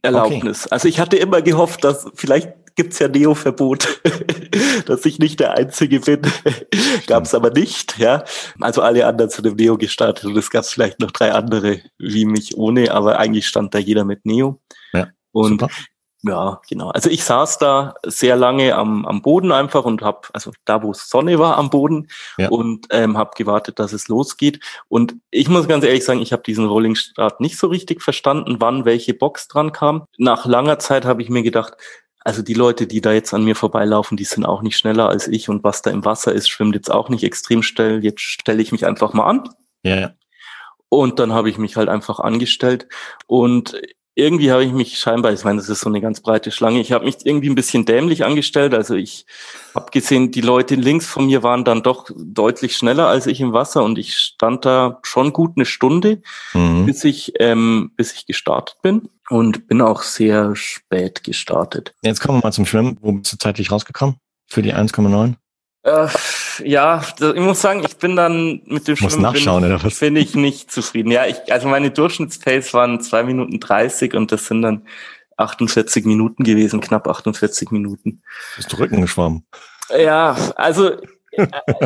Erlaubnis. 0.03 0.65
Okay. 0.65 0.73
Also 0.73 0.87
ich 0.87 0.99
hatte 0.99 1.17
immer 1.17 1.41
gehofft, 1.41 1.83
dass 1.83 2.05
vielleicht 2.13 2.49
gibt's 2.75 2.99
ja 2.99 3.07
Neo-Verbot, 3.07 4.01
dass 4.85 5.05
ich 5.05 5.19
nicht 5.19 5.39
der 5.39 5.53
Einzige 5.53 5.99
bin. 6.01 6.21
gab's 7.07 7.33
aber 7.33 7.51
nicht, 7.51 7.97
ja. 7.97 8.23
Also 8.59 8.81
alle 8.81 9.05
anderen 9.05 9.31
zu 9.31 9.41
dem 9.41 9.55
Neo 9.55 9.77
gestartet 9.77 10.25
und 10.25 10.37
es 10.37 10.49
gab 10.49 10.65
vielleicht 10.65 10.99
noch 10.99 11.11
drei 11.11 11.31
andere 11.31 11.81
wie 11.97 12.25
mich 12.25 12.57
ohne, 12.57 12.91
aber 12.91 13.19
eigentlich 13.19 13.47
stand 13.47 13.73
da 13.73 13.79
jeder 13.79 14.03
mit 14.03 14.25
Neo. 14.25 14.61
Ja, 14.91 15.07
und 15.31 15.61
super. 15.61 15.69
Ja, 16.25 16.61
genau. 16.69 16.89
Also 16.89 17.09
ich 17.09 17.25
saß 17.25 17.57
da 17.57 17.95
sehr 18.05 18.37
lange 18.37 18.75
am, 18.75 19.05
am 19.05 19.21
Boden 19.21 19.51
einfach 19.51 19.83
und 19.83 20.01
habe, 20.01 20.29
also 20.31 20.53
da, 20.63 20.81
wo 20.81 20.93
Sonne 20.93 21.37
war, 21.37 21.57
am 21.57 21.69
Boden 21.69 22.07
ja. 22.37 22.47
und 22.47 22.87
ähm, 22.91 23.17
habe 23.17 23.31
gewartet, 23.35 23.77
dass 23.77 23.91
es 23.91 24.07
losgeht. 24.07 24.61
Und 24.87 25.15
ich 25.31 25.49
muss 25.49 25.67
ganz 25.67 25.83
ehrlich 25.83 26.05
sagen, 26.05 26.21
ich 26.21 26.31
habe 26.31 26.43
diesen 26.43 26.65
Rolling 26.65 26.95
Start 26.95 27.41
nicht 27.41 27.57
so 27.57 27.67
richtig 27.67 28.01
verstanden, 28.01 28.55
wann 28.59 28.85
welche 28.85 29.13
Box 29.13 29.49
dran 29.49 29.73
kam. 29.73 30.05
Nach 30.17 30.45
langer 30.45 30.79
Zeit 30.79 31.03
habe 31.03 31.21
ich 31.21 31.29
mir 31.29 31.43
gedacht, 31.43 31.73
also 32.23 32.41
die 32.41 32.53
Leute, 32.53 32.87
die 32.87 33.01
da 33.01 33.11
jetzt 33.11 33.33
an 33.33 33.43
mir 33.43 33.55
vorbeilaufen, 33.55 34.15
die 34.15 34.23
sind 34.23 34.45
auch 34.45 34.61
nicht 34.61 34.77
schneller 34.77 35.09
als 35.09 35.27
ich 35.27 35.49
und 35.49 35.65
was 35.65 35.81
da 35.81 35.91
im 35.91 36.05
Wasser 36.05 36.31
ist, 36.31 36.47
schwimmt 36.47 36.73
jetzt 36.73 36.89
auch 36.89 37.09
nicht 37.09 37.25
extrem 37.25 37.63
schnell. 37.63 38.01
Jetzt 38.01 38.21
stelle 38.21 38.61
ich 38.61 38.71
mich 38.71 38.85
einfach 38.85 39.11
mal 39.11 39.25
an. 39.25 39.49
Ja. 39.83 40.13
Und 40.87 41.19
dann 41.19 41.33
habe 41.33 41.49
ich 41.49 41.57
mich 41.57 41.75
halt 41.75 41.89
einfach 41.89 42.19
angestellt 42.19 42.87
und 43.27 43.75
irgendwie 44.15 44.51
habe 44.51 44.63
ich 44.63 44.71
mich 44.71 44.99
scheinbar, 44.99 45.33
ich 45.33 45.43
meine, 45.43 45.59
das 45.59 45.69
ist 45.69 45.81
so 45.81 45.89
eine 45.89 46.01
ganz 46.01 46.21
breite 46.21 46.51
Schlange, 46.51 46.79
ich 46.79 46.91
habe 46.91 47.05
mich 47.05 47.25
irgendwie 47.25 47.49
ein 47.49 47.55
bisschen 47.55 47.85
dämlich 47.85 48.23
angestellt. 48.23 48.73
Also 48.73 48.95
ich 48.95 49.25
habe 49.73 49.89
gesehen, 49.91 50.31
die 50.31 50.41
Leute 50.41 50.75
links 50.75 51.07
von 51.07 51.25
mir 51.25 51.41
waren 51.41 51.65
dann 51.65 51.81
doch 51.81 52.09
deutlich 52.15 52.77
schneller 52.77 53.07
als 53.07 53.25
ich 53.25 53.41
im 53.41 53.53
Wasser 53.53 53.83
und 53.83 53.97
ich 53.97 54.15
stand 54.15 54.65
da 54.65 54.99
schon 55.03 55.33
gut 55.33 55.53
eine 55.55 55.65
Stunde, 55.65 56.21
mhm. 56.53 56.85
bis 56.85 57.03
ich 57.03 57.33
ähm, 57.39 57.91
bis 57.95 58.13
ich 58.13 58.27
gestartet 58.27 58.77
bin 58.83 59.09
und 59.29 59.67
bin 59.67 59.81
auch 59.81 60.03
sehr 60.03 60.55
spät 60.55 61.23
gestartet. 61.23 61.93
Jetzt 62.03 62.21
kommen 62.21 62.39
wir 62.39 62.47
mal 62.47 62.53
zum 62.53 62.65
Schwimmen. 62.65 62.97
Wo 63.01 63.13
bist 63.13 63.33
du 63.33 63.37
zeitlich 63.37 63.71
rausgekommen 63.71 64.17
für 64.47 64.61
die 64.61 64.75
1,9? 64.75 65.35
Äh, 65.83 66.07
ja, 66.63 67.03
ich 67.19 67.41
muss 67.41 67.61
sagen, 67.61 67.83
ich 67.85 67.97
bin 67.97 68.15
dann 68.15 68.61
mit 68.65 68.87
dem 68.87 68.95
Schwimmen 68.95 69.21
nachschauen, 69.21 69.63
bin, 69.63 69.73
oder 69.73 69.83
was? 69.83 69.99
bin 69.99 70.15
ich 70.15 70.33
nicht 70.33 70.71
zufrieden. 70.71 71.11
Ja, 71.11 71.25
ich, 71.25 71.51
also 71.51 71.67
meine 71.67 71.91
Durchschnittspace 71.91 72.73
waren 72.73 73.01
zwei 73.01 73.23
Minuten 73.23 73.59
dreißig 73.59 74.13
und 74.13 74.31
das 74.31 74.45
sind 74.47 74.61
dann 74.61 74.87
48 75.37 76.05
Minuten 76.05 76.43
gewesen, 76.43 76.79
knapp 76.79 77.07
48 77.07 77.71
Minuten. 77.71 78.21
Bist 78.55 78.71
du 78.71 78.77
Rücken 78.77 79.01
geschwommen? 79.01 79.45
Ja, 79.97 80.35
also 80.55 80.97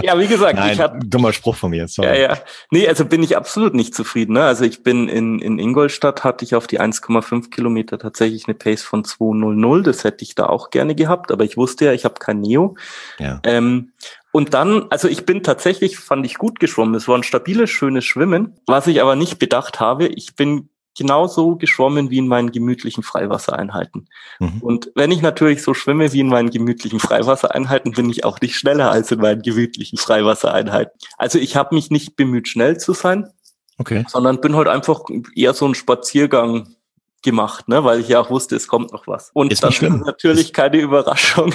ja, 0.03 0.19
wie 0.19 0.27
gesagt, 0.27 0.55
Nein, 0.55 0.73
ich 0.73 0.79
habe 0.79 0.99
dummer 1.05 1.33
Spruch 1.33 1.55
von 1.55 1.71
mir. 1.71 1.87
Sorry. 1.87 2.07
Ja, 2.07 2.15
ja. 2.15 2.37
Nee, 2.71 2.87
also 2.87 3.05
bin 3.05 3.23
ich 3.23 3.37
absolut 3.37 3.73
nicht 3.73 3.95
zufrieden. 3.95 4.33
Ne? 4.33 4.43
Also 4.43 4.65
ich 4.65 4.83
bin 4.83 5.07
in, 5.07 5.39
in 5.39 5.59
Ingolstadt, 5.59 6.23
hatte 6.23 6.45
ich 6.45 6.55
auf 6.55 6.67
die 6.67 6.79
1,5 6.79 7.49
Kilometer 7.49 7.99
tatsächlich 7.99 8.47
eine 8.47 8.55
Pace 8.55 8.83
von 8.83 9.03
2,00. 9.03 9.83
Das 9.83 10.03
hätte 10.03 10.23
ich 10.23 10.35
da 10.35 10.47
auch 10.47 10.69
gerne 10.69 10.95
gehabt, 10.95 11.31
aber 11.31 11.43
ich 11.43 11.57
wusste 11.57 11.85
ja, 11.85 11.93
ich 11.93 12.05
habe 12.05 12.15
kein 12.15 12.41
Neo. 12.41 12.75
Ja. 13.19 13.39
Ähm, 13.43 13.91
und 14.31 14.53
dann, 14.53 14.87
also 14.89 15.07
ich 15.07 15.25
bin 15.25 15.41
tatsächlich, 15.41 15.97
fand 15.97 16.25
ich 16.25 16.37
gut 16.37 16.59
geschwommen. 16.59 16.95
Es 16.95 17.07
war 17.07 17.17
ein 17.17 17.23
stabiles, 17.23 17.69
schönes 17.69 18.05
Schwimmen. 18.05 18.55
Was 18.67 18.87
ich 18.87 19.01
aber 19.01 19.15
nicht 19.15 19.39
bedacht 19.39 19.79
habe, 19.79 20.07
ich 20.07 20.35
bin 20.35 20.69
genauso 20.97 21.55
geschwommen 21.55 22.09
wie 22.09 22.17
in 22.17 22.27
meinen 22.27 22.51
gemütlichen 22.51 23.03
Freiwassereinheiten. 23.03 24.09
Mhm. 24.39 24.59
Und 24.61 24.91
wenn 24.95 25.11
ich 25.11 25.21
natürlich 25.21 25.61
so 25.61 25.73
schwimme 25.73 26.11
wie 26.11 26.19
in 26.19 26.27
meinen 26.27 26.49
gemütlichen 26.49 26.99
Freiwassereinheiten, 26.99 27.91
bin 27.91 28.09
ich 28.09 28.25
auch 28.25 28.41
nicht 28.41 28.55
schneller 28.55 28.91
als 28.91 29.11
in 29.11 29.19
meinen 29.19 29.41
gemütlichen 29.41 29.97
Freiwassereinheiten. 29.97 30.93
Also 31.17 31.37
ich 31.39 31.55
habe 31.55 31.75
mich 31.75 31.91
nicht 31.91 32.15
bemüht, 32.15 32.47
schnell 32.47 32.77
zu 32.77 32.93
sein, 32.93 33.29
okay. 33.77 34.05
sondern 34.07 34.41
bin 34.41 34.55
halt 34.55 34.67
einfach 34.67 35.01
eher 35.35 35.53
so 35.53 35.67
ein 35.67 35.75
Spaziergang 35.75 36.75
gemacht, 37.23 37.67
ne, 37.67 37.83
weil 37.83 37.99
ich 37.99 38.07
ja 38.07 38.19
auch 38.19 38.29
wusste, 38.29 38.55
es 38.55 38.67
kommt 38.67 38.91
noch 38.91 39.07
was. 39.07 39.31
Und 39.33 39.51
ist 39.51 39.63
das 39.63 39.81
ist 39.81 39.89
natürlich 39.89 40.53
keine 40.53 40.77
Überraschung. 40.77 41.51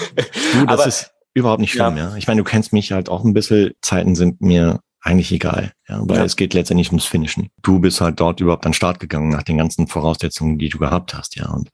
Du, 0.52 0.66
das 0.66 0.80
Aber, 0.80 0.86
ist 0.86 1.12
überhaupt 1.34 1.60
nicht 1.60 1.72
schlimm, 1.72 1.96
ja. 1.96 2.10
ja. 2.10 2.16
Ich 2.16 2.26
meine, 2.26 2.42
du 2.42 2.44
kennst 2.44 2.72
mich 2.72 2.92
halt 2.92 3.08
auch 3.08 3.24
ein 3.24 3.32
bisschen. 3.32 3.72
Zeiten 3.80 4.14
sind 4.14 4.40
mir 4.40 4.80
eigentlich 5.02 5.32
egal, 5.32 5.72
ja, 5.88 6.00
weil 6.04 6.18
ja. 6.18 6.24
es 6.24 6.36
geht 6.36 6.54
letztendlich 6.54 6.88
ums 6.88 7.04
Finishen. 7.04 7.50
Du 7.60 7.80
bist 7.80 8.00
halt 8.00 8.20
dort 8.20 8.40
überhaupt 8.40 8.64
an 8.64 8.70
den 8.70 8.76
Start 8.76 9.00
gegangen 9.00 9.30
nach 9.30 9.42
den 9.42 9.58
ganzen 9.58 9.88
Voraussetzungen, 9.88 10.58
die 10.58 10.68
du 10.68 10.78
gehabt 10.78 11.14
hast, 11.14 11.36
ja, 11.36 11.50
und 11.50 11.70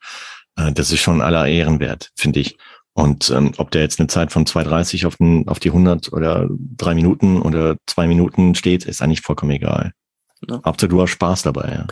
äh, 0.56 0.72
das 0.72 0.90
ist 0.90 1.00
schon 1.00 1.20
aller 1.20 1.46
Ehren 1.46 1.78
wert, 1.78 2.10
finde 2.16 2.40
ich. 2.40 2.56
Und 2.94 3.30
ähm, 3.30 3.52
ob 3.58 3.70
der 3.70 3.82
jetzt 3.82 4.00
eine 4.00 4.08
Zeit 4.08 4.32
von 4.32 4.44
2,30 4.44 5.06
auf, 5.06 5.16
den, 5.16 5.46
auf 5.46 5.60
die 5.60 5.68
100 5.68 6.12
oder 6.12 6.48
drei 6.50 6.94
Minuten 6.94 7.40
oder 7.40 7.76
zwei 7.86 8.08
Minuten 8.08 8.56
steht, 8.56 8.86
ist 8.86 9.02
eigentlich 9.02 9.20
vollkommen 9.20 9.52
egal. 9.52 9.92
Ja. 10.48 10.60
Hauptsache 10.64 10.88
du 10.88 11.00
hast 11.00 11.10
Spaß 11.10 11.42
dabei, 11.42 11.68
ja. 11.68 11.86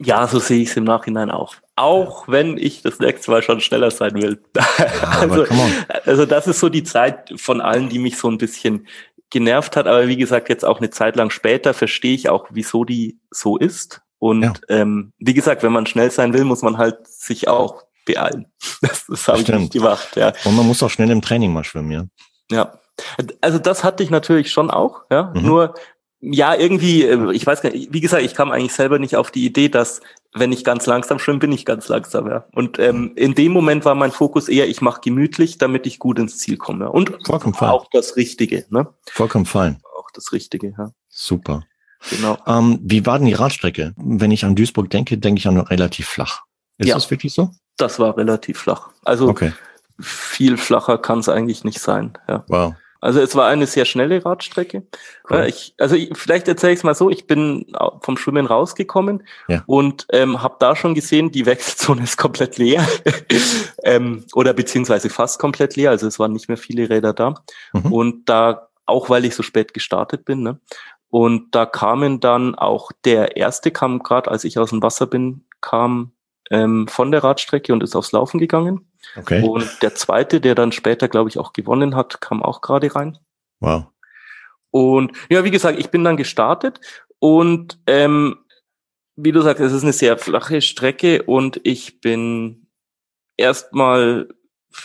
Ja, 0.00 0.26
so 0.26 0.40
sehe 0.40 0.60
ich 0.60 0.70
es 0.70 0.76
im 0.76 0.84
Nachhinein 0.84 1.30
auch. 1.30 1.54
Auch 1.76 2.26
wenn 2.26 2.58
ich 2.58 2.82
das 2.82 2.98
nächste 2.98 3.30
Mal 3.30 3.42
schon 3.42 3.60
schneller 3.60 3.92
sein 3.92 4.14
will. 4.14 4.42
Ja, 4.56 5.20
also, 5.20 5.46
also 6.04 6.26
das 6.26 6.48
ist 6.48 6.58
so 6.58 6.68
die 6.68 6.82
Zeit 6.82 7.32
von 7.36 7.60
allen, 7.60 7.88
die 7.88 8.00
mich 8.00 8.18
so 8.18 8.28
ein 8.28 8.38
bisschen 8.38 8.88
genervt 9.30 9.76
hat, 9.76 9.86
aber 9.86 10.08
wie 10.08 10.16
gesagt, 10.16 10.48
jetzt 10.48 10.64
auch 10.64 10.78
eine 10.78 10.90
Zeit 10.90 11.16
lang 11.16 11.30
später 11.30 11.74
verstehe 11.74 12.14
ich 12.14 12.28
auch, 12.28 12.46
wieso 12.50 12.84
die 12.84 13.18
so 13.30 13.56
ist. 13.56 14.02
Und 14.18 14.42
ja. 14.42 14.52
ähm, 14.68 15.12
wie 15.18 15.34
gesagt, 15.34 15.62
wenn 15.62 15.72
man 15.72 15.86
schnell 15.86 16.10
sein 16.10 16.32
will, 16.32 16.44
muss 16.44 16.62
man 16.62 16.78
halt 16.78 17.06
sich 17.06 17.48
auch 17.48 17.84
beeilen. 18.06 18.46
Das, 18.80 19.06
das 19.06 19.28
habe 19.28 19.40
ich 19.40 19.48
nicht 19.48 19.72
gemacht. 19.72 20.16
Ja. 20.16 20.32
Und 20.44 20.56
man 20.56 20.66
muss 20.66 20.82
auch 20.82 20.90
schnell 20.90 21.10
im 21.10 21.22
Training 21.22 21.52
mal 21.52 21.64
schwimmen, 21.64 21.90
ja. 21.90 22.04
Ja. 22.50 22.78
Also 23.40 23.58
das 23.58 23.82
hatte 23.82 24.02
ich 24.02 24.10
natürlich 24.10 24.52
schon 24.52 24.70
auch, 24.70 25.02
ja. 25.10 25.32
Mhm. 25.34 25.42
Nur 25.42 25.74
ja, 26.20 26.54
irgendwie, 26.54 27.02
äh, 27.04 27.32
ich 27.32 27.46
weiß 27.46 27.60
gar 27.60 27.70
nicht, 27.70 27.92
wie 27.92 28.00
gesagt, 28.00 28.22
ich 28.22 28.34
kam 28.34 28.50
eigentlich 28.50 28.72
selber 28.72 28.98
nicht 28.98 29.16
auf 29.16 29.30
die 29.30 29.44
Idee, 29.44 29.68
dass 29.68 30.00
wenn 30.34 30.50
ich 30.50 30.64
ganz 30.64 30.86
langsam 30.86 31.18
schwimme, 31.18 31.38
bin 31.38 31.52
ich 31.52 31.64
ganz 31.64 31.88
langsam, 31.88 32.28
ja. 32.28 32.44
Und 32.52 32.78
ähm, 32.80 33.12
in 33.14 33.34
dem 33.34 33.52
Moment 33.52 33.84
war 33.84 33.94
mein 33.94 34.10
Fokus 34.10 34.48
eher, 34.48 34.68
ich 34.68 34.80
mache 34.80 35.00
gemütlich, 35.00 35.58
damit 35.58 35.86
ich 35.86 36.00
gut 36.00 36.18
ins 36.18 36.38
Ziel 36.38 36.56
komme. 36.56 36.90
Und 36.90 37.16
Vollkommen 37.24 37.54
auch 37.54 37.86
das 37.92 38.16
Richtige, 38.16 38.66
ne? 38.70 38.88
Vollkommen 39.10 39.46
fein. 39.46 39.80
Auch 39.96 40.10
das 40.12 40.32
Richtige, 40.32 40.74
ja. 40.76 40.90
Super. 41.08 41.62
Genau. 42.10 42.36
Ähm, 42.46 42.80
wie 42.82 43.06
war 43.06 43.18
denn 43.18 43.28
die 43.28 43.34
Radstrecke? 43.34 43.94
Wenn 43.96 44.32
ich 44.32 44.44
an 44.44 44.56
Duisburg 44.56 44.90
denke, 44.90 45.16
denke 45.18 45.38
ich 45.38 45.46
an 45.46 45.58
relativ 45.58 46.08
flach. 46.08 46.42
Ist 46.78 46.88
ja, 46.88 46.94
das 46.96 47.10
wirklich 47.10 47.32
so? 47.32 47.50
Das 47.76 47.98
war 48.00 48.16
relativ 48.16 48.58
flach. 48.58 48.90
Also 49.04 49.28
okay. 49.28 49.52
viel 50.00 50.56
flacher 50.56 50.98
kann 50.98 51.20
es 51.20 51.28
eigentlich 51.28 51.62
nicht 51.62 51.80
sein, 51.80 52.18
ja. 52.28 52.44
Wow. 52.48 52.74
Also 53.04 53.20
es 53.20 53.36
war 53.36 53.48
eine 53.48 53.66
sehr 53.66 53.84
schnelle 53.84 54.24
Radstrecke. 54.24 54.86
Cool. 55.28 55.44
Ich, 55.46 55.74
also 55.78 55.94
ich, 55.94 56.16
vielleicht 56.16 56.48
erzähle 56.48 56.72
ich 56.72 56.78
es 56.78 56.84
mal 56.84 56.94
so, 56.94 57.10
ich 57.10 57.26
bin 57.26 57.66
vom 58.00 58.16
Schwimmen 58.16 58.46
rausgekommen 58.46 59.24
ja. 59.46 59.62
und 59.66 60.06
ähm, 60.10 60.40
habe 60.40 60.56
da 60.58 60.74
schon 60.74 60.94
gesehen, 60.94 61.30
die 61.30 61.44
Wechselzone 61.44 62.02
ist 62.02 62.16
komplett 62.16 62.56
leer 62.56 62.82
ähm, 63.84 64.24
oder 64.32 64.54
beziehungsweise 64.54 65.10
fast 65.10 65.38
komplett 65.38 65.76
leer. 65.76 65.90
Also 65.90 66.06
es 66.06 66.18
waren 66.18 66.32
nicht 66.32 66.48
mehr 66.48 66.56
viele 66.56 66.88
Räder 66.88 67.12
da. 67.12 67.34
Mhm. 67.74 67.92
Und 67.92 68.28
da, 68.30 68.68
auch 68.86 69.10
weil 69.10 69.26
ich 69.26 69.34
so 69.34 69.42
spät 69.42 69.74
gestartet 69.74 70.24
bin, 70.24 70.42
ne? 70.42 70.58
Und 71.10 71.54
da 71.54 71.66
kamen 71.66 72.20
dann 72.20 72.54
auch 72.54 72.90
der 73.04 73.36
erste 73.36 73.70
kam 73.70 74.02
gerade, 74.02 74.30
als 74.30 74.44
ich 74.44 74.58
aus 74.58 74.70
dem 74.70 74.82
Wasser 74.82 75.06
bin, 75.06 75.44
kam 75.60 76.12
ähm, 76.50 76.88
von 76.88 77.12
der 77.12 77.22
Radstrecke 77.22 77.74
und 77.74 77.82
ist 77.82 77.94
aufs 77.94 78.12
Laufen 78.12 78.40
gegangen. 78.40 78.88
Okay. 79.16 79.42
Und 79.42 79.82
der 79.82 79.94
zweite, 79.94 80.40
der 80.40 80.54
dann 80.54 80.72
später, 80.72 81.08
glaube 81.08 81.28
ich, 81.28 81.38
auch 81.38 81.52
gewonnen 81.52 81.94
hat, 81.96 82.20
kam 82.20 82.42
auch 82.42 82.60
gerade 82.60 82.94
rein. 82.94 83.18
Wow. 83.60 83.86
Und 84.70 85.12
ja, 85.28 85.44
wie 85.44 85.50
gesagt, 85.50 85.78
ich 85.78 85.90
bin 85.90 86.04
dann 86.04 86.16
gestartet 86.16 86.80
und 87.20 87.78
ähm, 87.86 88.44
wie 89.16 89.32
du 89.32 89.40
sagst, 89.40 89.62
es 89.62 89.72
ist 89.72 89.84
eine 89.84 89.92
sehr 89.92 90.18
flache 90.18 90.60
Strecke 90.60 91.22
und 91.22 91.60
ich 91.62 92.00
bin 92.00 92.66
erstmal, 93.36 94.28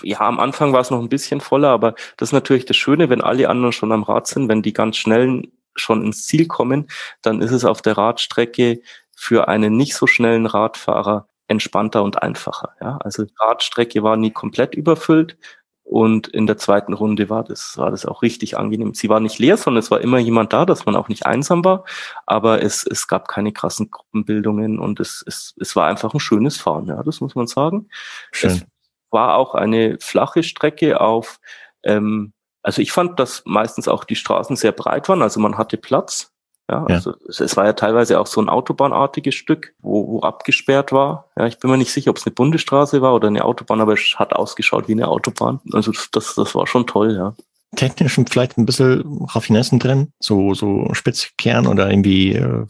ja, 0.04 0.20
am 0.20 0.40
Anfang 0.40 0.74
war 0.74 0.82
es 0.82 0.92
noch 0.92 1.00
ein 1.00 1.10
bisschen 1.10 1.42
voller, 1.42 1.70
aber 1.70 1.96
das 2.18 2.30
ist 2.30 2.34
natürlich 2.34 2.66
das 2.66 2.78
Schöne, 2.78 3.10
wenn 3.10 3.22
alle 3.22 3.50
anderen 3.50 3.74
schon 3.74 3.92
am 3.92 4.04
Rad 4.04 4.28
sind, 4.28 4.48
wenn 4.50 4.62
die 4.62 4.74
ganz 4.74 4.98
schnellen 4.98 5.52
schon 5.76 6.04
ins 6.04 6.26
Ziel 6.26 6.48
kommen, 6.48 6.88
dann 7.22 7.42
ist 7.42 7.52
es 7.52 7.66
auf 7.66 7.82
der 7.82 7.98
Radstrecke 7.98 8.82
für 9.16 9.48
einen 9.48 9.76
nicht 9.78 9.96
so 9.96 10.08
schnellen 10.08 10.46
Radfahrer 10.46 11.29
entspannter 11.50 12.04
und 12.04 12.22
einfacher. 12.22 12.74
Ja, 12.80 12.98
also 13.04 13.26
die 13.26 13.34
Radstrecke 13.40 14.04
war 14.04 14.16
nie 14.16 14.32
komplett 14.32 14.76
überfüllt 14.76 15.38
und 15.84 16.28
in 16.28 16.46
der 16.46 16.58
zweiten 16.58 16.94
Runde 16.94 17.32
war 17.32 17.44
das, 17.44 17.76
war 17.78 17.90
das 17.90 18.06
auch 18.06 18.22
richtig 18.22 18.58
angenehm. 18.58 18.94
Sie 18.94 19.10
war 19.10 19.20
nicht 19.20 19.40
leer, 19.40 19.58
sondern 19.58 19.80
es 19.80 19.90
war 19.90 20.02
immer 20.02 20.20
jemand 20.20 20.54
da, 20.54 20.66
dass 20.66 20.86
man 20.86 20.96
auch 20.96 21.08
nicht 21.08 21.26
einsam 21.26 21.66
war, 21.66 21.84
aber 22.28 22.62
es, 22.62 22.86
es 22.86 23.08
gab 23.08 23.28
keine 23.28 23.52
krassen 23.52 23.90
Gruppenbildungen 23.90 24.78
und 24.78 25.00
es, 25.00 25.24
es, 25.26 25.56
es 25.60 25.76
war 25.76 25.88
einfach 25.88 26.14
ein 26.14 26.20
schönes 26.20 26.58
Fahren, 26.58 26.86
ja, 26.86 27.02
das 27.02 27.22
muss 27.22 27.34
man 27.34 27.48
sagen. 27.48 27.90
Schön. 28.32 28.52
Es 28.52 28.66
war 29.10 29.36
auch 29.36 29.56
eine 29.56 29.98
flache 30.00 30.44
Strecke 30.44 31.02
auf, 31.02 31.40
ähm, 31.82 32.34
also 32.62 32.84
ich 32.84 32.92
fand, 32.92 33.20
dass 33.20 33.42
meistens 33.46 33.88
auch 33.88 34.04
die 34.04 34.16
Straßen 34.16 34.56
sehr 34.56 34.74
breit 34.74 35.10
waren, 35.10 35.24
also 35.24 35.40
man 35.40 35.58
hatte 35.58 35.78
Platz. 35.78 36.32
Ja, 36.70 36.84
also 36.86 37.12
ja. 37.12 37.18
es 37.28 37.58
war 37.58 37.66
ja 37.66 37.74
teilweise 37.74 38.20
auch 38.20 38.28
so 38.28 38.40
ein 38.40 38.48
autobahnartiges 38.48 39.34
Stück, 39.34 39.74
wo, 39.80 40.08
wo 40.08 40.20
abgesperrt 40.22 40.92
war. 40.92 41.30
Ja, 41.36 41.48
ich 41.48 41.58
bin 41.58 41.72
mir 41.72 41.78
nicht 41.78 41.92
sicher, 41.92 42.12
ob 42.12 42.18
es 42.18 42.28
eine 42.28 42.36
Bundesstraße 42.36 43.02
war 43.02 43.16
oder 43.16 43.28
eine 43.28 43.44
Autobahn, 43.44 43.82
aber 43.82 43.94
es 43.94 44.16
hat 44.18 44.34
ausgeschaut 44.34 44.88
wie 44.88 44.92
eine 44.92 45.08
Autobahn. 45.08 45.60
Also 45.74 45.92
das, 46.12 46.36
das 46.36 46.54
war 46.54 46.68
schon 46.68 46.86
toll, 46.86 47.16
ja. 47.16 47.34
Technisch 47.76 48.20
vielleicht 48.30 48.58
ein 48.58 48.66
bisschen 48.66 49.26
Raffinessen 49.30 49.80
drin, 49.80 50.14
so, 50.20 50.54
so 50.54 50.90
Spitzkern 50.94 51.68
oder 51.68 51.90
irgendwie, 51.90 52.34
äh, 52.34 52.66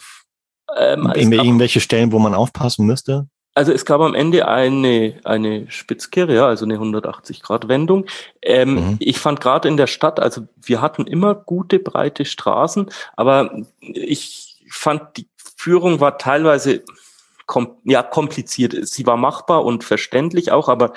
ähm, 0.78 1.12
irgendwelche 1.14 1.80
Stellen, 1.80 2.12
wo 2.12 2.20
man 2.20 2.34
aufpassen 2.34 2.86
müsste? 2.86 3.28
Also 3.60 3.74
es 3.74 3.84
gab 3.84 4.00
am 4.00 4.16
Ende 4.16 4.48
eine, 4.48 5.20
eine 5.26 5.70
Spitzkehre, 5.70 6.34
ja, 6.34 6.48
also 6.48 6.64
eine 6.64 6.78
180-Grad-Wendung. 6.78 8.06
Ähm, 8.42 8.76
mhm. 8.76 8.96
Ich 9.00 9.20
fand 9.20 9.42
gerade 9.42 9.68
in 9.68 9.76
der 9.76 9.88
Stadt, 9.88 10.18
also 10.22 10.48
wir 10.62 10.82
hatten 10.82 11.06
immer 11.06 11.36
gute, 11.36 11.80
breite 11.80 12.24
Straßen, 12.24 12.90
aber 13.18 13.52
ich 13.82 14.64
fand, 14.72 15.18
die 15.18 15.28
Führung 15.58 16.00
war 16.00 16.18
teilweise 16.18 16.86
kom 17.48 17.76
ja, 17.84 18.02
kompliziert. 18.02 18.88
Sie 18.88 19.06
war 19.06 19.18
machbar 19.18 19.66
und 19.66 19.84
verständlich 19.84 20.54
auch, 20.54 20.70
aber 20.70 20.94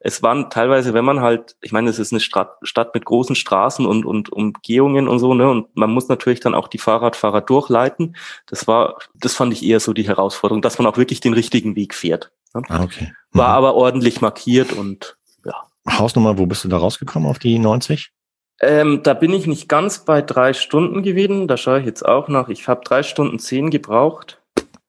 es 0.00 0.22
waren 0.22 0.50
teilweise, 0.50 0.94
wenn 0.94 1.04
man 1.04 1.20
halt, 1.20 1.56
ich 1.60 1.72
meine, 1.72 1.90
es 1.90 1.98
ist 1.98 2.12
eine 2.12 2.20
Stadt, 2.20 2.56
Stadt 2.62 2.94
mit 2.94 3.04
großen 3.04 3.34
Straßen 3.34 3.84
und, 3.84 4.04
und 4.04 4.32
Umgehungen 4.32 5.08
und 5.08 5.18
so, 5.18 5.34
ne, 5.34 5.48
und 5.50 5.74
man 5.76 5.90
muss 5.90 6.08
natürlich 6.08 6.40
dann 6.40 6.54
auch 6.54 6.68
die 6.68 6.78
Fahrradfahrer 6.78 7.40
durchleiten. 7.40 8.16
Das 8.46 8.68
war, 8.68 8.98
das 9.14 9.34
fand 9.34 9.52
ich 9.52 9.64
eher 9.64 9.80
so 9.80 9.92
die 9.92 10.06
Herausforderung, 10.06 10.62
dass 10.62 10.78
man 10.78 10.86
auch 10.86 10.96
wirklich 10.96 11.20
den 11.20 11.34
richtigen 11.34 11.74
Weg 11.74 11.94
fährt. 11.94 12.30
Ne? 12.54 12.62
Ah, 12.68 12.82
okay. 12.82 13.12
Mhm. 13.32 13.38
War 13.38 13.48
aber 13.48 13.74
ordentlich 13.74 14.20
markiert 14.20 14.72
und 14.72 15.16
ja. 15.44 15.54
Hausnummer, 15.88 16.38
wo 16.38 16.46
bist 16.46 16.64
du 16.64 16.68
da 16.68 16.76
rausgekommen 16.76 17.28
auf 17.28 17.38
die 17.38 17.58
90? 17.58 18.12
Ähm, 18.60 19.02
da 19.02 19.12
bin 19.12 19.32
ich 19.32 19.46
nicht 19.46 19.68
ganz 19.68 20.04
bei 20.04 20.22
drei 20.22 20.52
Stunden 20.52 21.02
gewesen. 21.02 21.46
Da 21.48 21.56
schaue 21.56 21.80
ich 21.80 21.86
jetzt 21.86 22.06
auch 22.06 22.28
nach. 22.28 22.48
Ich 22.48 22.68
habe 22.68 22.82
drei 22.84 23.02
Stunden 23.02 23.38
zehn 23.38 23.70
gebraucht. 23.70 24.40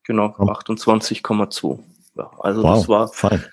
genau, 0.04 0.28
28,2. 0.28 1.78
Ja, 2.16 2.30
also 2.38 2.62
wow, 2.62 2.74
das 2.74 2.88
war 2.88 3.08
fein. 3.08 3.44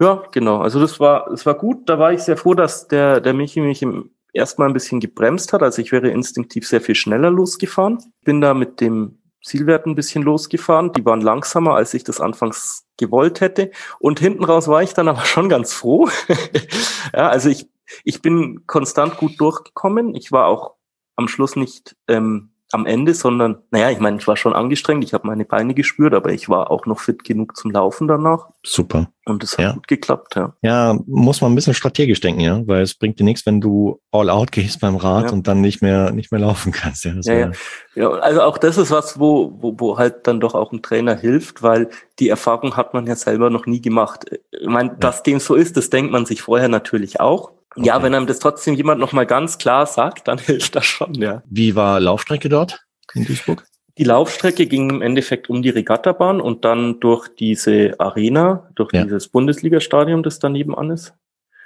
Ja, 0.00 0.22
genau. 0.32 0.60
Also 0.60 0.80
das 0.80 0.98
war, 0.98 1.28
das 1.30 1.44
war 1.44 1.54
gut. 1.54 1.88
Da 1.88 1.98
war 1.98 2.12
ich 2.12 2.20
sehr 2.22 2.36
froh, 2.36 2.54
dass 2.54 2.88
der, 2.88 3.20
der 3.20 3.34
Michi 3.34 3.60
mich 3.60 3.82
im 3.82 4.10
erstmal 4.32 4.68
ein 4.68 4.74
bisschen 4.74 5.00
gebremst 5.00 5.52
hat. 5.52 5.62
Also 5.62 5.82
ich 5.82 5.92
wäre 5.92 6.08
instinktiv 6.08 6.66
sehr 6.66 6.80
viel 6.80 6.94
schneller 6.94 7.30
losgefahren. 7.30 7.98
Bin 8.24 8.40
da 8.40 8.54
mit 8.54 8.80
dem 8.80 9.18
Zielwert 9.44 9.86
ein 9.86 9.94
bisschen 9.94 10.22
losgefahren. 10.22 10.92
Die 10.92 11.04
waren 11.04 11.20
langsamer, 11.20 11.74
als 11.74 11.94
ich 11.94 12.04
das 12.04 12.20
anfangs 12.20 12.86
gewollt 12.96 13.40
hätte. 13.40 13.70
Und 13.98 14.20
hinten 14.20 14.44
raus 14.44 14.68
war 14.68 14.82
ich 14.82 14.94
dann 14.94 15.08
aber 15.08 15.24
schon 15.24 15.48
ganz 15.48 15.72
froh. 15.72 16.08
ja, 17.12 17.28
also 17.28 17.48
ich, 17.48 17.68
ich 18.04 18.22
bin 18.22 18.66
konstant 18.66 19.16
gut 19.16 19.40
durchgekommen. 19.40 20.14
Ich 20.14 20.32
war 20.32 20.46
auch 20.46 20.74
am 21.16 21.28
Schluss 21.28 21.56
nicht 21.56 21.96
ähm, 22.08 22.49
am 22.72 22.86
Ende, 22.86 23.14
sondern, 23.14 23.58
naja, 23.70 23.90
ich 23.90 23.98
meine, 23.98 24.18
ich 24.18 24.26
war 24.28 24.36
schon 24.36 24.52
angestrengt, 24.52 25.02
ich 25.02 25.12
habe 25.12 25.26
meine 25.26 25.44
Beine 25.44 25.74
gespürt, 25.74 26.14
aber 26.14 26.32
ich 26.32 26.48
war 26.48 26.70
auch 26.70 26.86
noch 26.86 27.00
fit 27.00 27.24
genug 27.24 27.56
zum 27.56 27.72
Laufen 27.72 28.06
danach. 28.06 28.48
Super. 28.64 29.08
Und 29.26 29.42
es 29.42 29.58
hat 29.58 29.64
ja. 29.64 29.72
gut 29.72 29.88
geklappt, 29.88 30.36
ja. 30.36 30.54
Ja, 30.62 30.98
muss 31.06 31.40
man 31.40 31.52
ein 31.52 31.54
bisschen 31.54 31.74
strategisch 31.74 32.20
denken, 32.20 32.40
ja, 32.40 32.66
weil 32.66 32.82
es 32.82 32.94
bringt 32.94 33.18
dir 33.18 33.24
nichts, 33.24 33.44
wenn 33.44 33.60
du 33.60 34.00
all 34.12 34.30
out 34.30 34.52
gehst 34.52 34.80
beim 34.80 34.96
Rad 34.96 35.26
ja. 35.26 35.32
und 35.32 35.48
dann 35.48 35.60
nicht 35.60 35.82
mehr, 35.82 36.12
nicht 36.12 36.30
mehr 36.30 36.40
laufen 36.40 36.72
kannst. 36.72 37.04
Ja, 37.04 37.12
ja, 37.22 37.34
ja. 37.34 37.50
ja, 37.94 38.08
also 38.10 38.42
auch 38.42 38.58
das 38.58 38.78
ist 38.78 38.90
was, 38.90 39.18
wo, 39.18 39.52
wo, 39.60 39.74
wo 39.78 39.98
halt 39.98 40.26
dann 40.26 40.40
doch 40.40 40.54
auch 40.54 40.72
ein 40.72 40.82
Trainer 40.82 41.16
hilft, 41.16 41.62
weil 41.62 41.90
die 42.18 42.28
Erfahrung 42.28 42.76
hat 42.76 42.94
man 42.94 43.06
ja 43.06 43.16
selber 43.16 43.50
noch 43.50 43.66
nie 43.66 43.80
gemacht. 43.80 44.26
Ich 44.52 44.68
meine, 44.68 44.96
dass 44.98 45.22
dem 45.22 45.40
so 45.40 45.54
ist, 45.54 45.76
das 45.76 45.90
denkt 45.90 46.12
man 46.12 46.26
sich 46.26 46.42
vorher 46.42 46.68
natürlich 46.68 47.20
auch. 47.20 47.52
Okay. 47.76 47.86
Ja, 47.86 48.02
wenn 48.02 48.14
einem 48.14 48.26
das 48.26 48.40
trotzdem 48.40 48.74
jemand 48.74 49.00
nochmal 49.00 49.26
ganz 49.26 49.58
klar 49.58 49.86
sagt, 49.86 50.28
dann 50.28 50.38
hilft 50.46 50.74
das 50.74 50.86
schon, 50.86 51.14
ja. 51.14 51.42
Wie 51.48 51.74
war 51.76 52.00
Laufstrecke 52.00 52.48
dort 52.48 52.84
in 53.14 53.24
Duisburg? 53.24 53.64
Die 53.98 54.04
Laufstrecke 54.04 54.66
ging 54.66 54.88
im 54.88 55.02
Endeffekt 55.02 55.50
um 55.50 55.62
die 55.62 55.68
Regattabahn 55.68 56.40
und 56.40 56.64
dann 56.64 57.00
durch 57.00 57.28
diese 57.28 57.98
Arena, 57.98 58.70
durch 58.74 58.92
ja. 58.92 59.02
dieses 59.04 59.28
Bundesligastadion, 59.28 60.22
das 60.22 60.38
daneben 60.38 60.74
an 60.74 60.90
ist. 60.90 61.12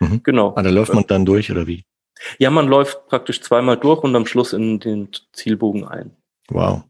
Mhm. 0.00 0.22
Genau. 0.24 0.52
Ah, 0.56 0.62
da 0.62 0.70
läuft 0.70 0.92
man 0.92 1.06
dann 1.06 1.24
durch 1.24 1.50
oder 1.50 1.66
wie? 1.66 1.84
Ja, 2.38 2.50
man 2.50 2.66
läuft 2.66 3.06
praktisch 3.06 3.40
zweimal 3.40 3.76
durch 3.76 4.02
und 4.02 4.16
am 4.16 4.26
Schluss 4.26 4.52
in 4.52 4.80
den 4.80 5.08
Zielbogen 5.32 5.86
ein. 5.86 6.16
Wow. 6.48 6.82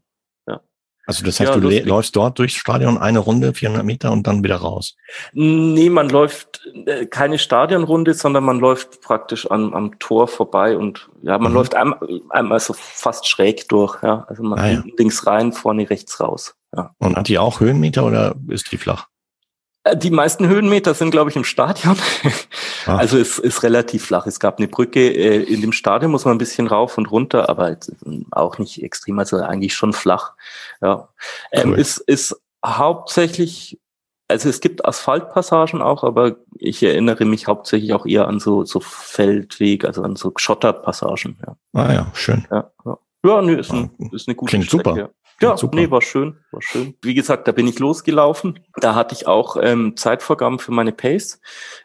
Also 1.07 1.23
das 1.23 1.39
heißt, 1.39 1.53
ja, 1.53 1.59
du 1.59 1.69
läufst 1.69 2.15
dort 2.15 2.39
durchs 2.39 2.55
Stadion 2.55 2.97
eine 2.97 3.19
Runde, 3.19 3.53
400 3.53 3.85
Meter 3.85 4.11
und 4.11 4.25
dann 4.25 4.43
wieder 4.43 4.57
raus? 4.57 4.95
Nee, 5.33 5.89
man 5.89 6.09
läuft 6.09 6.61
äh, 6.85 7.05
keine 7.05 7.37
Stadionrunde, 7.37 8.13
sondern 8.13 8.43
man 8.43 8.59
läuft 8.59 9.01
praktisch 9.01 9.49
am, 9.51 9.73
am 9.73 9.99
Tor 9.99 10.27
vorbei 10.27 10.77
und 10.77 11.09
ja, 11.21 11.37
man 11.37 11.51
mhm. 11.51 11.57
läuft 11.57 11.75
einmal, 11.75 11.99
einmal 12.29 12.59
so 12.59 12.73
fast 12.73 13.27
schräg 13.27 13.67
durch. 13.69 14.01
Ja, 14.01 14.25
Also 14.27 14.43
man 14.43 14.59
ah, 14.59 14.71
ja. 14.71 14.83
links 14.97 15.27
rein, 15.27 15.53
vorne 15.53 15.89
rechts 15.89 16.19
raus. 16.19 16.55
Ja. 16.75 16.93
Und 16.97 17.15
hat 17.15 17.27
die 17.27 17.37
auch 17.37 17.59
Höhenmeter 17.59 18.05
oder 18.05 18.35
ist 18.47 18.71
die 18.71 18.77
flach? 18.77 19.07
Äh, 19.85 19.95
die 19.95 20.11
meisten 20.11 20.47
Höhenmeter 20.47 20.93
sind, 20.93 21.11
glaube 21.11 21.29
ich, 21.29 21.35
im 21.35 21.45
Stadion. 21.45 21.95
Ah. 22.87 22.97
Also 22.97 23.17
es 23.17 23.39
ist 23.39 23.63
relativ 23.63 24.05
flach. 24.05 24.27
Es 24.27 24.39
gab 24.39 24.59
eine 24.59 24.67
Brücke 24.67 25.09
äh, 25.09 25.41
in 25.41 25.61
dem 25.61 25.71
Stadion, 25.71 26.11
muss 26.11 26.23
man 26.23 26.35
ein 26.35 26.37
bisschen 26.37 26.67
rauf 26.67 26.99
und 26.99 27.09
runter, 27.09 27.49
aber 27.49 27.77
auch 28.29 28.59
nicht 28.59 28.83
extrem, 28.83 29.17
also 29.17 29.37
eigentlich 29.37 29.73
schon 29.73 29.91
flach. 29.91 30.33
Ja. 30.81 31.09
Ähm, 31.51 31.71
cool. 31.71 31.79
Es 31.79 31.97
ist 31.97 32.39
hauptsächlich, 32.63 33.79
also 34.27 34.49
es 34.49 34.59
gibt 34.59 34.85
Asphaltpassagen 34.85 35.81
auch, 35.81 36.03
aber 36.03 36.35
ich 36.59 36.83
erinnere 36.83 37.25
mich 37.25 37.47
hauptsächlich 37.47 37.91
auch 37.93 38.05
eher 38.05 38.27
an 38.27 38.39
so, 38.39 38.65
so 38.65 38.79
Feldweg, 38.81 39.83
also 39.83 40.03
an 40.03 40.15
so 40.15 40.31
Schotterpassagen. 40.35 41.39
Ja. 41.41 41.55
Ah 41.73 41.91
ja, 41.91 42.11
schön. 42.13 42.45
Ja, 42.51 42.69
ja. 42.85 42.97
ja 43.25 43.41
nö, 43.41 43.57
ist, 43.57 43.71
ein, 43.71 43.89
ah, 43.99 44.15
ist 44.15 44.27
eine 44.27 44.35
gute 44.35 44.51
Klingt 44.51 44.65
Strecke. 44.67 44.89
Super. 44.89 44.99
Ja, 44.99 45.09
Super. 45.39 45.75
nee, 45.75 45.91
war 45.91 46.01
schön, 46.01 46.37
war 46.51 46.61
schön. 46.61 46.95
Wie 47.01 47.13
gesagt, 47.13 47.47
da 47.47 47.51
bin 47.51 47.67
ich 47.67 47.79
losgelaufen. 47.79 48.59
Da 48.75 48.95
hatte 48.95 49.13
ich 49.13 49.27
auch 49.27 49.57
ähm, 49.61 49.97
Zeitvorgaben 49.97 50.59
für 50.59 50.71
meine 50.71 50.93
Pace. 50.93 51.41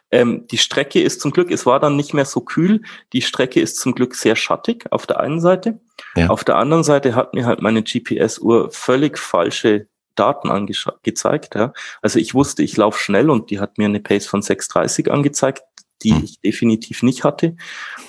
Ähm, 0.09 0.47
die 0.47 0.57
Strecke 0.57 1.01
ist 1.01 1.21
zum 1.21 1.31
Glück, 1.31 1.51
es 1.51 1.65
war 1.65 1.79
dann 1.79 1.95
nicht 1.95 2.13
mehr 2.13 2.25
so 2.25 2.41
kühl. 2.41 2.81
Die 3.13 3.21
Strecke 3.21 3.59
ist 3.59 3.77
zum 3.77 3.93
Glück 3.93 4.15
sehr 4.15 4.35
schattig 4.35 4.85
auf 4.91 5.05
der 5.05 5.19
einen 5.19 5.41
Seite. 5.41 5.79
Ja. 6.15 6.27
Auf 6.27 6.43
der 6.43 6.57
anderen 6.57 6.83
Seite 6.83 7.15
hat 7.15 7.33
mir 7.33 7.45
halt 7.45 7.61
meine 7.61 7.83
GPS-Uhr 7.83 8.71
völlig 8.71 9.17
falsche 9.17 9.87
Daten 10.15 10.49
angezeigt. 10.49 11.55
Ja. 11.55 11.73
Also 12.01 12.19
ich 12.19 12.33
wusste, 12.33 12.63
ich 12.63 12.77
laufe 12.77 12.99
schnell 12.99 13.29
und 13.29 13.49
die 13.49 13.59
hat 13.59 13.77
mir 13.77 13.85
eine 13.85 13.99
Pace 13.99 14.27
von 14.27 14.41
6,30 14.41 15.09
angezeigt, 15.09 15.63
die 16.03 16.13
hm. 16.13 16.23
ich 16.23 16.39
definitiv 16.41 17.03
nicht 17.03 17.23
hatte. 17.23 17.55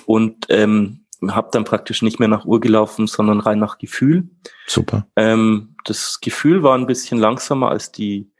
Und 0.05 0.45
ähm, 0.49 1.02
habe 1.31 1.49
dann 1.51 1.63
praktisch 1.63 2.01
nicht 2.01 2.19
mehr 2.19 2.27
nach 2.27 2.45
Uhr 2.45 2.59
gelaufen, 2.59 3.07
sondern 3.07 3.39
rein 3.39 3.59
nach 3.59 3.77
Gefühl. 3.77 4.29
Super. 4.67 5.07
Ähm, 5.15 5.75
das 5.85 6.19
Gefühl 6.21 6.63
war 6.63 6.77
ein 6.77 6.87
bisschen 6.87 7.19
langsamer 7.19 7.69
als 7.69 7.91
die, 7.91 8.31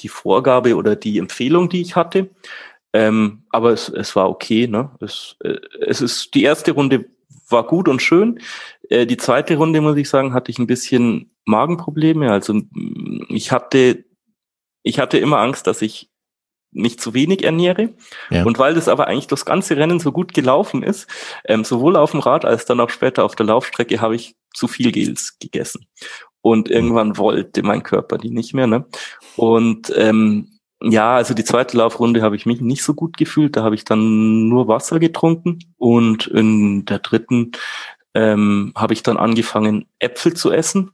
die 0.00 0.08
Vorgabe 0.08 0.76
oder 0.76 0.96
die 0.96 1.18
Empfehlung, 1.18 1.68
die 1.68 1.80
ich 1.80 1.96
hatte. 1.96 2.30
Ähm, 2.92 3.44
aber 3.50 3.72
es, 3.72 3.88
es 3.88 4.16
war 4.16 4.28
okay. 4.28 4.66
Ne? 4.66 4.90
Es, 5.00 5.36
äh, 5.40 5.58
es 5.80 6.00
ist 6.00 6.34
die 6.34 6.42
erste 6.42 6.72
Runde 6.72 7.06
war 7.48 7.66
gut 7.66 7.88
und 7.88 8.02
schön. 8.02 8.40
Äh, 8.88 9.06
die 9.06 9.16
zweite 9.16 9.56
Runde 9.56 9.80
muss 9.80 9.96
ich 9.96 10.08
sagen, 10.08 10.34
hatte 10.34 10.50
ich 10.50 10.58
ein 10.58 10.66
bisschen 10.66 11.30
Magenprobleme. 11.44 12.30
Also 12.30 12.60
ich 13.28 13.52
hatte 13.52 14.04
ich 14.86 15.00
hatte 15.00 15.18
immer 15.18 15.38
Angst, 15.38 15.66
dass 15.66 15.82
ich 15.82 16.10
nicht 16.76 17.00
zu 17.00 17.14
wenig 17.14 17.44
ernähre. 17.44 17.90
Ja. 18.30 18.44
Und 18.44 18.58
weil 18.58 18.74
das 18.74 18.88
aber 18.88 19.08
eigentlich 19.08 19.26
das 19.26 19.44
ganze 19.44 19.76
Rennen 19.76 19.98
so 19.98 20.12
gut 20.12 20.34
gelaufen 20.34 20.82
ist, 20.82 21.08
ähm, 21.46 21.64
sowohl 21.64 21.96
auf 21.96 22.12
dem 22.12 22.20
Rad 22.20 22.44
als 22.44 22.64
dann 22.64 22.80
auch 22.80 22.90
später 22.90 23.24
auf 23.24 23.34
der 23.34 23.46
Laufstrecke, 23.46 24.00
habe 24.00 24.14
ich 24.14 24.36
zu 24.54 24.68
viel 24.68 24.92
Gels 24.92 25.38
gegessen. 25.40 25.86
Und 26.40 26.70
irgendwann 26.70 27.08
mhm. 27.08 27.18
wollte 27.18 27.62
mein 27.62 27.82
Körper 27.82 28.18
die 28.18 28.30
nicht 28.30 28.54
mehr. 28.54 28.66
Ne? 28.66 28.86
Und 29.36 29.92
ähm, 29.96 30.58
ja, 30.82 31.16
also 31.16 31.34
die 31.34 31.44
zweite 31.44 31.76
Laufrunde 31.76 32.22
habe 32.22 32.36
ich 32.36 32.46
mich 32.46 32.60
nicht 32.60 32.82
so 32.82 32.94
gut 32.94 33.16
gefühlt. 33.16 33.56
Da 33.56 33.64
habe 33.64 33.74
ich 33.74 33.84
dann 33.84 34.48
nur 34.48 34.68
Wasser 34.68 35.00
getrunken. 35.00 35.58
Und 35.76 36.26
in 36.26 36.84
der 36.84 36.98
dritten 36.98 37.52
ähm, 38.14 38.72
habe 38.76 38.92
ich 38.92 39.02
dann 39.02 39.16
angefangen, 39.16 39.86
Äpfel 39.98 40.34
zu 40.34 40.52
essen. 40.52 40.92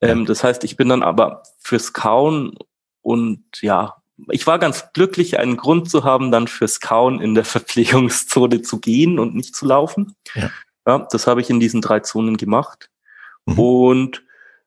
Ähm, 0.00 0.24
das 0.26 0.42
heißt, 0.44 0.64
ich 0.64 0.76
bin 0.76 0.88
dann 0.88 1.02
aber 1.02 1.42
fürs 1.58 1.92
Kauen 1.92 2.56
und 3.02 3.44
ja, 3.60 3.99
ich 4.28 4.46
war 4.46 4.58
ganz 4.58 4.92
glücklich, 4.92 5.38
einen 5.38 5.56
Grund 5.56 5.90
zu 5.90 6.04
haben, 6.04 6.30
dann 6.30 6.46
fürs 6.46 6.80
Kauen 6.80 7.20
in 7.20 7.34
der 7.34 7.44
Verpflegungszone 7.46 8.62
zu 8.62 8.80
gehen 8.80 9.18
und 9.18 9.34
nicht 9.34 9.54
zu 9.54 9.66
laufen. 9.66 10.14
Ja, 10.34 10.50
ja 10.86 11.06
das 11.10 11.26
habe 11.26 11.40
ich 11.40 11.50
in 11.50 11.60
diesen 11.60 11.80
drei 11.80 12.00
Zonen 12.00 12.36
gemacht. 12.36 12.90
Mhm. 13.46 13.58
Und 13.58 14.22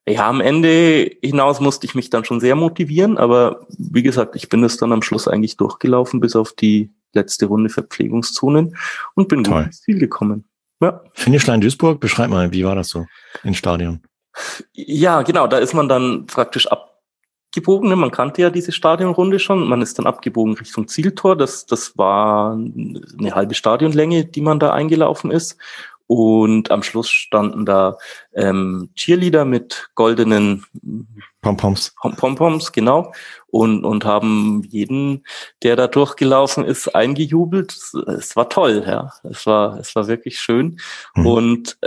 ja, 0.08 0.28
am 0.28 0.42
Ende 0.42 1.12
hinaus 1.22 1.62
musste 1.62 1.86
ich 1.86 1.96
mich 1.96 2.10
dann 2.10 2.26
schon 2.26 2.42
sehr 2.42 2.56
motivieren, 2.56 3.18
aber 3.18 3.66
wie 3.70 4.04
gesagt, 4.04 4.36
ich 4.36 4.50
bin 4.50 4.63
es 4.63 4.76
dann 4.76 4.92
am 4.92 5.02
Schluss 5.02 5.30
eigentlich 5.30 5.56
durchgelaufen 5.56 6.20
bis 6.20 6.36
auf 6.36 6.52
die 6.52 6.92
letzte 7.13 7.46
Runde 7.46 7.70
Verpflegungszonen 7.70 8.76
und 9.16 9.30
bin 9.30 9.44
Toll. 9.44 9.60
gut 9.60 9.66
ins 9.68 9.82
Ziel 9.82 10.00
gekommen. 10.00 10.46
Ja. 10.82 11.02
Finishline 11.13 11.62
Duisburg, 11.62 12.02
beschreib 12.02 12.30
mal, 12.30 12.52
wie 12.52 12.66
war 12.66 12.76
das 12.76 12.89
so 12.89 13.06
im 13.44 13.54
Stadion? 13.54 14.02
Ja, 14.74 15.22
genau, 15.22 15.48
da 15.48 15.60
ist 15.60 15.74
man 15.74 15.88
dann 15.88 16.26
praktisch 16.26 16.68
ab 16.68 16.92
abgebogen. 17.54 17.89
Ne? 17.89 17.96
Man 17.96 18.12
kannte 18.12 18.42
ja 18.42 18.50
diese 18.50 18.72
Stadionrunde 18.72 19.39
schon. 19.39 19.68
Man 19.68 19.82
ist 19.82 20.00
dann 20.00 20.08
abgebogen 20.08 20.56
Richtung 20.56 20.88
Zieltor. 20.88 21.38
Das, 21.38 21.66
das 21.66 21.98
war 21.98 22.54
eine 22.54 23.36
halbe 23.36 23.54
Stadionlänge, 23.54 24.26
die 24.26 24.42
man 24.42 24.60
da 24.60 24.72
eingelaufen 24.72 25.32
ist. 25.32 25.58
Und 26.08 26.70
am 26.70 26.84
Schluss 26.84 27.10
standen 27.10 27.66
da 27.66 27.98
ähm, 28.34 28.89
Cheerleader 28.96 29.46
mit 29.46 29.89
goldenen 29.96 30.66
Pompoms. 31.42 31.96
Pompoms, 32.18 32.72
genau. 32.72 33.13
Und, 33.48 33.86
und 33.86 34.04
haben 34.04 34.63
jeden, 34.70 35.24
der 35.63 35.76
da 35.76 35.88
durchgelaufen 35.88 36.66
ist, 36.66 36.94
eingejubelt. 36.94 37.72
Es 38.08 38.36
war 38.36 38.50
toll, 38.50 38.84
ja. 38.86 39.13
Es 39.24 39.46
war, 39.46 39.80
es 39.80 39.96
war 39.96 40.08
wirklich 40.08 40.39
schön. 40.39 40.80
Mhm. 41.16 41.26
Und 41.26 41.78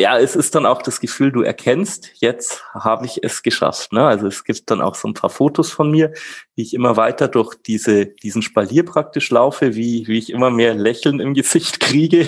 ja, 0.00 0.18
es 0.18 0.34
ist 0.34 0.54
dann 0.54 0.64
auch 0.64 0.82
das 0.82 0.98
Gefühl, 0.98 1.30
du 1.30 1.42
erkennst, 1.42 2.10
jetzt 2.20 2.64
habe 2.72 3.04
ich 3.04 3.22
es 3.22 3.42
geschafft. 3.42 3.92
Ne? 3.92 4.04
Also 4.04 4.26
es 4.26 4.44
gibt 4.44 4.70
dann 4.70 4.80
auch 4.80 4.94
so 4.94 5.06
ein 5.06 5.14
paar 5.14 5.30
Fotos 5.30 5.70
von 5.70 5.90
mir, 5.90 6.12
wie 6.54 6.62
ich 6.62 6.72
immer 6.72 6.96
weiter 6.96 7.28
durch 7.28 7.54
diese, 7.54 8.06
diesen 8.06 8.40
Spalier 8.40 8.84
praktisch 8.84 9.30
laufe, 9.30 9.74
wie, 9.74 10.06
wie 10.06 10.18
ich 10.18 10.30
immer 10.30 10.50
mehr 10.50 10.74
Lächeln 10.74 11.20
im 11.20 11.34
Gesicht 11.34 11.80
kriege. 11.80 12.26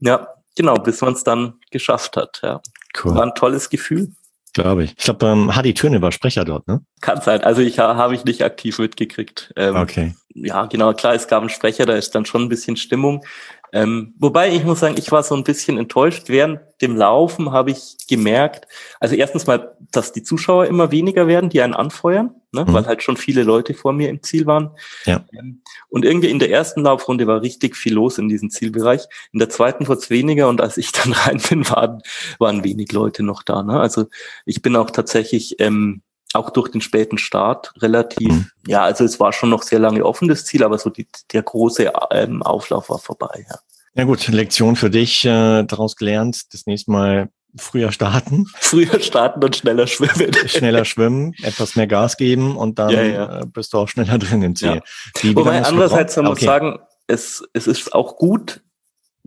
ja, 0.00 0.28
genau, 0.56 0.74
bis 0.74 1.00
man 1.00 1.14
es 1.14 1.24
dann 1.24 1.54
geschafft 1.70 2.16
hat. 2.16 2.40
Ja. 2.42 2.60
Cool. 3.02 3.14
War 3.14 3.22
ein 3.22 3.34
tolles 3.34 3.70
Gefühl. 3.70 4.12
Glaube 4.54 4.84
ich. 4.84 4.94
Ich 4.98 5.04
glaube, 5.04 5.26
ähm, 5.26 5.54
Hadi 5.54 5.72
Töne 5.74 6.02
war 6.02 6.10
Sprecher 6.10 6.44
dort, 6.44 6.66
ne? 6.68 6.80
Kann 7.00 7.20
sein. 7.20 7.42
Also 7.42 7.62
ich 7.62 7.78
habe 7.78 8.14
ich 8.14 8.24
nicht 8.24 8.42
aktiv 8.42 8.78
mitgekriegt. 8.78 9.52
Ähm, 9.56 9.76
okay. 9.76 10.14
Ja, 10.34 10.66
genau, 10.66 10.92
klar, 10.94 11.14
es 11.14 11.28
gab 11.28 11.40
einen 11.40 11.50
Sprecher, 11.50 11.86
da 11.86 11.94
ist 11.94 12.14
dann 12.14 12.24
schon 12.24 12.42
ein 12.42 12.48
bisschen 12.48 12.76
Stimmung. 12.76 13.24
Ähm, 13.72 14.14
wobei 14.18 14.54
ich 14.54 14.64
muss 14.64 14.80
sagen, 14.80 14.96
ich 14.98 15.10
war 15.12 15.22
so 15.22 15.34
ein 15.34 15.44
bisschen 15.44 15.78
enttäuscht. 15.78 16.24
Während 16.28 16.60
dem 16.80 16.96
Laufen 16.96 17.52
habe 17.52 17.70
ich 17.70 17.96
gemerkt, 18.08 18.66
also 19.00 19.14
erstens 19.14 19.46
mal, 19.46 19.76
dass 19.90 20.12
die 20.12 20.22
Zuschauer 20.22 20.66
immer 20.66 20.90
weniger 20.90 21.26
werden, 21.26 21.50
die 21.50 21.60
einen 21.60 21.74
anfeuern, 21.74 22.34
ne, 22.52 22.64
mhm. 22.64 22.72
weil 22.72 22.86
halt 22.86 23.02
schon 23.02 23.16
viele 23.16 23.42
Leute 23.42 23.74
vor 23.74 23.92
mir 23.92 24.08
im 24.08 24.22
Ziel 24.22 24.46
waren. 24.46 24.70
Ja. 25.04 25.24
Ähm, 25.32 25.62
und 25.88 26.04
irgendwie 26.04 26.30
in 26.30 26.38
der 26.38 26.50
ersten 26.50 26.82
Laufrunde 26.82 27.26
war 27.26 27.42
richtig 27.42 27.76
viel 27.76 27.94
los 27.94 28.18
in 28.18 28.28
diesem 28.28 28.50
Zielbereich. 28.50 29.06
In 29.32 29.38
der 29.38 29.48
zweiten 29.48 29.88
wurde 29.88 30.00
es 30.00 30.10
weniger 30.10 30.48
und 30.48 30.60
als 30.60 30.76
ich 30.76 30.92
dann 30.92 31.12
rein 31.12 31.40
bin, 31.48 31.68
waren, 31.68 32.00
waren 32.38 32.64
wenig 32.64 32.92
Leute 32.92 33.22
noch 33.22 33.42
da. 33.42 33.62
Ne? 33.62 33.78
Also 33.78 34.06
ich 34.46 34.62
bin 34.62 34.76
auch 34.76 34.90
tatsächlich 34.90 35.56
ähm, 35.60 36.02
auch 36.38 36.50
durch 36.50 36.70
den 36.70 36.80
späten 36.80 37.18
Start 37.18 37.72
relativ, 37.78 38.28
mhm. 38.28 38.46
ja, 38.66 38.82
also 38.82 39.04
es 39.04 39.20
war 39.20 39.32
schon 39.32 39.50
noch 39.50 39.62
sehr 39.62 39.78
lange 39.78 40.04
offen, 40.04 40.28
das 40.28 40.44
Ziel, 40.44 40.62
aber 40.64 40.78
so 40.78 40.90
die, 40.90 41.06
der 41.32 41.42
große 41.42 41.92
ähm, 42.12 42.42
Auflauf 42.42 42.88
war 42.90 42.98
vorbei, 42.98 43.46
ja. 43.48 43.58
Ja 43.94 44.04
gut, 44.04 44.28
Lektion 44.28 44.76
für 44.76 44.90
dich 44.90 45.24
äh, 45.24 45.64
daraus 45.64 45.96
gelernt, 45.96 46.54
das 46.54 46.66
nächste 46.66 46.92
Mal 46.92 47.30
früher 47.56 47.90
starten. 47.90 48.46
Früher 48.60 49.00
starten 49.00 49.42
und 49.42 49.56
schneller 49.56 49.86
schwimmen. 49.86 50.32
schneller 50.46 50.84
schwimmen, 50.84 51.34
etwas 51.42 51.74
mehr 51.74 51.86
Gas 51.86 52.16
geben 52.16 52.56
und 52.56 52.78
dann 52.78 52.90
ja, 52.90 53.02
ja. 53.02 53.40
Äh, 53.40 53.46
bist 53.46 53.72
du 53.72 53.78
auch 53.78 53.88
schneller 53.88 54.18
drin 54.18 54.42
im 54.42 54.54
Ziel. 54.54 54.76
Ja. 54.76 54.80
Wie, 55.20 55.30
wie 55.30 55.36
Wobei 55.36 55.62
andererseits, 55.62 56.16
man 56.16 56.26
okay. 56.26 56.34
muss 56.34 56.40
sagen, 56.44 56.78
es, 57.08 57.42
es 57.54 57.66
ist 57.66 57.94
auch 57.94 58.16
gut 58.16 58.60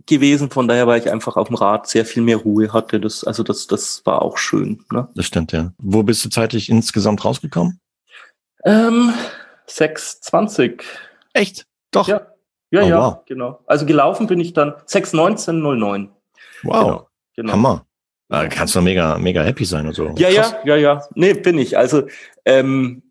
gewesen, 0.06 0.50
von 0.50 0.68
daher, 0.68 0.86
weil 0.86 1.00
ich 1.00 1.10
einfach 1.10 1.36
auf 1.36 1.48
dem 1.48 1.56
Rad 1.56 1.86
sehr 1.86 2.04
viel 2.04 2.22
mehr 2.22 2.38
Ruhe 2.38 2.72
hatte. 2.72 3.00
Das, 3.00 3.24
also 3.24 3.42
das, 3.42 3.66
das 3.66 4.02
war 4.04 4.22
auch 4.22 4.38
schön. 4.38 4.84
Ne? 4.90 5.08
Das 5.14 5.26
stimmt, 5.26 5.52
ja. 5.52 5.72
Wo 5.78 6.02
bist 6.02 6.24
du 6.24 6.28
zeitlich 6.28 6.68
insgesamt 6.68 7.24
rausgekommen? 7.24 7.80
Ähm, 8.64 9.12
6,20. 9.68 10.82
Echt? 11.32 11.66
Doch. 11.90 12.08
Ja, 12.08 12.26
ja, 12.70 12.82
oh, 12.82 12.86
ja 12.86 12.98
wow. 12.98 13.24
genau. 13.26 13.60
Also 13.66 13.86
gelaufen 13.86 14.26
bin 14.26 14.40
ich 14.40 14.52
dann 14.52 14.72
6,19,09. 14.86 16.08
Wow. 16.62 16.72
Genau, 16.72 17.08
genau. 17.36 17.52
Hammer. 17.52 17.86
Da 18.28 18.48
kannst 18.48 18.74
du 18.74 18.80
mega, 18.80 19.18
mega 19.18 19.42
happy 19.42 19.66
sein 19.66 19.86
und 19.86 19.92
so. 19.92 20.14
Ja, 20.16 20.30
Krass. 20.30 20.54
ja, 20.64 20.74
ja, 20.74 20.76
ja. 20.76 21.02
Nee, 21.14 21.34
bin 21.34 21.58
ich. 21.58 21.76
Also, 21.76 22.04
ähm, 22.46 23.02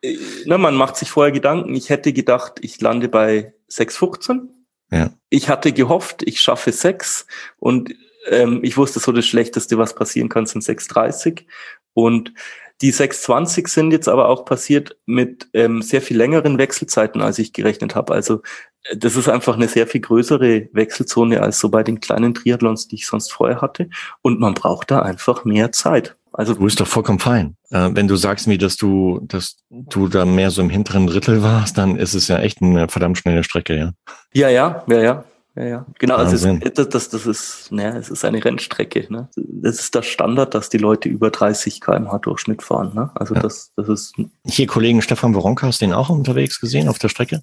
äh, 0.00 0.16
na, 0.46 0.58
man 0.58 0.76
macht 0.76 0.96
sich 0.96 1.10
vorher 1.10 1.32
Gedanken. 1.32 1.74
Ich 1.74 1.90
hätte 1.90 2.12
gedacht, 2.12 2.60
ich 2.60 2.80
lande 2.80 3.08
bei 3.08 3.52
6,15. 3.68 4.42
Ja. 4.90 5.10
Ich 5.28 5.48
hatte 5.48 5.72
gehofft, 5.72 6.22
ich 6.24 6.40
schaffe 6.40 6.72
6 6.72 7.26
und 7.58 7.94
ähm, 8.28 8.60
ich 8.62 8.76
wusste 8.76 9.00
so 9.00 9.12
das 9.12 9.26
Schlechteste, 9.26 9.78
was 9.78 9.94
passieren 9.94 10.28
kann, 10.28 10.46
sind 10.46 10.62
6,30. 10.62 11.44
Und 11.92 12.32
die 12.80 12.92
620 12.92 13.68
sind 13.68 13.90
jetzt 13.92 14.08
aber 14.08 14.28
auch 14.28 14.44
passiert 14.44 14.96
mit 15.04 15.48
ähm, 15.52 15.82
sehr 15.82 16.00
viel 16.00 16.16
längeren 16.16 16.56
Wechselzeiten, 16.56 17.20
als 17.20 17.38
ich 17.38 17.52
gerechnet 17.52 17.94
habe. 17.94 18.14
Also 18.14 18.42
äh, 18.84 18.96
das 18.96 19.16
ist 19.16 19.28
einfach 19.28 19.54
eine 19.54 19.68
sehr 19.68 19.86
viel 19.86 20.00
größere 20.00 20.68
Wechselzone 20.72 21.42
als 21.42 21.60
so 21.60 21.68
bei 21.68 21.82
den 21.82 22.00
kleinen 22.00 22.34
Triathlons, 22.34 22.88
die 22.88 22.96
ich 22.96 23.06
sonst 23.06 23.32
vorher 23.32 23.60
hatte. 23.60 23.90
Und 24.22 24.40
man 24.40 24.54
braucht 24.54 24.90
da 24.90 25.00
einfach 25.00 25.44
mehr 25.44 25.72
Zeit. 25.72 26.16
Also 26.32 26.54
du 26.54 26.64
bist 26.64 26.80
doch 26.80 26.86
vollkommen 26.86 27.18
fein. 27.18 27.56
Äh, 27.70 27.90
wenn 27.92 28.08
du 28.08 28.16
sagst 28.16 28.46
mir, 28.46 28.58
dass 28.58 28.76
du, 28.76 29.20
dass 29.22 29.56
du 29.70 30.08
da 30.08 30.24
mehr 30.24 30.50
so 30.50 30.62
im 30.62 30.70
hinteren 30.70 31.06
Drittel 31.06 31.42
warst, 31.42 31.76
dann 31.78 31.96
ist 31.96 32.14
es 32.14 32.28
ja 32.28 32.38
echt 32.38 32.62
eine 32.62 32.88
verdammt 32.88 33.18
schnelle 33.18 33.42
Strecke, 33.42 33.76
ja. 33.76 33.92
Ja, 34.32 34.48
ja, 34.48 34.84
ja, 34.88 35.00
ja. 35.00 35.24
Ja, 35.56 35.64
ja, 35.64 35.86
genau. 35.98 36.14
Also 36.14 36.48
es, 36.48 36.74
das, 36.74 36.88
das, 36.88 37.08
das 37.08 37.26
ist, 37.26 37.72
naja, 37.72 37.96
es 37.96 38.08
ist 38.08 38.24
eine 38.24 38.42
Rennstrecke. 38.42 39.06
Ne? 39.12 39.28
Das 39.34 39.80
ist 39.80 39.94
der 39.94 40.02
Standard, 40.02 40.54
dass 40.54 40.68
die 40.68 40.78
Leute 40.78 41.08
über 41.08 41.30
30 41.30 41.80
km/h 41.80 42.18
Durchschnitt 42.18 42.62
fahren. 42.62 42.92
Ne? 42.94 43.10
Also 43.16 43.34
ja. 43.34 43.42
das, 43.42 43.72
das 43.74 43.88
ist. 43.88 44.14
Hier 44.46 44.68
Kollegen 44.68 45.02
Stefan 45.02 45.34
Woronka, 45.34 45.66
hast 45.66 45.82
du 45.82 45.86
den 45.86 45.92
auch 45.92 46.08
unterwegs 46.08 46.60
gesehen 46.60 46.88
auf 46.88 47.00
der 47.00 47.08
Strecke? 47.08 47.40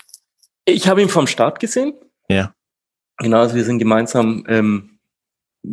Ich 0.63 0.87
habe 0.87 1.01
ihn 1.01 1.09
vom 1.09 1.27
Start 1.27 1.59
gesehen. 1.59 1.93
Ja. 2.29 2.53
Genau, 3.17 3.39
also 3.39 3.55
wir 3.55 3.65
sind 3.65 3.79
gemeinsam 3.79 4.45
ähm, 4.47 4.96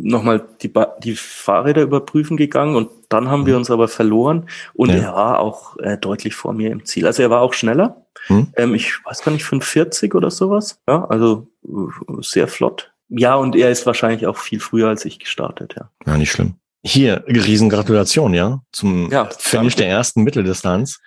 nochmal 0.03 0.45
die, 0.61 0.71
die 1.03 1.15
Fahrräder 1.15 1.81
überprüfen 1.81 2.37
gegangen 2.37 2.75
und 2.75 2.89
dann 3.09 3.29
haben 3.29 3.41
mhm. 3.41 3.45
wir 3.45 3.57
uns 3.57 3.71
aber 3.71 3.87
verloren 3.87 4.47
und 4.73 4.89
ja. 4.89 4.95
er 4.95 5.13
war 5.13 5.39
auch 5.39 5.77
äh, 5.77 5.97
deutlich 5.97 6.35
vor 6.35 6.53
mir 6.53 6.71
im 6.71 6.85
Ziel. 6.85 7.05
Also 7.07 7.23
er 7.23 7.29
war 7.29 7.41
auch 7.41 7.53
schneller. 7.53 8.05
Mhm. 8.27 8.47
Ähm, 8.55 8.75
ich 8.75 8.93
weiß 9.05 9.23
gar 9.23 9.31
nicht, 9.31 9.45
45 9.45 10.13
oder 10.15 10.31
sowas. 10.31 10.81
Ja, 10.87 11.05
also 11.05 11.47
äh, 11.63 12.21
sehr 12.21 12.47
flott. 12.47 12.93
Ja, 13.09 13.35
und 13.35 13.55
er 13.55 13.69
ist 13.69 13.85
wahrscheinlich 13.85 14.25
auch 14.27 14.37
viel 14.37 14.59
früher 14.59 14.89
als 14.89 15.05
ich 15.05 15.19
gestartet, 15.19 15.75
ja. 15.77 15.89
Ja, 16.05 16.17
nicht 16.17 16.31
schlimm. 16.31 16.55
Hier, 16.87 17.23
Riesengratulation, 17.27 18.35
ja, 18.35 18.61
zum 18.71 19.11
ja, 19.11 19.25
Finish 19.25 19.73
danke. 19.73 19.75
der 19.77 19.87
ersten 19.87 20.21
Mitteldistanz. 20.21 20.99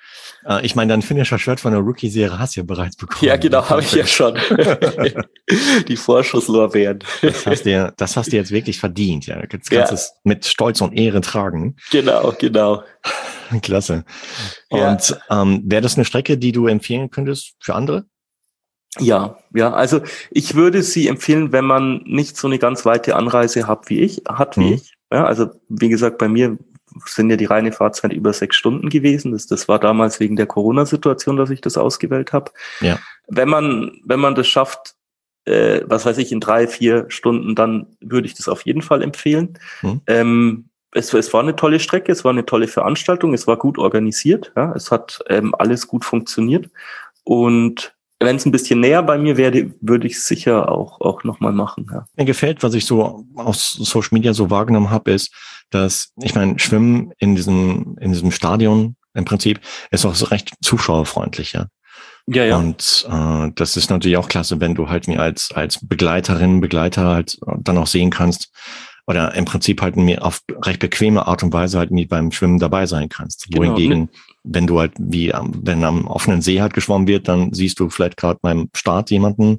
Äh, 0.45 0.67
ich 0.67 0.75
meine, 0.75 0.91
dein 0.93 1.03
Finisher-Shirt 1.03 1.61
von 1.61 1.71
der 1.71 1.81
Rookie-Serie 1.81 2.37
hast 2.37 2.57
du 2.57 2.61
ja 2.61 2.65
bereits 2.65 2.97
bekommen. 2.97 3.25
Ja, 3.25 3.37
genau, 3.37 3.69
habe 3.69 3.83
ich 3.83 3.93
ja 3.93 4.05
schon. 4.05 4.37
Die 5.89 5.97
Vorschusslorbeeren. 5.97 6.99
Das 7.23 7.47
hast, 7.47 7.65
du, 7.65 7.95
das 7.97 8.17
hast 8.17 8.33
du 8.33 8.37
jetzt 8.37 8.51
wirklich 8.51 8.81
verdient, 8.81 9.27
ja. 9.27 9.39
Jetzt 9.41 9.71
kannst 9.71 9.93
ja. 9.93 9.95
es 9.95 10.15
mit 10.25 10.47
Stolz 10.47 10.81
und 10.81 10.95
Ehre 10.95 11.21
tragen. 11.21 11.77
Genau, 11.93 12.35
genau. 12.37 12.83
Klasse. 13.63 14.05
Und 14.71 14.81
ja. 14.81 15.43
ähm, 15.43 15.63
wäre 15.65 15.83
das 15.83 15.95
eine 15.95 16.05
Strecke, 16.05 16.39
die 16.39 16.51
du 16.51 16.67
empfehlen 16.67 17.11
könntest 17.11 17.55
für 17.61 17.77
andere? 17.77 18.05
Ja, 18.99 19.39
ja, 19.55 19.73
also 19.73 20.01
ich 20.33 20.57
würde 20.57 20.83
sie 20.83 21.07
empfehlen, 21.07 21.53
wenn 21.53 21.65
man 21.65 22.03
nicht 22.05 22.37
so 22.37 22.49
eine 22.49 22.59
ganz 22.59 22.85
weite 22.85 23.15
Anreise 23.15 23.69
hat 23.69 23.91
wie 23.91 24.01
ich, 24.01 24.23
hat 24.29 24.57
wie 24.57 24.65
mhm. 24.65 24.73
ich. 24.75 24.98
Ja, 25.13 25.25
also 25.25 25.51
wie 25.69 25.89
gesagt, 25.89 26.19
bei 26.19 26.29
mir 26.29 26.59
sind 27.07 27.31
ja 27.31 27.37
die 27.37 27.45
reine 27.45 27.73
Fahrzeit 27.73 28.13
über 28.13 28.33
sechs 28.33 28.57
Stunden 28.57 28.89
gewesen. 28.89 29.33
Das, 29.33 29.47
das 29.47 29.69
war 29.69 29.79
damals 29.79 30.21
wegen 30.21 30.37
der 30.37 30.47
Corona-Situation, 30.47 31.37
dass 31.37 31.51
ich 31.51 31.61
das 31.61 31.77
ausgewählt 31.77 32.33
habe. 32.33 32.51
Ja. 32.81 32.99
Wenn 33.27 33.49
man, 33.49 34.01
wenn 34.05 34.21
man 34.21 34.35
das 34.35 34.49
schafft, 34.49 34.95
äh, 35.45 35.83
was 35.87 36.07
weiß 36.07 36.19
ich, 36.19 36.33
in 36.33 36.41
drei, 36.41 36.67
vier 36.67 37.07
Stunden, 37.09 37.55
dann 37.55 37.87
würde 38.01 38.27
ich 38.27 38.35
das 38.35 38.49
auf 38.49 38.63
jeden 38.63 38.83
Fall 38.83 39.03
empfehlen. 39.03 39.59
Hm. 39.81 40.01
Ähm, 40.07 40.69
es, 40.93 41.13
es 41.13 41.33
war 41.33 41.43
eine 41.43 41.57
tolle 41.57 41.81
Strecke, 41.81 42.13
es 42.13 42.25
war 42.25 42.33
eine 42.33 42.47
tolle 42.47 42.69
Veranstaltung, 42.69 43.35
es 43.35 43.47
war 43.47 43.57
gut 43.57 43.79
organisiert, 43.79 44.53
ja, 44.57 44.73
es 44.75 44.91
hat 44.91 45.23
ähm, 45.29 45.55
alles 45.59 45.87
gut 45.87 46.05
funktioniert. 46.05 46.71
Und 47.25 47.95
wenn 48.21 48.37
es 48.37 48.47
ein 48.47 48.53
bisschen 48.53 48.81
näher 48.81 49.03
bei 49.03 49.17
mir 49.17 49.37
wäre, 49.37 49.71
würde 49.81 50.07
ich 50.07 50.15
es 50.15 50.27
sicher 50.27 50.71
auch, 50.71 51.01
auch 51.01 51.25
nochmal 51.25 51.53
machen. 51.53 51.87
Ja. 51.93 52.07
Mir 52.17 52.25
gefällt, 52.25 52.63
was 52.63 52.75
ich 52.75 52.85
so 52.85 53.25
aus 53.37 53.71
Social 53.71 54.11
Media 54.13 54.35
so 54.35 54.51
wahrgenommen 54.51 54.91
habe, 54.91 55.13
ist, 55.13 55.33
dass, 55.71 56.13
ich 56.21 56.35
meine, 56.35 56.59
Schwimmen 56.59 57.13
in 57.19 57.37
diesem, 57.37 57.97
in 58.01 58.13
diesem 58.13 58.31
Stadion 58.31 58.97
im 59.15 59.25
Prinzip 59.25 59.61
ist 59.91 60.05
auch 60.05 60.15
so 60.15 60.27
recht 60.27 60.53
zuschauerfreundlich, 60.63 61.53
ja. 61.53 61.67
Ja, 62.27 62.45
ja. 62.45 62.59
Und 62.59 63.07
äh, 63.11 63.51
das 63.55 63.77
ist 63.77 63.89
natürlich 63.89 64.19
auch 64.19 64.29
klasse, 64.29 64.61
wenn 64.61 64.75
du 64.75 64.89
halt 64.89 65.09
mir 65.09 65.21
als, 65.21 65.51
als 65.55 65.87
Begleiterin, 65.87 66.61
Begleiter 66.61 67.07
halt 67.07 67.39
dann 67.61 67.79
auch 67.79 67.87
sehen 67.87 68.11
kannst, 68.11 68.51
oder 69.09 69.35
im 69.35 69.47
Prinzip 69.47 69.81
halt 69.81 69.97
mir 69.97 70.23
auf 70.23 70.43
recht 70.63 70.81
bequeme 70.81 71.27
Art 71.27 71.43
und 71.43 71.51
Weise 71.55 71.79
halt 71.79 71.91
mit 71.91 72.11
beim 72.11 72.31
Schwimmen 72.31 72.59
dabei 72.59 72.85
sein 72.85 73.09
kannst. 73.09 73.47
Genau. 73.47 73.63
Wohingegen, 73.63 74.11
wenn 74.51 74.67
du 74.67 74.79
halt 74.79 74.93
wie, 74.99 75.33
wenn 75.63 75.85
am 75.85 76.07
offenen 76.07 76.43
See 76.43 76.61
halt 76.61 76.75
geschwommen 76.75 77.07
wird, 77.07 77.29
dann 77.29 77.53
siehst 77.53 77.79
du 77.81 77.91
vielleicht 77.91 78.17
gerade 78.17 78.39
beim 78.43 78.69
Start 78.75 79.11
jemanden 79.11 79.59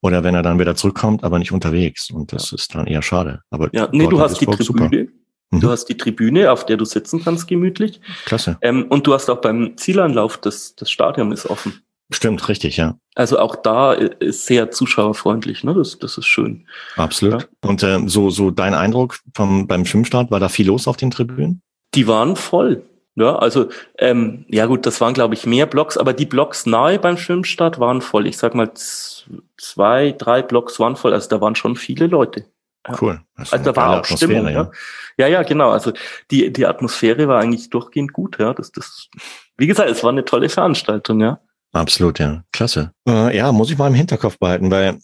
oder 0.00 0.22
wenn 0.24 0.34
er 0.34 0.42
dann 0.42 0.58
wieder 0.58 0.76
zurückkommt, 0.76 1.24
aber 1.24 1.38
nicht 1.38 1.52
unterwegs. 1.52 2.10
Und 2.10 2.32
das 2.32 2.50
ja. 2.50 2.56
ist 2.56 2.74
dann 2.74 2.86
eher 2.86 3.02
schade. 3.02 3.40
Aber 3.50 3.68
ja, 3.72 3.88
nee, 3.92 4.06
du 4.06 4.20
hast 4.20 4.40
die 4.40 4.46
Tribüne. 4.46 5.08
Mhm. 5.50 5.60
Du 5.60 5.70
hast 5.70 5.86
die 5.86 5.96
Tribüne, 5.96 6.50
auf 6.50 6.66
der 6.66 6.76
du 6.76 6.84
sitzen 6.84 7.22
kannst, 7.22 7.46
gemütlich. 7.46 8.00
Klasse. 8.24 8.58
Ähm, 8.62 8.86
und 8.88 9.06
du 9.06 9.14
hast 9.14 9.30
auch 9.30 9.40
beim 9.40 9.76
Zielanlauf, 9.76 10.38
das, 10.38 10.74
das 10.74 10.90
Stadion 10.90 11.32
ist 11.32 11.46
offen. 11.46 11.80
Stimmt, 12.12 12.48
richtig, 12.48 12.76
ja. 12.76 12.98
Also 13.16 13.38
auch 13.38 13.56
da 13.56 13.92
ist 13.92 14.46
sehr 14.46 14.70
zuschauerfreundlich, 14.70 15.64
ne? 15.64 15.74
Das, 15.74 15.98
das 15.98 16.18
ist 16.18 16.26
schön. 16.26 16.66
Absolut. 16.94 17.42
Ja. 17.42 17.68
Und 17.68 17.82
äh, 17.82 18.00
so, 18.06 18.30
so 18.30 18.52
dein 18.52 18.74
Eindruck 18.74 19.18
vom, 19.34 19.66
beim 19.66 19.84
Schwimmstart, 19.84 20.30
war 20.30 20.38
da 20.38 20.48
viel 20.48 20.66
los 20.66 20.86
auf 20.86 20.96
den 20.96 21.10
Tribünen? 21.10 21.62
Die 21.94 22.06
waren 22.06 22.36
voll. 22.36 22.84
Ja, 23.16 23.36
also 23.36 23.70
ähm, 23.98 24.44
ja 24.48 24.66
gut, 24.66 24.84
das 24.84 25.00
waren 25.00 25.14
glaube 25.14 25.34
ich 25.34 25.46
mehr 25.46 25.64
Blocks, 25.66 25.96
aber 25.96 26.12
die 26.12 26.26
Blocks 26.26 26.66
nahe 26.66 26.98
beim 26.98 27.16
Schwimmstart 27.16 27.80
waren 27.80 28.02
voll. 28.02 28.26
Ich 28.26 28.36
sag 28.36 28.54
mal 28.54 28.70
zwei, 29.56 30.14
drei 30.16 30.42
Blocks 30.42 30.78
waren 30.78 30.96
voll. 30.96 31.14
Also 31.14 31.30
da 31.30 31.40
waren 31.40 31.54
schon 31.54 31.76
viele 31.76 32.08
Leute. 32.08 32.44
Ja. 32.86 32.96
Cool. 33.00 33.20
Also 33.34 33.56
da 33.56 33.74
war 33.74 34.00
auch 34.00 34.04
Stimmung. 34.04 34.44
Ja. 34.44 34.50
ja. 34.50 34.70
ja, 35.16 35.26
ja, 35.28 35.42
genau. 35.44 35.70
Also 35.70 35.92
die 36.30 36.52
die 36.52 36.66
Atmosphäre 36.66 37.26
war 37.26 37.40
eigentlich 37.40 37.70
durchgehend 37.70 38.12
gut. 38.12 38.38
Ja, 38.38 38.52
das 38.52 38.70
das. 38.70 39.08
Wie 39.56 39.66
gesagt, 39.66 39.90
es 39.90 40.04
war 40.04 40.10
eine 40.10 40.24
tolle 40.24 40.50
Veranstaltung. 40.50 41.20
Ja. 41.20 41.40
Absolut, 41.72 42.18
ja. 42.18 42.44
Klasse. 42.52 42.92
Äh, 43.08 43.34
ja, 43.34 43.50
muss 43.50 43.70
ich 43.70 43.78
mal 43.78 43.88
im 43.88 43.94
Hinterkopf 43.94 44.38
behalten, 44.38 44.70
weil 44.70 44.98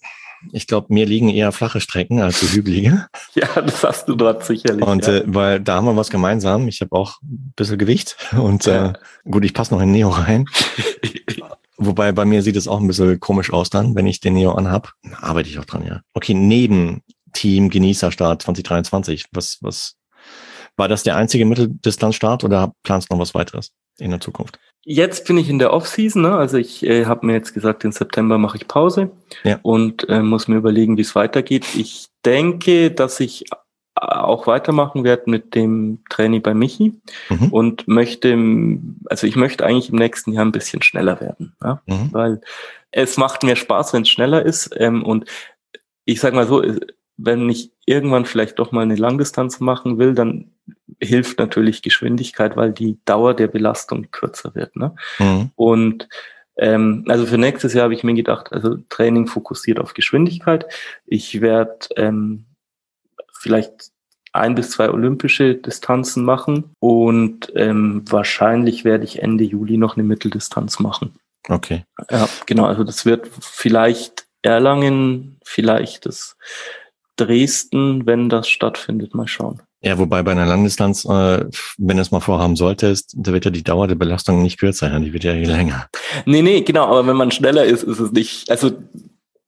ich 0.51 0.67
glaube, 0.67 0.93
mir 0.93 1.07
liegen 1.07 1.29
eher 1.29 1.53
flache 1.53 1.81
Strecken 1.81 2.21
als 2.21 2.41
so 2.41 2.47
hügelige. 2.47 3.07
ja, 3.35 3.61
das 3.61 3.83
hast 3.85 4.09
du 4.09 4.15
dort 4.15 4.45
sicherlich. 4.45 4.85
Und 4.85 5.07
ja. 5.07 5.19
äh, 5.19 5.23
weil 5.27 5.61
da 5.61 5.77
haben 5.77 5.87
wir 5.87 5.97
was 5.97 6.11
gemeinsam. 6.11 6.69
Ich 6.69 6.81
habe 6.81 6.95
auch 6.97 7.21
ein 7.23 7.53
bisschen 7.57 7.79
Gewicht 7.79 8.17
und 8.33 8.67
ja. 8.67 8.91
äh, 8.91 8.93
gut, 9.31 9.45
ich 9.45 9.55
passe 9.55 9.75
noch 9.75 9.81
in 9.81 9.93
Neo 9.93 10.09
rein. 10.09 10.47
Wobei 11.77 12.13
bei 12.13 12.25
mir 12.25 12.43
sieht 12.43 12.57
es 12.57 12.69
auch 12.69 12.81
ein 12.81 12.87
bisschen 12.87 13.19
komisch 13.19 13.53
aus 13.53 13.71
dann, 13.71 13.95
wenn 13.95 14.07
ich 14.07 14.21
den 14.21 14.35
Neo 14.35 14.53
anhab. 14.53 14.93
Arbeite 15.21 15.49
ich 15.49 15.59
auch 15.59 15.65
dran, 15.65 15.85
ja. 15.85 16.01
Okay, 16.15 16.35
neben 16.35 17.03
Team 17.33 17.71
Genießerstart 17.71 18.43
2023, 18.43 19.27
was, 19.33 19.59
was 19.63 19.97
war 20.77 20.89
das 20.89 21.03
der 21.03 21.17
einzige 21.17 21.45
Mitteldistanzstart 21.45 22.45
oder 22.45 22.73
planst 22.83 23.11
du 23.11 23.15
noch 23.15 23.21
was 23.21 23.35
weiteres 23.35 23.73
in 23.99 24.11
der 24.11 24.21
Zukunft? 24.21 24.59
Jetzt 24.85 25.27
bin 25.27 25.39
ich 25.39 25.49
in 25.49 25.61
der 25.61 25.73
Off-Season, 25.73 26.23
ne? 26.23 26.37
also 26.37 26.57
ich 26.57 26.85
äh, 26.85 27.07
habe 27.07 27.27
mir 27.27 27.35
jetzt 27.35 27.55
gesagt, 27.55 27.85
im 27.85 27.93
September 27.93 28.37
mache 28.39 28.57
ich 28.57 28.67
Pause 28.67 29.13
ja. 29.45 29.61
und 29.63 30.09
äh, 30.09 30.23
muss 30.23 30.49
mir 30.49 30.57
überlegen, 30.57 30.97
wie 30.97 31.03
es 31.03 31.15
weitergeht. 31.15 31.67
Ich 31.77 32.09
denke, 32.25 32.91
dass 32.91 33.21
ich 33.21 33.45
auch 33.95 34.47
weitermachen 34.47 35.05
werde 35.05 35.31
mit 35.31 35.55
dem 35.55 36.01
Training 36.09 36.43
bei 36.43 36.55
Michi 36.55 37.01
mhm. 37.29 37.53
und 37.53 37.87
möchte, 37.87 38.37
also 39.07 39.27
ich 39.27 39.37
möchte 39.37 39.65
eigentlich 39.65 39.91
im 39.91 39.99
nächsten 39.99 40.33
Jahr 40.33 40.45
ein 40.45 40.53
bisschen 40.53 40.83
schneller 40.83 41.21
werden, 41.21 41.55
ja? 41.63 41.81
Mhm. 41.87 42.09
weil 42.13 42.41
es 42.91 43.17
macht 43.17 43.43
mir 43.43 43.57
Spaß, 43.57 43.93
wenn 43.93 44.03
es 44.03 44.09
schneller 44.09 44.45
ist 44.45 44.71
ähm, 44.77 45.05
und 45.05 45.27
ich 46.05 46.21
sag 46.21 46.35
mal 46.35 46.47
so, 46.47 46.63
wenn 47.17 47.49
ich 47.49 47.72
irgendwann 47.87 48.27
vielleicht 48.27 48.59
doch 48.59 48.73
mal 48.73 48.83
eine 48.83 48.97
Langdistanz 48.97 49.61
machen 49.61 49.99
will, 49.99 50.15
dann 50.15 50.53
hilft 51.01 51.39
natürlich 51.39 51.83
Geschwindigkeit, 51.83 52.57
weil 52.57 52.73
die 52.73 52.99
Dauer 53.05 53.35
der 53.35 53.49
Belastung 53.49 54.11
kürzer 54.11 54.55
wird. 54.55 54.77
Ne? 54.77 54.95
Mhm. 55.19 55.51
Und 55.57 56.09
ähm, 56.57 57.05
also 57.09 57.27
für 57.27 57.39
nächstes 57.39 57.75
Jahr 57.75 57.85
habe 57.85 57.95
ich 57.95 58.05
mir 58.05 58.15
gedacht, 58.15 58.53
also 58.53 58.77
Training 58.89 59.27
fokussiert 59.27 59.81
auf 59.81 59.95
Geschwindigkeit. 59.95 60.67
Ich 61.07 61.41
werde 61.41 61.87
ähm, 61.97 62.45
vielleicht 63.33 63.91
ein 64.33 64.55
bis 64.55 64.71
zwei 64.71 64.91
olympische 64.91 65.57
Distanzen 65.57 66.25
machen 66.25 66.75
und 66.79 67.53
ähm, 67.55 68.03
wahrscheinlich 68.09 68.85
werde 68.85 69.05
ich 69.05 69.23
Ende 69.23 69.45
Juli 69.45 69.77
noch 69.77 69.97
eine 69.97 70.05
Mitteldistanz 70.05 70.79
machen. 70.79 71.15
Okay. 71.49 71.85
Ja, 72.11 72.29
genau. 72.47 72.67
Also 72.67 72.85
das 72.85 73.05
wird 73.05 73.29
vielleicht 73.41 74.27
Erlangen, 74.43 75.39
vielleicht 75.45 76.07
das 76.07 76.37
Dresden, 77.25 78.07
wenn 78.07 78.29
das 78.29 78.49
stattfindet. 78.49 79.15
Mal 79.15 79.29
schauen. 79.29 79.61
Ja, 79.85 79.99
wobei 79.99 80.23
bei 80.23 80.31
einer 80.31 80.47
Langdistanz, 80.47 81.05
äh, 81.05 81.45
wenn 81.77 81.97
du 81.97 82.03
es 82.03 82.13
mal 82.13 82.21
vorhaben 82.21 82.55
solltest, 82.55 83.15
da 83.17 83.33
wird 83.33 83.45
ja 83.45 83.51
die 83.51 83.65
Dauer 83.65 83.89
der 83.89 83.97
Belastung 83.97 84.43
nicht 84.43 84.59
kürzer, 84.59 84.99
die 85.01 85.13
wird 85.13 85.25
ja 85.25 85.33
länger. 85.33 85.89
Nee, 86.25 86.43
nee, 86.43 86.61
genau, 86.61 86.87
aber 86.87 87.07
wenn 87.07 87.17
man 87.17 87.33
schneller 87.33 87.65
ist, 87.65 87.83
ist 87.83 87.99
es 87.99 88.13
nicht, 88.13 88.51
also 88.51 88.71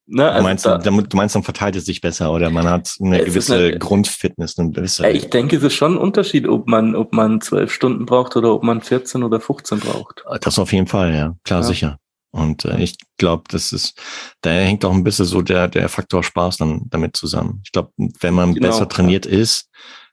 Ne, 0.07 0.27
also 0.27 0.39
du, 0.39 0.43
meinst, 0.45 0.67
da, 0.67 0.79
du 0.79 1.17
meinst, 1.17 1.35
dann 1.35 1.45
verteilt 1.45 1.77
es 1.77 1.87
sich 1.87 2.03
besser 2.03 2.31
oder 2.31 2.51
man 2.51 2.69
hat 2.69 2.95
eine 3.01 3.25
gewisse 3.25 3.57
eine, 3.57 3.79
Grundfitness. 3.79 4.59
Eine 4.59 4.71
gewisse 4.71 5.09
ich 5.09 5.31
denke, 5.31 5.57
es 5.57 5.63
ist 5.63 5.73
schon 5.73 5.95
ein 5.95 5.99
Unterschied, 5.99 6.47
ob 6.47 6.69
man, 6.69 6.95
ob 6.95 7.15
man 7.15 7.41
zwölf 7.41 7.73
Stunden 7.73 8.05
braucht 8.05 8.37
oder 8.37 8.53
ob 8.53 8.63
man 8.63 8.83
14 8.83 9.23
oder 9.23 9.41
15 9.41 9.81
braucht. 9.81 10.23
Das 10.43 10.59
auf 10.59 10.75
jeden 10.75 10.89
Fall, 10.89 11.15
ja, 11.15 11.35
klar, 11.43 11.61
ja. 11.61 11.67
sicher. 11.67 11.99
Und 12.35 12.65
äh, 12.65 12.83
ich 12.83 12.97
glaube, 13.17 13.45
das 13.49 13.73
ist, 13.73 14.01
da 14.41 14.51
hängt 14.51 14.85
auch 14.85 14.93
ein 14.93 15.05
bisschen 15.05 15.25
so 15.25 15.41
der, 15.41 15.69
der 15.69 15.89
Faktor 15.89 16.25
Spaß 16.25 16.57
dann 16.57 16.83
damit 16.91 17.17
zusammen. 17.17 17.61
Ich 17.65 17.71
glaube, 17.71 17.93
wenn 17.97 18.35
man 18.35 18.55
genau, 18.55 18.69
besser 18.69 18.89
trainiert 18.89 19.27
ja. 19.27 19.33
ist, 19.33 19.71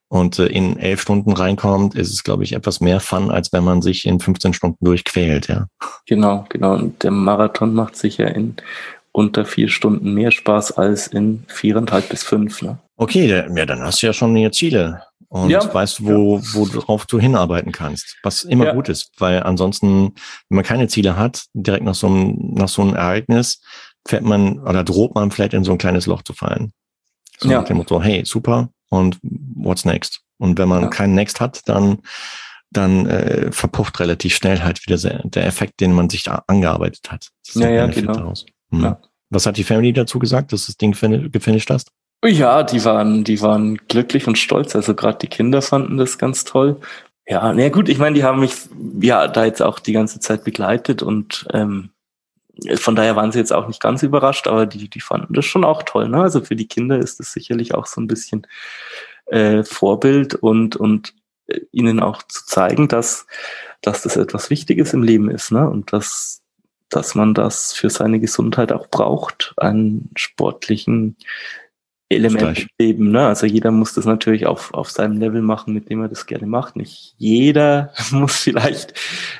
und 0.08 0.40
äh, 0.40 0.48
in 0.48 0.78
elf 0.78 1.02
Stunden 1.02 1.32
reinkommt, 1.32 1.96
ist 1.96 2.12
es, 2.12 2.24
glaube 2.24 2.44
ich, 2.44 2.52
etwas 2.52 2.82
mehr 2.82 3.00
Fun, 3.00 3.32
als 3.32 3.54
wenn 3.54 3.64
man 3.64 3.82
sich 3.82 4.06
in 4.06 4.20
15 4.20 4.54
Stunden 4.54 4.84
durchquält, 4.84 5.48
ja. 5.48 5.68
Genau, 6.06 6.46
genau. 6.50 6.74
Und 6.74 7.02
der 7.04 7.12
Marathon 7.12 7.74
macht 7.74 7.96
sicher 7.96 8.36
in 8.36 8.58
unter 9.14 9.46
vier 9.46 9.70
Stunden 9.70 10.14
mehr 10.14 10.32
Spaß 10.32 10.74
als 10.74 11.08
in 11.08 11.46
viereinhalb 11.48 12.10
bis 12.10 12.24
fünf. 12.24 12.62
Ne? 12.62 12.78
Okay, 12.98 13.26
ja, 13.28 13.66
dann 13.66 13.82
hast 13.82 14.02
du 14.02 14.08
ja 14.08 14.14
schon 14.14 14.36
hier 14.36 14.52
Ziele 14.52 15.02
und 15.32 15.50
ja. 15.50 15.74
weißt, 15.74 16.04
wo, 16.04 16.40
ja. 16.40 16.44
worauf 16.54 17.06
du 17.06 17.18
hinarbeiten 17.18 17.72
kannst, 17.72 18.18
was 18.22 18.44
immer 18.44 18.66
ja. 18.66 18.74
gut 18.74 18.90
ist, 18.90 19.12
weil 19.18 19.42
ansonsten, 19.44 20.14
wenn 20.50 20.56
man 20.58 20.66
keine 20.66 20.90
Ziele 20.90 21.16
hat, 21.16 21.46
direkt 21.54 21.86
nach 21.86 21.96
so 21.96 22.08
einem, 22.08 22.54
nach 22.54 22.68
so 22.68 22.82
einem 22.82 22.96
Ereignis, 22.96 23.62
fährt 24.06 24.24
man 24.24 24.60
oder 24.60 24.84
droht 24.84 25.16
man 25.16 25.32
vielleicht 25.32 25.54
in 25.54 25.64
so 25.64 25.72
ein 25.72 25.78
kleines 25.78 26.06
Loch 26.06 26.24
zu 26.24 26.34
fallen. 26.34 26.74
So 27.40 27.50
ja. 27.50 27.60
nach 27.60 27.66
dem 27.66 27.78
Motto, 27.78 28.02
hey, 28.02 28.26
super, 28.26 28.72
und 28.90 29.20
what's 29.24 29.86
next? 29.86 30.20
Und 30.38 30.58
wenn 30.58 30.68
man 30.68 30.90
keinen 30.90 31.16
Next 31.16 31.40
hat, 31.40 31.62
dann 31.70 32.00
dann 32.74 33.06
äh, 33.06 33.52
verpufft 33.52 34.00
relativ 34.00 34.36
schnell 34.36 34.62
halt 34.64 34.86
wieder 34.86 34.98
der 35.24 35.46
Effekt, 35.46 35.80
den 35.82 35.94
man 35.94 36.10
sich 36.10 36.24
da 36.24 36.44
angearbeitet 36.48 37.12
hat. 37.12 37.30
ja, 37.54 37.70
ja, 37.70 37.88
genau. 37.88 38.34
Hm. 38.72 38.84
Ja. 38.84 39.02
Was 39.30 39.46
hat 39.46 39.58
die 39.58 39.64
Family 39.64 39.94
dazu 39.94 40.20
gesagt, 40.20 40.52
dass 40.52 40.66
du 40.66 40.72
das 40.72 40.78
Ding 40.78 40.92
gefinisht 41.32 41.70
hast? 41.70 41.92
Ja, 42.24 42.62
die 42.64 42.84
waren, 42.86 43.24
die 43.24 43.42
waren 43.42 43.78
glücklich 43.88 44.28
und 44.28 44.38
stolz. 44.38 44.76
Also 44.76 44.94
gerade 44.94 45.18
die 45.18 45.28
Kinder 45.28 45.62
fanden 45.62 45.98
das 45.98 46.18
ganz 46.18 46.44
toll. 46.44 46.80
Ja, 47.28 47.54
na 47.54 47.70
gut, 47.70 47.90
ich 47.90 47.98
meine, 47.98 48.16
die 48.16 48.24
haben 48.24 48.42
mich 48.42 48.54
ja 49.00 49.28
da 49.28 49.46
jetzt 49.46 49.62
auch 49.62 49.80
die 49.80 49.94
ganze 49.94 50.20
Zeit 50.20 50.44
begleitet 50.44 51.02
und 51.02 51.48
ähm, 51.54 51.90
von 52.76 52.96
daher 52.96 53.16
waren 53.16 53.32
sie 53.32 53.40
jetzt 53.40 53.54
auch 53.54 53.68
nicht 53.68 53.80
ganz 53.80 54.04
überrascht, 54.04 54.48
aber 54.48 54.66
die, 54.66 54.90
die 54.90 55.00
fanden 55.00 55.34
das 55.34 55.46
schon 55.46 55.64
auch 55.64 55.84
toll. 55.84 56.10
Ne? 56.10 56.22
Also 56.22 56.42
für 56.42 56.56
die 56.56 56.68
Kinder 56.68 57.00
ist 57.00 57.20
das 57.20 57.32
sicherlich 57.32 57.74
auch 57.74 57.86
so 57.88 58.02
ein 58.02 58.08
bisschen 58.08 58.46
äh, 59.28 59.64
Vorbild 59.64 60.36
und, 60.36 60.76
und 60.76 61.16
äh, 61.48 61.62
ihnen 61.72 62.00
auch 62.00 62.22
zu 62.24 62.46
zeigen, 62.46 62.88
dass, 62.88 63.26
dass 63.82 64.04
das 64.04 64.18
etwas 64.18 64.50
Wichtiges 64.50 64.94
im 64.94 65.02
Leben 65.02 65.32
ist 65.32 65.52
ne? 65.52 65.68
und 65.70 65.94
dass 65.94 66.42
dass 66.92 67.16
man 67.16 67.34
das 67.34 67.72
für 67.72 67.90
seine 67.90 68.20
Gesundheit 68.20 68.74
auch 68.74 68.88
braucht, 68.88 69.54
einen 69.56 70.10
sportlichen 70.16 71.16
Element 72.12 72.60
im 72.60 72.68
Leben. 72.80 73.12
Ne? 73.12 73.26
Also 73.26 73.46
jeder 73.46 73.72
muss 73.72 73.94
das 73.94 74.06
natürlich 74.06 74.46
auf, 74.46 74.74
auf 74.74 74.90
seinem 74.90 75.18
Level 75.20 75.42
machen, 75.42 75.74
mit 75.74 75.90
dem 75.90 76.02
er 76.02 76.10
das 76.10 76.26
gerne 76.26 76.48
macht. 76.48 76.76
Nicht 76.76 77.16
jeder 77.18 77.94
muss 78.12 78.38
vielleicht 78.38 78.94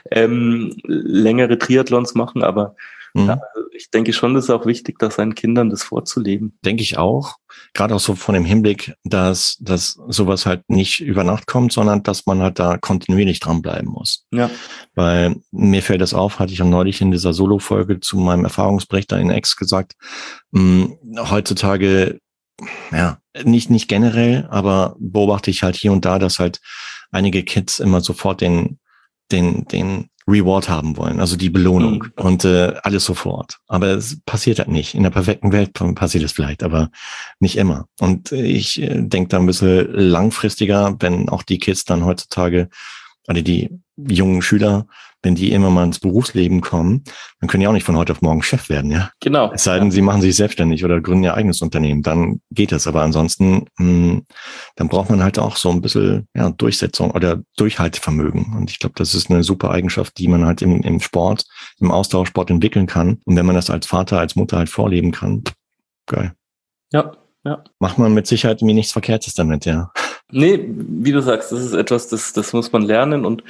ähm, 0.10 0.76
längere 0.86 1.58
Triathlons 1.58 2.16
machen, 2.16 2.44
aber 2.44 2.76
Mhm. 3.14 3.28
Ja, 3.28 3.42
ich 3.74 3.90
denke 3.90 4.14
schon, 4.14 4.34
das 4.34 4.46
ist 4.46 4.50
auch 4.50 4.66
wichtig, 4.66 5.00
dass 5.00 5.16
seinen 5.16 5.36
Kindern 5.36 5.70
das 5.70 5.84
vorzuleben. 5.84 6.58
Denke 6.64 6.84
ich 6.84 6.98
auch. 6.98 7.36
Gerade 7.74 7.96
auch 7.96 8.00
so 8.00 8.16
von 8.16 8.34
dem 8.34 8.46
Hinblick, 8.46 8.94
dass, 9.04 9.58
dass 9.60 10.00
sowas 10.08 10.46
halt 10.46 10.70
nicht 10.70 11.02
über 11.02 11.24
Nacht 11.24 11.48
kommt, 11.48 11.74
sondern 11.74 12.04
dass 12.04 12.26
man 12.26 12.42
halt 12.42 12.60
da 12.60 12.78
kontinuierlich 12.78 13.40
dranbleiben 13.40 13.90
muss. 13.90 14.26
Ja. 14.32 14.50
Weil 14.96 15.38
mir 15.52 15.82
fällt 15.82 16.02
das 16.02 16.14
auf, 16.14 16.40
hatte 16.40 16.54
ich 16.54 16.62
auch 16.62 16.68
neulich 16.68 17.02
in 17.02 17.12
dieser 17.12 17.34
Solo-Folge 17.34 18.00
zu 18.00 18.18
meinem 18.18 18.46
Erfahrungsbericht 18.46 19.12
da 19.12 19.18
in 19.18 19.30
Ex 19.30 19.58
gesagt, 19.58 19.94
mh, 20.52 20.62
hm, 21.02 21.30
heutzutage 21.30 22.20
ja, 22.92 23.20
nicht, 23.44 23.70
nicht 23.70 23.88
generell, 23.88 24.48
aber 24.50 24.96
beobachte 25.00 25.52
ich 25.52 25.64
halt 25.64 25.76
hier 25.76 25.92
und 25.92 26.06
da, 26.06 26.20
dass 26.20 26.40
halt 26.40 26.60
einige 27.12 27.44
Kids 27.44 27.80
immer 27.80 28.02
sofort 28.02 28.42
den, 28.42 28.80
den, 29.32 29.66
den 29.66 30.10
Reward 30.28 30.70
haben 30.70 30.98
wollen, 30.98 31.20
also 31.20 31.36
die 31.36 31.50
Belohnung 31.50 32.04
mhm. 32.04 32.24
und 32.24 32.46
äh, 32.46 32.74
alles 32.84 33.06
sofort. 33.06 33.58
Aber 33.68 33.88
es 33.88 34.22
passiert 34.26 34.60
halt 34.60 34.70
nicht. 34.70 34.94
In 34.94 35.04
der 35.04 35.10
perfekten 35.10 35.52
Welt 35.52 35.74
passiert 35.96 36.24
es 36.24 36.32
vielleicht, 36.32 36.64
aber 36.64 36.90
nicht 37.40 37.58
immer. 37.58 37.86
Und 38.00 38.32
ich 38.32 38.82
äh, 38.82 39.02
denke 39.02 39.30
da 39.30 39.40
ein 39.40 39.46
bisschen 39.46 39.92
langfristiger, 39.92 40.96
wenn 41.00 41.30
auch 41.30 41.44
die 41.44 41.60
Kids 41.60 41.86
dann 41.86 42.06
heutzutage, 42.06 42.70
also 43.28 43.42
die 43.42 43.70
jungen 43.98 44.42
Schüler 44.42 44.88
wenn 45.24 45.36
die 45.36 45.52
immer 45.52 45.70
mal 45.70 45.86
ins 45.86 46.00
Berufsleben 46.00 46.62
kommen, 46.62 47.04
dann 47.40 47.50
können 47.50 47.62
die 47.62 47.68
auch 47.68 47.74
nicht 47.74 47.86
von 47.86 47.98
heute 47.98 48.12
auf 48.12 48.22
morgen 48.22 48.42
Chef 48.42 48.70
werden, 48.70 48.92
ja. 48.92 49.12
Genau. 49.20 49.52
Es 49.54 49.64
sei 49.64 49.78
denn, 49.78 49.90
ja. 49.90 49.92
sie 49.92 50.02
machen 50.02 50.22
sich 50.22 50.36
selbstständig 50.36 50.84
oder 50.84 51.00
gründen 51.02 51.24
ihr 51.24 51.36
eigenes 51.36 51.62
Unternehmen, 51.62 52.02
dann 52.02 52.42
geht 52.52 52.72
das. 52.72 52.88
Aber 52.88 53.02
ansonsten, 53.02 53.66
mh, 53.78 53.86
hm, 53.86 54.26
dann 54.76 54.90
braucht 54.90 55.10
man 55.10 55.24
halt 55.24 55.38
auch 55.40 55.56
so 55.56 55.70
ein 55.70 55.82
bisschen 55.82 56.28
ja, 56.34 56.50
Durchsetzung 56.50 57.12
oder 57.12 57.42
Durchhaltevermögen. 57.58 58.56
Und 58.56 58.72
ich 58.72 58.80
glaube, 58.80 58.96
das 58.98 59.14
ist 59.14 59.30
eine 59.30 59.44
super 59.44 59.72
Eigenschaft, 59.72 60.18
die 60.18 60.28
man 60.28 60.46
halt 60.46 60.62
im, 60.62 60.82
im 60.82 61.00
Sport, 61.00 61.46
im 61.80 61.92
Austauschsport 61.92 62.50
entwickeln 62.50 62.88
kann. 62.88 63.20
Und 63.26 63.36
wenn 63.36 63.46
man 63.46 63.56
das 63.56 63.70
als 63.70 63.86
Vater, 63.86 64.20
als 64.20 64.36
Mutter 64.36 64.58
halt 64.58 64.70
vorleben 64.70 65.12
kann, 65.12 65.44
geil. 66.08 66.34
Ja, 66.92 67.14
ja. 67.44 67.64
Macht 67.80 67.98
man 67.98 68.14
mit 68.14 68.28
Sicherheit 68.28 68.62
mir 68.62 68.74
nichts 68.74 68.92
Verkehrtes 68.92 69.34
damit, 69.34 69.66
ja. 69.66 69.92
Nee, 70.32 70.66
wie 70.68 71.12
du 71.12 71.22
sagst, 71.22 71.52
das 71.52 71.60
ist 71.60 71.74
etwas, 71.74 72.08
das, 72.08 72.34
das 72.34 72.54
muss 72.54 72.72
man 72.72 72.84
lernen 72.84 73.26
und 73.26 73.44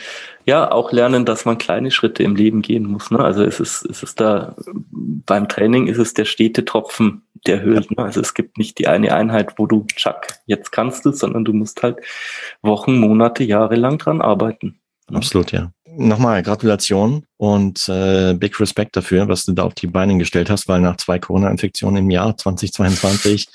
ja, 0.46 0.72
auch 0.72 0.92
lernen, 0.92 1.26
dass 1.26 1.46
man 1.46 1.58
kleine 1.58 1.92
Schritte 1.92 2.24
im 2.24 2.36
Leben 2.36 2.62
gehen 2.62 2.86
muss. 2.86 3.12
Ne? 3.12 3.20
Also 3.20 3.44
es 3.44 3.60
ist, 3.60 3.86
es 3.86 4.02
ist 4.02 4.20
da, 4.20 4.56
beim 4.92 5.48
Training 5.48 5.88
ist 5.88 6.00
es 6.00 6.14
der 6.14 6.26
stete 6.26 6.66
Tropfen, 6.66 7.22
der 7.46 7.62
höhlt. 7.62 7.92
Ne? 7.92 8.04
Also 8.04 8.22
es 8.22 8.34
gibt 8.34 8.58
nicht 8.58 8.80
die 8.80 8.88
eine 8.88 9.14
Einheit, 9.14 9.54
wo 9.58 9.68
du, 9.68 9.86
tschack, 9.96 10.40
jetzt 10.48 10.72
kannst 10.72 11.06
du, 11.06 11.12
sondern 11.12 11.46
du 11.46 11.54
musst 11.54 11.84
halt 11.84 12.00
Wochen, 12.62 12.98
Monate, 12.98 13.44
Jahre 13.44 13.76
lang 13.76 14.00
dran 14.00 14.22
arbeiten. 14.22 14.80
Ne? 15.10 15.18
Absolut, 15.18 15.52
ja. 15.52 15.72
Nochmal 15.94 16.42
Gratulation 16.42 17.26
und 17.38 17.90
äh, 17.90 18.34
Big 18.34 18.58
Respect 18.60 18.96
dafür, 18.96 19.28
was 19.28 19.44
du 19.44 19.52
da 19.52 19.64
auf 19.64 19.74
die 19.74 19.88
Beine 19.88 20.18
gestellt 20.18 20.50
hast, 20.50 20.70
weil 20.70 20.80
nach 20.80 20.96
zwei 20.96 21.20
Corona-Infektionen 21.20 21.98
im 21.98 22.10
Jahr 22.10 22.38
2022 22.38 23.50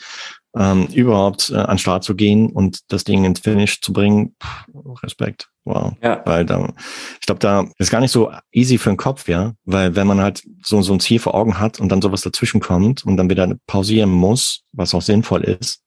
ähm, 0.57 0.87
überhaupt 0.87 1.51
äh, 1.51 1.57
an 1.57 1.79
Start 1.79 2.05
zu 2.05 2.15
gehen 2.15 2.51
und 2.51 2.81
das 2.89 3.05
Ding 3.05 3.25
ins 3.25 3.41
Finish 3.41 3.81
zu 3.81 3.93
bringen, 3.93 4.35
pff, 4.43 5.03
Respekt. 5.03 5.49
Wow. 5.65 5.95
Ja. 6.01 6.23
Weil 6.25 6.47
da, 6.47 6.69
ich 7.21 7.27
glaube, 7.27 7.41
da 7.41 7.67
ist 7.79 7.91
gar 7.91 8.01
nicht 8.01 8.13
so 8.13 8.33
easy 8.53 8.79
für 8.79 8.91
den 8.91 8.97
Kopf, 8.97 9.29
ja. 9.29 9.53
Weil 9.65 9.97
wenn 9.97 10.07
man 10.07 10.21
halt 10.21 10.43
so, 10.63 10.81
so 10.81 10.93
ein 10.93 11.01
Ziel 11.01 11.19
vor 11.19 11.35
Augen 11.35 11.59
hat 11.59 11.81
und 11.81 11.91
dann 11.91 12.01
sowas 12.01 12.21
dazwischen 12.21 12.61
kommt 12.61 13.05
und 13.05 13.17
dann 13.17 13.29
wieder 13.29 13.53
pausieren 13.67 14.11
muss, 14.11 14.63
was 14.73 14.95
auch 14.95 15.03
sinnvoll 15.03 15.43
ist, 15.43 15.83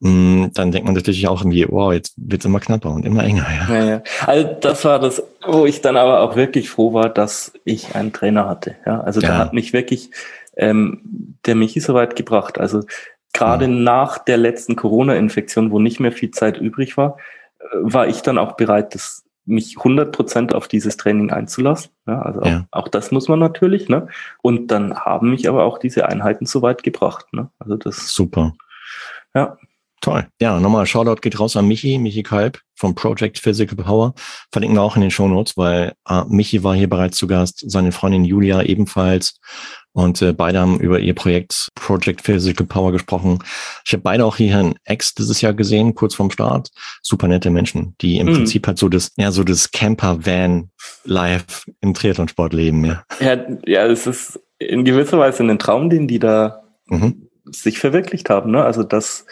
mh, 0.00 0.10
mm, 0.10 0.50
dann 0.54 0.70
denkt 0.70 0.86
man 0.86 0.94
natürlich 0.94 1.26
auch 1.26 1.40
irgendwie, 1.40 1.66
wow, 1.68 1.92
jetzt 1.92 2.14
wird's 2.16 2.44
immer 2.44 2.60
knapper 2.60 2.90
und 2.90 3.04
immer 3.04 3.24
enger, 3.24 3.46
ja. 3.50 3.74
ja, 3.74 3.84
ja. 3.84 4.02
Also 4.26 4.56
das 4.60 4.84
war 4.84 5.00
das, 5.00 5.22
wo 5.44 5.66
ich 5.66 5.80
dann 5.80 5.96
aber 5.96 6.20
auch 6.20 6.36
wirklich 6.36 6.70
froh 6.70 6.92
war, 6.92 7.08
dass 7.08 7.52
ich 7.64 7.96
einen 7.96 8.12
Trainer 8.12 8.48
hatte. 8.48 8.76
Ja, 8.86 9.00
also 9.00 9.20
ja. 9.20 9.28
der 9.28 9.38
hat 9.38 9.52
mich 9.52 9.72
wirklich, 9.72 10.10
ähm, 10.56 11.36
der 11.44 11.56
mich 11.56 11.74
so 11.82 11.94
weit 11.94 12.14
gebracht. 12.14 12.58
Also 12.58 12.84
gerade 13.32 13.68
mhm. 13.68 13.84
nach 13.84 14.18
der 14.18 14.36
letzten 14.36 14.76
Corona-Infektion, 14.76 15.70
wo 15.70 15.78
nicht 15.78 16.00
mehr 16.00 16.12
viel 16.12 16.30
Zeit 16.30 16.58
übrig 16.58 16.96
war, 16.96 17.16
äh, 17.58 17.64
war 17.80 18.06
ich 18.06 18.22
dann 18.22 18.38
auch 18.38 18.52
bereit, 18.52 18.94
das, 18.94 19.24
mich 19.44 19.76
100 19.78 20.12
Prozent 20.12 20.54
auf 20.54 20.68
dieses 20.68 20.96
Training 20.96 21.30
einzulassen. 21.30 21.90
Ja, 22.06 22.22
also 22.22 22.42
ja. 22.42 22.66
Auch, 22.70 22.82
auch, 22.84 22.88
das 22.88 23.10
muss 23.10 23.28
man 23.28 23.40
natürlich. 23.40 23.88
Ne? 23.88 24.08
Und 24.40 24.70
dann 24.70 24.94
haben 24.94 25.30
mich 25.30 25.48
aber 25.48 25.64
auch 25.64 25.78
diese 25.78 26.08
Einheiten 26.08 26.46
so 26.46 26.62
weit 26.62 26.82
gebracht. 26.82 27.26
Ne? 27.32 27.50
Also 27.58 27.76
das 27.76 28.14
super. 28.14 28.54
Ja. 29.34 29.56
Toll. 30.02 30.26
Ja, 30.40 30.58
nochmal 30.58 30.84
Shoutout 30.84 31.20
geht 31.20 31.38
raus 31.38 31.56
an 31.56 31.68
Michi, 31.68 31.96
Michi 31.96 32.24
Kalb 32.24 32.58
vom 32.74 32.96
Project 32.96 33.38
Physical 33.38 33.76
Power. 33.76 34.14
Verlinken 34.50 34.76
wir 34.76 34.82
auch 34.82 34.96
in 34.96 35.02
den 35.02 35.12
Show 35.12 35.28
Notes, 35.28 35.56
weil 35.56 35.92
äh, 36.08 36.24
Michi 36.26 36.64
war 36.64 36.74
hier 36.74 36.90
bereits 36.90 37.16
zu 37.16 37.28
Gast, 37.28 37.62
seine 37.70 37.92
Freundin 37.92 38.24
Julia 38.24 38.62
ebenfalls. 38.62 39.38
Und 39.92 40.20
äh, 40.20 40.32
beide 40.32 40.58
haben 40.58 40.80
über 40.80 40.98
ihr 40.98 41.14
Projekt 41.14 41.68
Project 41.76 42.22
Physical 42.22 42.66
Power 42.66 42.90
gesprochen. 42.90 43.38
Ich 43.86 43.92
habe 43.92 44.02
beide 44.02 44.24
auch 44.24 44.36
hier 44.36 44.58
in 44.58 44.74
Ex 44.84 45.14
dieses 45.14 45.40
Jahr 45.40 45.54
gesehen, 45.54 45.94
kurz 45.94 46.16
vorm 46.16 46.32
Start. 46.32 46.70
Super 47.00 47.28
nette 47.28 47.50
Menschen, 47.50 47.94
die 48.00 48.18
im 48.18 48.26
mhm. 48.26 48.34
Prinzip 48.34 48.66
halt 48.66 48.78
so 48.78 48.88
das, 48.88 49.12
ja, 49.16 49.30
so 49.30 49.44
das 49.44 49.70
Camper-Van-Life 49.70 51.70
im 51.80 51.94
Triathlonsport 51.94 52.54
leben, 52.54 52.84
ja. 52.84 53.04
Ja, 53.20 53.36
ja, 53.66 53.86
es 53.86 54.08
ist 54.08 54.40
in 54.58 54.84
gewisser 54.84 55.20
Weise 55.20 55.44
ein 55.44 55.60
Traum, 55.60 55.90
den 55.90 56.08
die 56.08 56.18
da 56.18 56.64
mhm. 56.86 57.28
sich 57.44 57.78
verwirklicht 57.78 58.30
haben. 58.30 58.50
Ne? 58.50 58.64
Also 58.64 58.82
das 58.82 59.26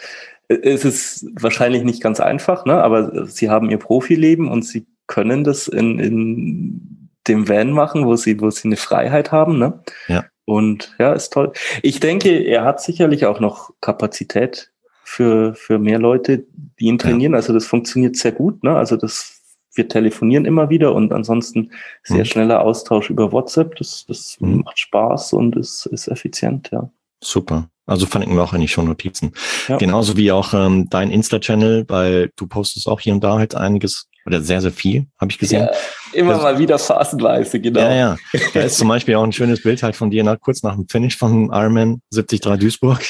es 0.51 0.85
ist 0.85 1.25
wahrscheinlich 1.41 1.83
nicht 1.83 2.01
ganz 2.01 2.19
einfach, 2.19 2.65
ne? 2.65 2.83
aber 2.83 3.27
sie 3.27 3.49
haben 3.49 3.69
ihr 3.69 3.77
Profileben 3.77 4.49
und 4.49 4.63
sie 4.63 4.87
können 5.07 5.43
das 5.43 5.67
in, 5.67 5.99
in 5.99 7.09
dem 7.27 7.47
Van 7.47 7.71
machen, 7.71 8.05
wo 8.05 8.15
sie, 8.15 8.39
wo 8.41 8.49
sie 8.49 8.67
eine 8.67 8.77
Freiheit 8.77 9.31
haben. 9.31 9.59
Ne? 9.59 9.83
Ja. 10.07 10.25
Und 10.45 10.95
ja, 10.99 11.13
ist 11.13 11.33
toll. 11.33 11.53
Ich 11.81 11.99
denke, 11.99 12.29
er 12.29 12.63
hat 12.63 12.81
sicherlich 12.81 13.25
auch 13.25 13.39
noch 13.39 13.71
Kapazität 13.81 14.71
für, 15.03 15.53
für 15.53 15.79
mehr 15.79 15.99
Leute, 15.99 16.45
die 16.79 16.85
ihn 16.85 16.97
trainieren. 16.97 17.33
Ja. 17.33 17.37
Also 17.37 17.53
das 17.53 17.65
funktioniert 17.65 18.15
sehr 18.15 18.31
gut. 18.31 18.63
Ne? 18.63 18.75
Also 18.75 18.95
das, 18.95 19.41
wir 19.75 19.87
telefonieren 19.87 20.45
immer 20.45 20.69
wieder 20.69 20.93
und 20.95 21.13
ansonsten 21.13 21.71
sehr 22.03 22.19
mhm. 22.19 22.25
schneller 22.25 22.61
Austausch 22.61 23.09
über 23.09 23.31
WhatsApp. 23.31 23.75
Das, 23.75 24.05
das 24.07 24.37
mhm. 24.39 24.63
macht 24.65 24.79
Spaß 24.79 25.33
und 25.33 25.55
ist, 25.55 25.85
ist 25.87 26.07
effizient, 26.07 26.69
ja. 26.71 26.89
Super. 27.23 27.69
Also 27.85 28.05
verlinken 28.05 28.37
wir 28.37 28.43
auch 28.43 28.53
eigentlich 28.53 28.71
schon 28.71 28.85
Notizen. 28.85 29.33
Ja. 29.67 29.77
Genauso 29.77 30.15
wie 30.17 30.31
auch 30.31 30.53
ähm, 30.53 30.87
dein 30.89 31.11
Insta-Channel, 31.11 31.85
weil 31.87 32.31
du 32.35 32.47
postest 32.47 32.87
auch 32.87 32.99
hier 32.99 33.13
und 33.13 33.23
da 33.23 33.37
halt 33.37 33.55
einiges 33.55 34.07
oder 34.25 34.41
sehr, 34.41 34.61
sehr 34.61 34.71
viel, 34.71 35.07
habe 35.19 35.31
ich 35.31 35.39
gesehen. 35.39 35.63
Ja, 35.63 35.71
immer 36.13 36.33
das, 36.33 36.43
mal 36.43 36.59
wieder 36.59 36.77
phasenweise, 36.77 37.59
genau. 37.59 37.79
Ja, 37.81 37.93
ja. 37.93 38.17
Da 38.53 38.61
ist 38.61 38.77
zum 38.77 38.87
Beispiel 38.87 39.15
auch 39.15 39.23
ein 39.23 39.33
schönes 39.33 39.63
Bild 39.63 39.81
halt 39.81 39.95
von 39.95 40.11
dir 40.11 40.23
nach, 40.23 40.39
kurz 40.39 40.61
nach 40.63 40.75
dem 40.75 40.87
Finish 40.87 41.17
von 41.17 41.47
Ironman 41.47 42.01
73 42.13 42.59
Duisburg. 42.59 43.01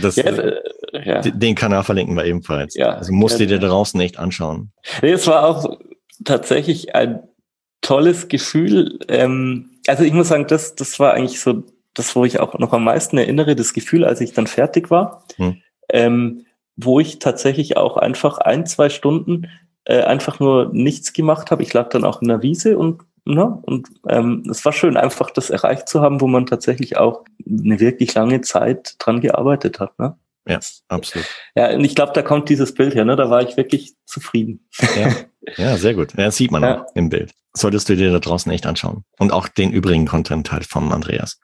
Das, 0.00 0.16
ja, 0.16 0.24
äh, 0.24 0.60
ja. 1.04 1.20
Den 1.20 1.54
Kanal 1.54 1.82
verlinken 1.82 2.16
wir 2.16 2.24
ebenfalls. 2.24 2.74
Ja, 2.74 2.94
also 2.94 3.12
musst 3.12 3.38
du 3.38 3.46
dir 3.46 3.58
draußen 3.58 4.00
echt 4.00 4.18
anschauen. 4.18 4.72
Nee, 5.02 5.12
es 5.12 5.26
war 5.26 5.46
auch 5.46 5.78
tatsächlich 6.24 6.94
ein 6.94 7.22
tolles 7.80 8.28
Gefühl. 8.28 8.98
Ähm, 9.08 9.70
also 9.86 10.04
ich 10.04 10.12
muss 10.12 10.28
sagen, 10.28 10.46
das, 10.46 10.74
das 10.74 10.98
war 10.98 11.14
eigentlich 11.14 11.40
so 11.40 11.64
das, 11.98 12.14
wo 12.16 12.24
ich 12.24 12.40
auch 12.40 12.58
noch 12.58 12.72
am 12.72 12.84
meisten 12.84 13.18
erinnere, 13.18 13.56
das 13.56 13.72
Gefühl, 13.72 14.04
als 14.04 14.20
ich 14.20 14.32
dann 14.32 14.46
fertig 14.46 14.90
war, 14.90 15.24
hm. 15.36 15.62
ähm, 15.90 16.44
wo 16.76 17.00
ich 17.00 17.18
tatsächlich 17.18 17.76
auch 17.76 17.96
einfach 17.96 18.38
ein, 18.38 18.66
zwei 18.66 18.88
Stunden 18.88 19.48
äh, 19.84 20.02
einfach 20.02 20.40
nur 20.40 20.70
nichts 20.72 21.12
gemacht 21.12 21.50
habe. 21.50 21.62
Ich 21.62 21.72
lag 21.72 21.88
dann 21.90 22.04
auch 22.04 22.22
in 22.22 22.28
der 22.28 22.42
Wiese 22.42 22.78
und 22.78 23.02
Ne? 23.28 23.44
Und 23.66 23.88
ähm, 24.08 24.42
es 24.50 24.64
war 24.64 24.72
schön, 24.72 24.96
einfach 24.96 25.30
das 25.30 25.50
erreicht 25.50 25.86
zu 25.86 26.00
haben, 26.00 26.22
wo 26.22 26.26
man 26.26 26.46
tatsächlich 26.46 26.96
auch 26.96 27.24
eine 27.46 27.78
wirklich 27.78 28.14
lange 28.14 28.40
Zeit 28.40 28.94
dran 28.98 29.20
gearbeitet 29.20 29.80
hat. 29.80 29.98
Ne? 29.98 30.16
Ja, 30.48 30.60
absolut. 30.88 31.26
Ja, 31.54 31.74
und 31.74 31.84
ich 31.84 31.94
glaube, 31.94 32.12
da 32.14 32.22
kommt 32.22 32.48
dieses 32.48 32.72
Bild 32.72 32.94
her, 32.94 33.04
ne? 33.04 33.16
Da 33.16 33.28
war 33.28 33.42
ich 33.42 33.58
wirklich 33.58 33.94
zufrieden. 34.06 34.66
Ja, 34.96 35.12
ja 35.56 35.76
sehr 35.76 35.94
gut. 35.94 36.12
Ja, 36.16 36.26
das 36.26 36.36
sieht 36.36 36.50
man 36.50 36.62
ja. 36.62 36.82
auch 36.82 36.94
im 36.94 37.08
Bild. 37.08 37.32
Solltest 37.54 37.88
du 37.88 37.96
dir 37.96 38.12
da 38.12 38.18
draußen 38.18 38.50
echt 38.52 38.66
anschauen. 38.66 39.04
Und 39.18 39.32
auch 39.32 39.48
den 39.48 39.72
übrigen 39.72 40.06
Content 40.06 40.52
halt 40.52 40.66
vom 40.66 40.92
Andreas. 40.92 41.40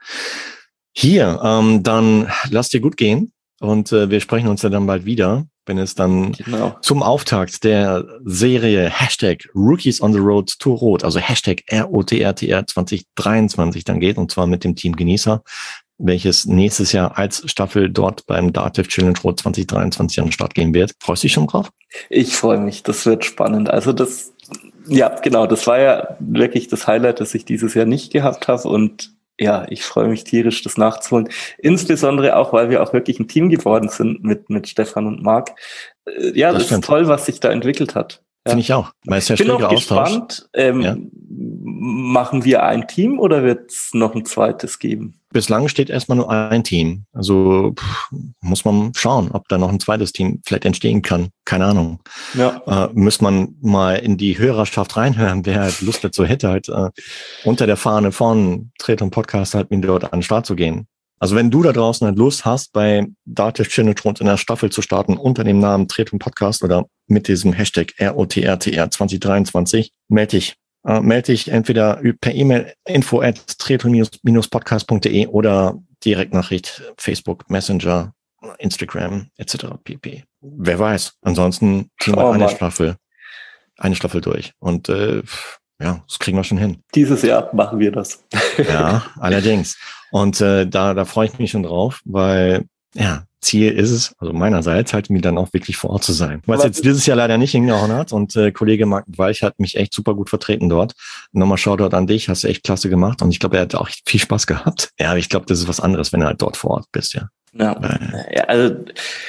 Hier, 0.93 1.41
ähm, 1.43 1.83
dann 1.83 2.31
lass 2.51 2.69
dir 2.69 2.81
gut 2.81 2.97
gehen. 2.97 3.33
Und 3.61 3.93
äh, 3.93 4.11
wir 4.11 4.21
sprechen 4.21 4.49
uns 4.49 4.63
ja 4.63 4.69
dann 4.69 4.87
bald 4.87 5.05
wieder, 5.05 5.47
wenn 5.67 5.79
es 5.79 5.95
dann 5.95 6.33
genau. 6.33 6.77
zum 6.83 7.03
Auftakt 7.03 7.65
der 7.65 8.05
Serie 8.25 8.91
Hashtag 8.91 9.49
Rookies 9.55 10.01
on 10.01 10.13
the 10.13 10.19
Road 10.19 10.59
to 10.59 10.75
Rot, 10.75 11.05
also 11.05 11.19
Hashtag 11.19 11.63
ROTRTR 11.73 12.67
2023 12.67 13.85
dann 13.85 14.01
geht, 14.01 14.19
und 14.19 14.31
zwar 14.31 14.47
mit 14.47 14.65
dem 14.65 14.77
Team 14.77 14.95
Genießer 14.97 15.43
welches 15.99 16.47
nächstes 16.47 16.93
Jahr 16.93 17.17
als 17.19 17.49
Staffel 17.51 17.91
dort 17.91 18.27
beim 18.27 18.53
Dativ 18.53 18.89
Challenge 18.89 19.19
Road 19.23 19.41
2023 19.41 20.19
an 20.19 20.27
den 20.27 20.33
Start 20.33 20.55
gehen 20.55 20.75
wird. 20.75 20.93
Freust 21.01 21.23
du 21.23 21.27
dich 21.27 21.33
schon 21.33 21.47
drauf? 21.47 21.71
Ich 22.11 22.37
freue 22.37 22.59
mich, 22.59 22.83
das 22.83 23.07
wird 23.07 23.25
spannend. 23.25 23.71
Also 23.71 23.93
das, 23.93 24.33
ja, 24.89 25.09
genau, 25.21 25.47
das 25.47 25.67
war 25.67 25.81
ja 25.81 26.17
wirklich 26.19 26.69
das 26.69 26.87
Highlight, 26.87 27.21
das 27.21 27.35
ich 27.35 27.45
dieses 27.45 27.75
Jahr 27.75 27.87
nicht 27.87 28.13
gehabt 28.13 28.49
habe 28.49 28.69
und 28.69 29.15
ja, 29.39 29.67
ich 29.69 29.83
freue 29.83 30.07
mich 30.07 30.25
tierisch, 30.25 30.63
das 30.63 30.77
nachzuholen. 30.77 31.29
Insbesondere 31.59 32.37
auch, 32.37 32.53
weil 32.53 32.71
wir 32.71 32.83
auch 32.83 32.93
wirklich 32.93 33.19
ein 33.19 33.27
Team 33.27 33.49
geworden 33.49 33.89
sind 33.89 34.23
mit, 34.23 34.49
mit 34.49 34.69
Stefan 34.69 35.07
und 35.07 35.23
Marc. 35.23 35.51
Äh, 36.07 36.39
ja, 36.39 36.53
das, 36.53 36.69
das 36.69 36.79
ist 36.79 36.85
toll, 36.85 37.09
was 37.09 37.27
sich 37.27 37.41
da 37.41 37.51
entwickelt 37.51 37.95
hat. 37.97 38.23
Ja. 38.47 38.51
Finde 38.51 38.61
ich 38.61 38.73
auch. 38.73 38.93
Weil 39.07 39.19
es 39.19 39.29
ja 39.29 39.37
bin 39.37 39.51
auch 39.51 39.69
gespannt. 39.69 40.49
Ähm, 40.53 40.81
ja. 40.83 40.97
Machen 41.27 42.45
wir 42.45 42.63
ein 42.63 42.87
Team 42.87 43.19
oder 43.19 43.43
wird 43.43 43.73
es 43.73 43.91
noch 43.93 44.15
ein 44.15 44.25
zweites 44.25 44.79
geben? 44.79 45.21
Bislang 45.35 45.67
steht 45.67 45.91
erstmal 45.91 46.17
nur 46.17 46.31
ein 46.31 46.63
Team. 46.63 47.07
Also 47.13 47.73
pff, 47.77 48.09
muss 48.41 48.65
man 48.65 48.93
schauen, 48.95 49.33
ob 49.33 49.49
da 49.49 49.59
noch 49.59 49.69
ein 49.69 49.81
zweites 49.81 50.13
Team 50.13 50.41
vielleicht 50.47 50.65
entstehen 50.65 51.03
kann. 51.03 51.31
Keine 51.45 51.65
Ahnung. 51.65 51.99
Ja. 52.35 52.63
Äh, 52.69 52.89
muss 52.95 53.21
man 53.21 53.57
mal 53.61 53.97
in 53.97 54.17
die 54.17 54.39
Hörerschaft 54.39 54.97
reinhören, 54.97 55.45
wer 55.45 55.63
halt 55.63 55.81
Lust 55.81 56.05
dazu 56.05 56.25
hätte, 56.25 56.51
halt 56.51 56.69
äh, 56.69 56.89
unter 57.43 57.67
der 57.67 57.77
Fahne 57.77 58.13
von 58.13 58.71
Tretung 58.79 59.11
Podcast 59.11 59.55
halt 59.55 59.73
mit 59.73 59.83
dort 59.83 60.05
an 60.05 60.21
den 60.21 60.23
Start 60.23 60.47
zu 60.47 60.55
gehen. 60.55 60.87
Also 61.19 61.35
wenn 61.35 61.51
du 61.51 61.65
da 61.65 61.73
draußen 61.73 62.07
halt 62.07 62.17
Lust 62.17 62.45
hast, 62.45 62.73
bei 62.73 63.05
Dativ 63.25 63.71
Chinetrons 63.71 64.21
in 64.21 64.27
der 64.27 64.37
Staffel 64.37 64.71
zu 64.71 64.83
starten 64.83 65.17
unter 65.17 65.43
dem 65.43 65.59
Namen 65.59 65.89
Tretung 65.89 66.21
Podcast 66.21 66.63
oder 66.63 66.87
mit 67.09 67.27
diesem 67.27 67.53
Hashtag 67.53 67.93
ROTRTR 68.01 68.89
2023, 68.89 69.91
melde 70.09 70.37
dich 70.37 70.55
äh, 70.87 71.01
melde 71.01 71.33
dich 71.33 71.49
entweder 71.49 72.01
per 72.21 72.35
E-Mail 72.35 72.73
info 72.85 73.21
at 73.21 73.41
podcastde 74.51 75.29
oder 75.31 75.79
Direktnachricht 76.05 76.83
Facebook, 76.99 77.49
Messenger, 77.49 78.13
Instagram 78.59 79.29
etc. 79.37 79.67
pp. 79.83 80.25
Wer 80.41 80.79
weiß. 80.79 81.15
Ansonsten 81.23 81.91
ziehen 82.01 82.17
wir 82.17 82.25
oh, 82.25 82.31
eine 82.31 82.45
Mann. 82.45 82.55
Staffel, 82.55 82.97
eine 83.79 83.97
Staffel 83.97 84.21
durch. 84.21 84.53
Und 84.59 84.89
äh, 84.89 85.23
ja, 85.81 86.05
das 86.07 86.19
kriegen 86.19 86.37
wir 86.37 86.45
schon 86.45 86.59
hin. 86.59 86.83
Dieses 86.95 87.23
Jahr 87.23 87.55
machen 87.55 87.79
wir 87.79 87.91
das. 87.91 88.25
ja, 88.59 89.05
allerdings. 89.19 89.79
Und 90.11 90.41
äh, 90.41 90.67
da, 90.67 90.95
da 90.95 91.05
freue 91.05 91.27
ich 91.27 91.39
mich 91.39 91.51
schon 91.51 91.65
drauf, 91.65 92.01
weil 92.05 92.67
ja, 92.95 93.25
Ziel 93.45 93.71
ist 93.71 93.91
es, 93.91 94.15
also 94.19 94.33
meinerseits, 94.33 94.93
halt 94.93 95.11
mir 95.11 95.21
dann 95.21 95.39
auch 95.39 95.53
wirklich 95.53 95.77
vor 95.77 95.91
Ort 95.91 96.05
zu 96.05 96.13
sein. 96.13 96.43
Was 96.47 96.65
jetzt 96.65 96.85
dieses 96.85 97.07
Jahr 97.07 97.17
leider 97.17 97.39
nicht 97.39 97.53
hingehauen 97.53 97.93
hat 97.93 98.13
und 98.13 98.35
äh, 98.37 98.51
Kollege 98.51 98.87
Marc 98.87 99.05
Weich 99.17 99.43
hat 99.43 99.59
mich 99.61 99.77
echt 99.77 99.93
super 99.93 100.15
gut 100.15 100.31
vertreten 100.31 100.69
dort. 100.69 100.95
Nochmal 101.33 101.59
Shoutout 101.59 101.95
an 101.95 102.07
dich, 102.07 102.29
hast 102.29 102.45
du 102.45 102.49
echt 102.49 102.65
klasse 102.65 102.89
gemacht 102.89 103.23
und 103.23 103.31
ich 103.31 103.39
glaube, 103.39 103.57
er 103.57 103.63
hat 103.63 103.75
auch 103.75 103.89
viel 104.07 104.21
Spaß 104.21 104.47
gehabt. 104.47 104.91
Ja, 105.01 105.11
aber 105.11 105.19
ich 105.19 105.29
glaube, 105.29 105.45
das 105.47 105.59
ist 105.59 105.69
was 105.69 105.81
anderes, 105.81 106.13
wenn 106.13 106.21
du 106.21 106.27
halt 106.27 106.41
dort 106.41 106.57
vor 106.57 106.71
Ort 106.71 106.87
bist, 106.93 107.15
ja. 107.15 107.29
Ja, 107.53 107.79
ja 108.33 108.45
also 108.45 108.75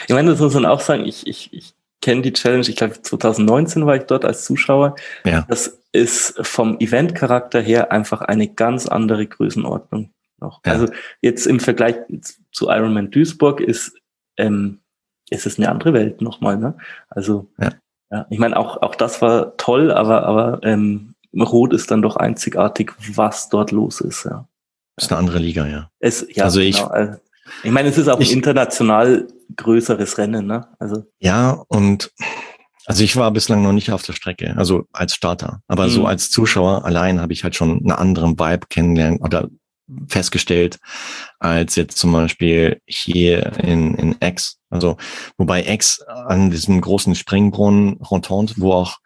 ich 0.08 0.14
meine, 0.14 0.32
das 0.32 0.40
muss 0.40 0.54
man 0.54 0.66
auch 0.66 0.80
sagen, 0.80 1.06
ich, 1.06 1.28
ich, 1.28 1.52
ich 1.52 1.74
kenne 2.02 2.22
die 2.22 2.32
Challenge, 2.32 2.66
ich 2.68 2.76
glaube 2.76 3.02
2019 3.02 3.86
war 3.86 3.96
ich 3.96 4.04
dort 4.04 4.24
als 4.24 4.46
Zuschauer. 4.46 4.96
Ja. 5.26 5.46
Das 5.50 5.80
ist 5.92 6.36
vom 6.42 6.80
Event-Charakter 6.80 7.62
her 7.62 7.92
einfach 7.92 8.22
eine 8.22 8.48
ganz 8.48 8.88
andere 8.88 9.26
Größenordnung 9.26 10.12
noch. 10.40 10.62
Ja. 10.66 10.74
Also 10.74 10.88
jetzt 11.22 11.46
im 11.46 11.60
Vergleich 11.60 11.96
zu 12.52 12.70
Ironman 12.70 13.12
Duisburg 13.12 13.62
ist 13.62 13.94
ähm, 14.38 14.80
ist 15.30 15.46
es 15.46 15.58
eine 15.58 15.70
andere 15.70 15.94
Welt 15.94 16.22
nochmal. 16.22 16.58
Ne? 16.58 16.78
Also 17.10 17.50
ja. 17.60 17.72
ja 18.12 18.26
ich 18.30 18.40
meine, 18.40 18.58
auch, 18.58 18.82
auch 18.82 18.96
das 18.96 19.22
war 19.22 19.58
toll, 19.58 19.92
aber, 19.92 20.24
aber 20.24 20.60
ähm, 20.64 21.16
Rot 21.38 21.74
ist 21.74 21.92
dann 21.92 22.02
doch 22.02 22.16
einzigartig, 22.16 22.94
was 23.16 23.50
dort 23.50 23.72
los 23.72 24.02
ist. 24.02 24.26
Ja. 24.26 24.48
Ist 24.98 25.12
eine 25.12 25.20
andere 25.20 25.40
Liga, 25.40 25.68
ja. 25.68 25.90
Es, 26.00 26.26
ja 26.30 26.46
also 26.46 26.60
ich, 26.60 26.78
genau. 26.78 26.90
Also, 26.90 27.20
ich 27.64 27.72
meine, 27.72 27.90
es 27.90 27.98
ist 27.98 28.08
auch 28.08 28.20
ich, 28.20 28.32
ein 28.32 28.38
international 28.38 29.28
größeres 29.56 30.18
Rennen, 30.18 30.48
ne? 30.48 30.68
Also. 30.80 31.04
Ja, 31.20 31.64
und 31.68 32.12
also 32.86 33.04
ich 33.04 33.16
war 33.16 33.32
bislang 33.32 33.64
noch 33.64 33.74
nicht 33.74 33.92
auf 33.92 34.04
der 34.04 34.14
Strecke, 34.14 34.56
also 34.58 34.86
als 34.94 35.16
Starter. 35.16 35.62
Aber 35.68 35.88
mhm. 35.88 35.90
so 35.90 36.06
als 36.06 36.30
Zuschauer 36.30 36.86
allein 36.86 37.20
habe 37.20 37.34
ich 37.34 37.44
halt 37.44 37.56
schon 37.56 37.80
einen 37.80 37.92
anderen 37.92 38.40
Vibe 38.40 38.68
kennengelernt 38.70 39.22
oder 39.22 39.50
festgestellt, 40.08 40.80
als 41.40 41.76
jetzt 41.76 41.98
zum 41.98 42.12
Beispiel 42.12 42.82
hier 42.86 43.54
in, 43.60 43.96
in 43.96 44.16
X. 44.20 44.58
Also, 44.70 44.98
wobei 45.38 45.66
X 45.68 46.02
an 46.02 46.50
diesem 46.52 46.82
großen 46.82 47.16
Springbrunnen 47.16 47.98
Rontante, 47.98 48.56
wo 48.58 48.74
auch 48.74 48.98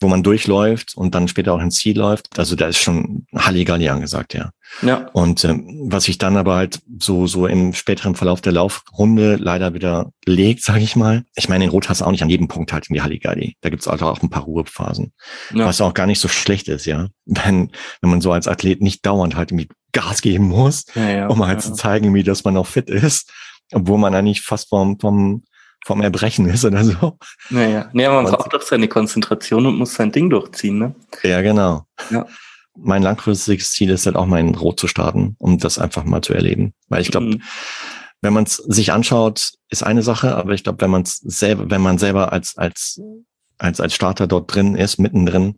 wo 0.00 0.08
man 0.08 0.22
durchläuft 0.22 0.96
und 0.96 1.14
dann 1.14 1.28
später 1.28 1.54
auch 1.54 1.60
ins 1.60 1.76
Ziel 1.76 1.98
läuft. 1.98 2.38
Also 2.38 2.54
da 2.54 2.66
ist 2.66 2.78
schon 2.78 3.26
Halligalli 3.34 3.88
angesagt, 3.88 4.34
ja. 4.34 4.50
Ja. 4.82 5.08
Und 5.12 5.44
ähm, 5.44 5.86
was 5.90 6.04
sich 6.04 6.18
dann 6.18 6.36
aber 6.36 6.56
halt 6.56 6.80
so 6.98 7.26
so 7.26 7.46
im 7.46 7.72
späteren 7.72 8.14
Verlauf 8.14 8.40
der 8.42 8.52
Laufrunde 8.52 9.36
leider 9.36 9.72
wieder 9.72 10.10
legt, 10.26 10.62
sage 10.62 10.80
ich 10.80 10.96
mal. 10.96 11.24
Ich 11.34 11.48
meine, 11.48 11.64
in 11.64 11.70
Rot 11.70 11.88
hast 11.88 12.02
du 12.02 12.04
auch 12.04 12.10
nicht 12.10 12.22
an 12.22 12.28
jedem 12.28 12.48
Punkt 12.48 12.72
halt 12.72 12.88
in 12.88 12.94
die 12.94 13.00
Halligalli. 13.00 13.56
Da 13.62 13.70
gibt's 13.70 13.88
also 13.88 14.06
auch 14.06 14.22
ein 14.22 14.28
paar 14.28 14.42
Ruhephasen. 14.42 15.12
Ja. 15.54 15.64
Was 15.64 15.80
auch 15.80 15.94
gar 15.94 16.06
nicht 16.06 16.20
so 16.20 16.28
schlecht 16.28 16.68
ist, 16.68 16.84
ja. 16.84 17.08
Wenn, 17.24 17.72
wenn 18.00 18.10
man 18.10 18.20
so 18.20 18.32
als 18.32 18.46
Athlet 18.46 18.82
nicht 18.82 19.04
dauernd 19.04 19.34
halt 19.34 19.50
irgendwie 19.50 19.68
Gas 19.96 20.20
geben 20.20 20.48
muss, 20.48 20.84
ja, 20.94 21.08
ja, 21.08 21.26
um 21.28 21.44
halt 21.46 21.62
ja. 21.62 21.70
zu 21.70 21.72
zeigen, 21.72 22.12
wie 22.14 22.22
dass 22.22 22.44
man 22.44 22.56
auch 22.56 22.66
fit 22.66 22.90
ist, 22.90 23.32
obwohl 23.72 23.98
man 23.98 24.14
eigentlich 24.14 24.42
fast 24.42 24.68
vom, 24.68 25.00
vom 25.00 25.42
vom 25.86 26.00
Erbrechen 26.00 26.48
ist 26.48 26.64
oder 26.64 26.82
so. 26.82 27.16
Naja, 27.48 27.88
nee, 27.92 28.08
man 28.08 28.24
braucht 28.24 28.52
doch 28.52 28.60
seine 28.60 28.88
Konzentration 28.88 29.66
und 29.66 29.76
muss 29.76 29.94
sein 29.94 30.10
Ding 30.10 30.28
durchziehen, 30.28 30.78
ne? 30.78 30.94
Ja, 31.22 31.42
genau. 31.42 31.86
Mein 32.76 33.04
langfristiges 33.04 33.70
Ziel 33.70 33.90
ist 33.90 34.04
halt 34.04 34.16
auch 34.16 34.26
mal 34.26 34.40
in 34.40 34.56
Rot 34.56 34.80
zu 34.80 34.88
starten, 34.88 35.36
um 35.38 35.58
das 35.58 35.78
einfach 35.78 36.02
mal 36.02 36.22
zu 36.22 36.34
erleben. 36.34 36.74
Weil 36.88 37.02
ich 37.02 37.12
glaube, 37.12 37.26
mhm. 37.26 37.42
wenn 38.20 38.32
man 38.32 38.44
es 38.44 38.56
sich 38.56 38.92
anschaut, 38.92 39.52
ist 39.70 39.84
eine 39.84 40.02
Sache, 40.02 40.34
aber 40.34 40.54
ich 40.54 40.64
glaube, 40.64 40.80
wenn 40.80 40.90
man 40.90 41.02
es 41.02 41.18
selber, 41.18 41.70
wenn 41.70 41.82
man 41.82 41.98
selber 41.98 42.32
als, 42.32 42.58
als, 42.58 43.00
als, 43.56 43.80
als 43.80 43.94
Starter 43.94 44.26
dort 44.26 44.52
drin 44.52 44.74
ist, 44.74 44.98
mittendrin, 44.98 45.56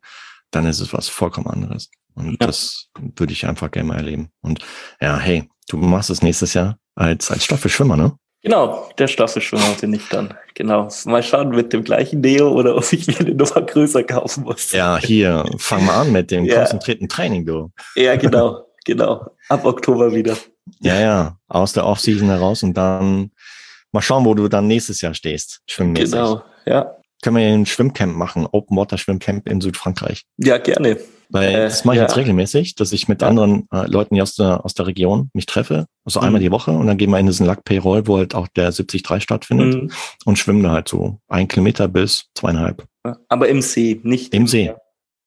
dann 0.50 0.66
ist 0.66 0.80
es 0.80 0.92
was 0.92 1.08
vollkommen 1.08 1.48
anderes. 1.48 1.90
Und 2.14 2.36
ja. 2.40 2.46
das 2.46 2.88
würde 2.94 3.32
ich 3.32 3.46
einfach 3.46 3.70
gerne 3.70 3.88
mal 3.88 3.96
erleben. 3.96 4.30
Und 4.40 4.60
ja, 5.00 5.18
hey, 5.18 5.48
du 5.68 5.76
machst 5.76 6.10
es 6.10 6.22
nächstes 6.22 6.54
Jahr 6.54 6.78
als, 6.94 7.30
als 7.30 7.44
Staffelschwimmer, 7.44 7.96
ne? 7.96 8.16
Genau, 8.42 8.88
der 8.98 9.08
Staffelschwimmer 9.08 9.74
bin 9.80 9.92
ich 9.92 10.08
dann. 10.08 10.32
Genau. 10.54 10.88
Mal 11.06 11.22
schauen 11.22 11.50
mit 11.50 11.72
dem 11.72 11.82
gleichen 11.82 12.20
Neo 12.20 12.50
oder 12.50 12.76
ob 12.76 12.92
ich 12.92 13.06
mir 13.06 13.18
eine 13.18 13.34
Nummer 13.34 13.62
größer 13.62 14.04
kaufen 14.04 14.44
muss. 14.44 14.72
Ja, 14.72 14.98
hier, 14.98 15.44
fang 15.58 15.84
mal 15.84 16.02
an 16.02 16.12
mit 16.12 16.30
dem 16.30 16.44
ja. 16.46 16.58
konzentrierten 16.58 17.08
Training, 17.08 17.44
du. 17.44 17.72
Ja, 17.96 18.16
genau, 18.16 18.66
genau. 18.84 19.26
Ab 19.48 19.64
Oktober 19.64 20.14
wieder. 20.14 20.36
Ja, 20.80 21.00
ja, 21.00 21.38
aus 21.48 21.72
der 21.72 21.84
Offseason 21.84 22.28
heraus 22.28 22.62
und 22.62 22.74
dann 22.74 23.32
mal 23.90 24.02
schauen, 24.02 24.24
wo 24.24 24.34
du 24.34 24.48
dann 24.48 24.66
nächstes 24.68 25.00
Jahr 25.00 25.14
stehst. 25.14 25.60
Schwimmmäßig. 25.66 26.12
Genau, 26.12 26.42
ja. 26.64 26.97
Können 27.22 27.36
wir 27.36 27.46
ein 27.46 27.66
Schwimmcamp 27.66 28.16
machen, 28.16 28.46
Open 28.50 28.76
Water 28.76 28.98
Schwimmcamp 28.98 29.48
in 29.48 29.60
Südfrankreich? 29.60 30.24
Ja, 30.36 30.58
gerne. 30.58 30.98
Weil 31.30 31.50
äh, 31.50 31.64
das 31.64 31.84
mache 31.84 31.96
ich 31.96 32.00
ja. 32.00 32.06
jetzt 32.06 32.16
regelmäßig, 32.16 32.74
dass 32.76 32.92
ich 32.92 33.08
mit 33.08 33.22
ja. 33.22 33.28
anderen 33.28 33.68
äh, 33.72 33.86
Leuten 33.86 34.14
hier 34.14 34.22
aus 34.22 34.34
der, 34.34 34.64
aus 34.64 34.74
der 34.74 34.86
Region 34.86 35.30
mich 35.34 35.46
treffe, 35.46 35.86
also 36.04 36.20
mhm. 36.20 36.26
einmal 36.26 36.40
die 36.40 36.50
Woche 36.50 36.70
und 36.70 36.86
dann 36.86 36.96
gehen 36.96 37.10
wir 37.10 37.18
in 37.18 37.26
diesen 37.26 37.46
Lac 37.46 37.64
Payroll, 37.64 38.06
wo 38.06 38.18
halt 38.18 38.34
auch 38.34 38.48
der 38.48 38.70
73 38.70 39.22
stattfindet 39.22 39.74
mhm. 39.74 39.90
und 40.24 40.38
schwimmen 40.38 40.62
da 40.62 40.70
halt 40.70 40.88
so 40.88 41.18
ein 41.28 41.48
Kilometer 41.48 41.88
bis 41.88 42.26
zweieinhalb. 42.34 42.86
Aber 43.28 43.48
im 43.48 43.62
See, 43.62 44.00
nicht 44.02 44.32
im 44.34 44.46
See. 44.46 44.72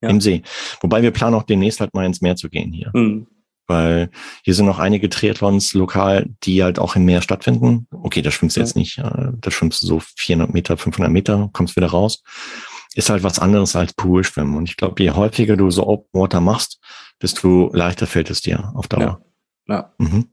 Ja. 0.03 0.09
Im 0.09 0.19
See. 0.19 0.41
Wobei 0.81 1.03
wir 1.03 1.11
planen 1.11 1.35
auch 1.35 1.43
demnächst 1.43 1.79
halt 1.79 1.93
mal 1.93 2.05
ins 2.05 2.21
Meer 2.21 2.35
zu 2.35 2.49
gehen 2.49 2.73
hier. 2.73 2.91
Mhm. 2.93 3.27
Weil 3.71 4.09
hier 4.43 4.53
sind 4.53 4.65
noch 4.65 4.79
einige 4.79 5.09
Triathlons 5.09 5.73
lokal, 5.73 6.27
die 6.43 6.63
halt 6.63 6.77
auch 6.77 6.95
im 6.95 7.05
Meer 7.05 7.21
stattfinden. 7.21 7.87
Okay, 7.91 8.21
da 8.21 8.31
schwimmst 8.31 8.57
du 8.57 8.59
jetzt 8.59 8.75
nicht, 8.75 8.97
äh, 8.97 9.31
da 9.33 9.51
schwimmst 9.51 9.81
du 9.81 9.87
so 9.87 10.01
400 10.17 10.53
Meter, 10.53 10.77
500 10.77 11.11
Meter, 11.11 11.49
kommst 11.53 11.75
wieder 11.75 11.87
raus 11.87 12.21
ist 12.95 13.09
halt 13.09 13.23
was 13.23 13.39
anderes 13.39 13.75
als 13.75 13.93
Poolschwimmen. 13.93 14.55
Und 14.55 14.69
ich 14.69 14.77
glaube, 14.77 15.01
je 15.01 15.11
häufiger 15.11 15.55
du 15.55 15.69
so 15.71 15.87
Open 15.87 16.19
Water 16.19 16.41
machst, 16.41 16.79
desto 17.21 17.69
leichter 17.73 18.07
fällt 18.07 18.29
es 18.29 18.41
dir 18.41 18.71
auf 18.75 18.87
Dauer. 18.87 19.21
Ja. 19.67 19.75
ja. 19.75 19.93
Mhm. 19.97 20.27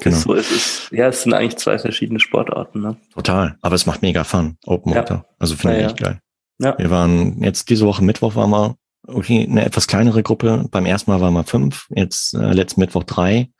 Genau. 0.00 0.16
So, 0.16 0.34
es 0.34 0.50
ist, 0.50 0.92
ja, 0.92 1.08
es 1.08 1.22
sind 1.22 1.34
eigentlich 1.34 1.56
zwei 1.56 1.78
verschiedene 1.78 2.20
Sportarten. 2.20 2.80
Ne? 2.80 2.96
Total. 3.12 3.58
Aber 3.60 3.74
es 3.74 3.84
macht 3.84 4.00
mega 4.02 4.24
Fun, 4.24 4.56
Open 4.64 4.92
ja. 4.92 4.98
Water. 4.98 5.26
Also 5.38 5.56
finde 5.56 5.78
ich 5.78 5.86
echt 5.86 5.98
geil. 5.98 6.20
Ja. 6.58 6.78
Wir 6.78 6.90
waren 6.90 7.42
jetzt 7.42 7.68
diese 7.70 7.86
Woche 7.86 8.04
Mittwoch 8.04 8.34
waren 8.34 8.50
wir 8.50 8.76
okay, 9.06 9.46
eine 9.48 9.64
etwas 9.64 9.86
kleinere 9.86 10.22
Gruppe. 10.22 10.66
Beim 10.70 10.86
ersten 10.86 11.10
Mal 11.10 11.20
waren 11.20 11.34
wir 11.34 11.44
fünf, 11.44 11.86
jetzt 11.94 12.34
äh, 12.34 12.52
letzten 12.52 12.80
Mittwoch 12.80 13.04
drei. 13.04 13.50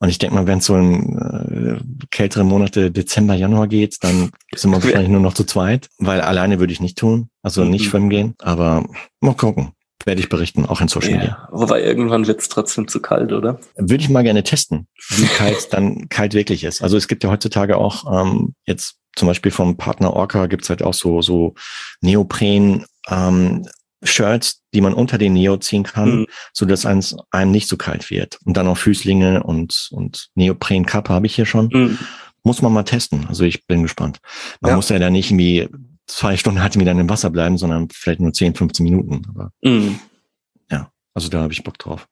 Und 0.00 0.08
ich 0.10 0.18
denke 0.18 0.36
mal, 0.36 0.46
wenn 0.46 0.58
es 0.58 0.66
so 0.66 0.76
in 0.76 1.18
äh, 1.18 2.06
kältere 2.10 2.44
Monate 2.44 2.90
Dezember, 2.90 3.34
Januar 3.34 3.66
geht, 3.66 3.96
dann 4.02 4.30
sind 4.54 4.70
wir 4.70 4.76
wahrscheinlich 4.82 5.10
nur 5.10 5.20
noch 5.20 5.34
zu 5.34 5.44
zweit, 5.44 5.88
weil 5.98 6.20
alleine 6.20 6.60
würde 6.60 6.72
ich 6.72 6.80
nicht 6.80 6.98
tun, 6.98 7.30
also 7.42 7.64
nicht 7.64 7.86
mhm. 7.86 7.90
schwimmen 7.90 8.10
gehen. 8.10 8.34
Aber 8.38 8.86
mal 9.20 9.34
gucken. 9.34 9.72
Werde 10.04 10.20
ich 10.20 10.28
berichten, 10.28 10.64
auch 10.64 10.80
in 10.80 10.86
Social 10.86 11.10
Media. 11.10 11.26
Ja, 11.26 11.48
wobei 11.50 11.82
irgendwann 11.82 12.28
wird 12.28 12.40
es 12.40 12.48
trotzdem 12.48 12.86
zu 12.86 13.00
kalt, 13.00 13.32
oder? 13.32 13.58
Würde 13.76 14.02
ich 14.02 14.08
mal 14.08 14.22
gerne 14.22 14.44
testen, 14.44 14.86
wie 15.10 15.26
kalt 15.26 15.72
dann 15.72 16.08
kalt 16.08 16.34
wirklich 16.34 16.62
ist. 16.62 16.82
Also 16.82 16.96
es 16.96 17.08
gibt 17.08 17.24
ja 17.24 17.30
heutzutage 17.30 17.76
auch 17.76 18.04
ähm, 18.10 18.54
jetzt 18.64 18.98
zum 19.16 19.26
Beispiel 19.26 19.50
vom 19.50 19.76
Partner 19.76 20.14
Orca 20.14 20.46
gibt's 20.46 20.70
halt 20.70 20.84
auch 20.84 20.94
so, 20.94 21.20
so 21.20 21.54
Neopren 22.00 22.86
ähm, 23.10 23.66
Shirts, 24.02 24.62
die 24.74 24.80
man 24.80 24.94
unter 24.94 25.18
den 25.18 25.32
Neo 25.32 25.56
ziehen 25.56 25.82
kann, 25.82 26.20
mhm. 26.20 26.26
so 26.52 26.66
dass 26.66 26.86
einem, 26.86 27.02
einem 27.30 27.50
nicht 27.50 27.68
so 27.68 27.76
kalt 27.76 28.10
wird. 28.10 28.38
Und 28.44 28.56
dann 28.56 28.68
auch 28.68 28.78
Füßlinge 28.78 29.42
und, 29.42 29.88
und 29.90 30.28
Neoprenkappe 30.34 31.12
habe 31.12 31.26
ich 31.26 31.34
hier 31.34 31.46
schon. 31.46 31.68
Mhm. 31.72 31.98
Muss 32.44 32.62
man 32.62 32.72
mal 32.72 32.84
testen. 32.84 33.26
Also 33.28 33.44
ich 33.44 33.66
bin 33.66 33.82
gespannt. 33.82 34.20
Man 34.60 34.70
ja. 34.70 34.76
muss 34.76 34.88
ja 34.88 34.98
da 34.98 35.10
nicht 35.10 35.30
irgendwie 35.30 35.68
zwei 36.06 36.36
Stunden 36.36 36.62
halt 36.62 36.78
wieder 36.78 36.92
im 36.92 37.08
Wasser 37.08 37.30
bleiben, 37.30 37.58
sondern 37.58 37.88
vielleicht 37.90 38.20
nur 38.20 38.32
10, 38.32 38.54
15 38.54 38.84
Minuten. 38.84 39.22
Aber 39.28 39.52
mhm. 39.62 39.98
ja, 40.70 40.90
also 41.14 41.28
da 41.28 41.42
habe 41.42 41.52
ich 41.52 41.64
Bock 41.64 41.78
drauf. 41.78 42.06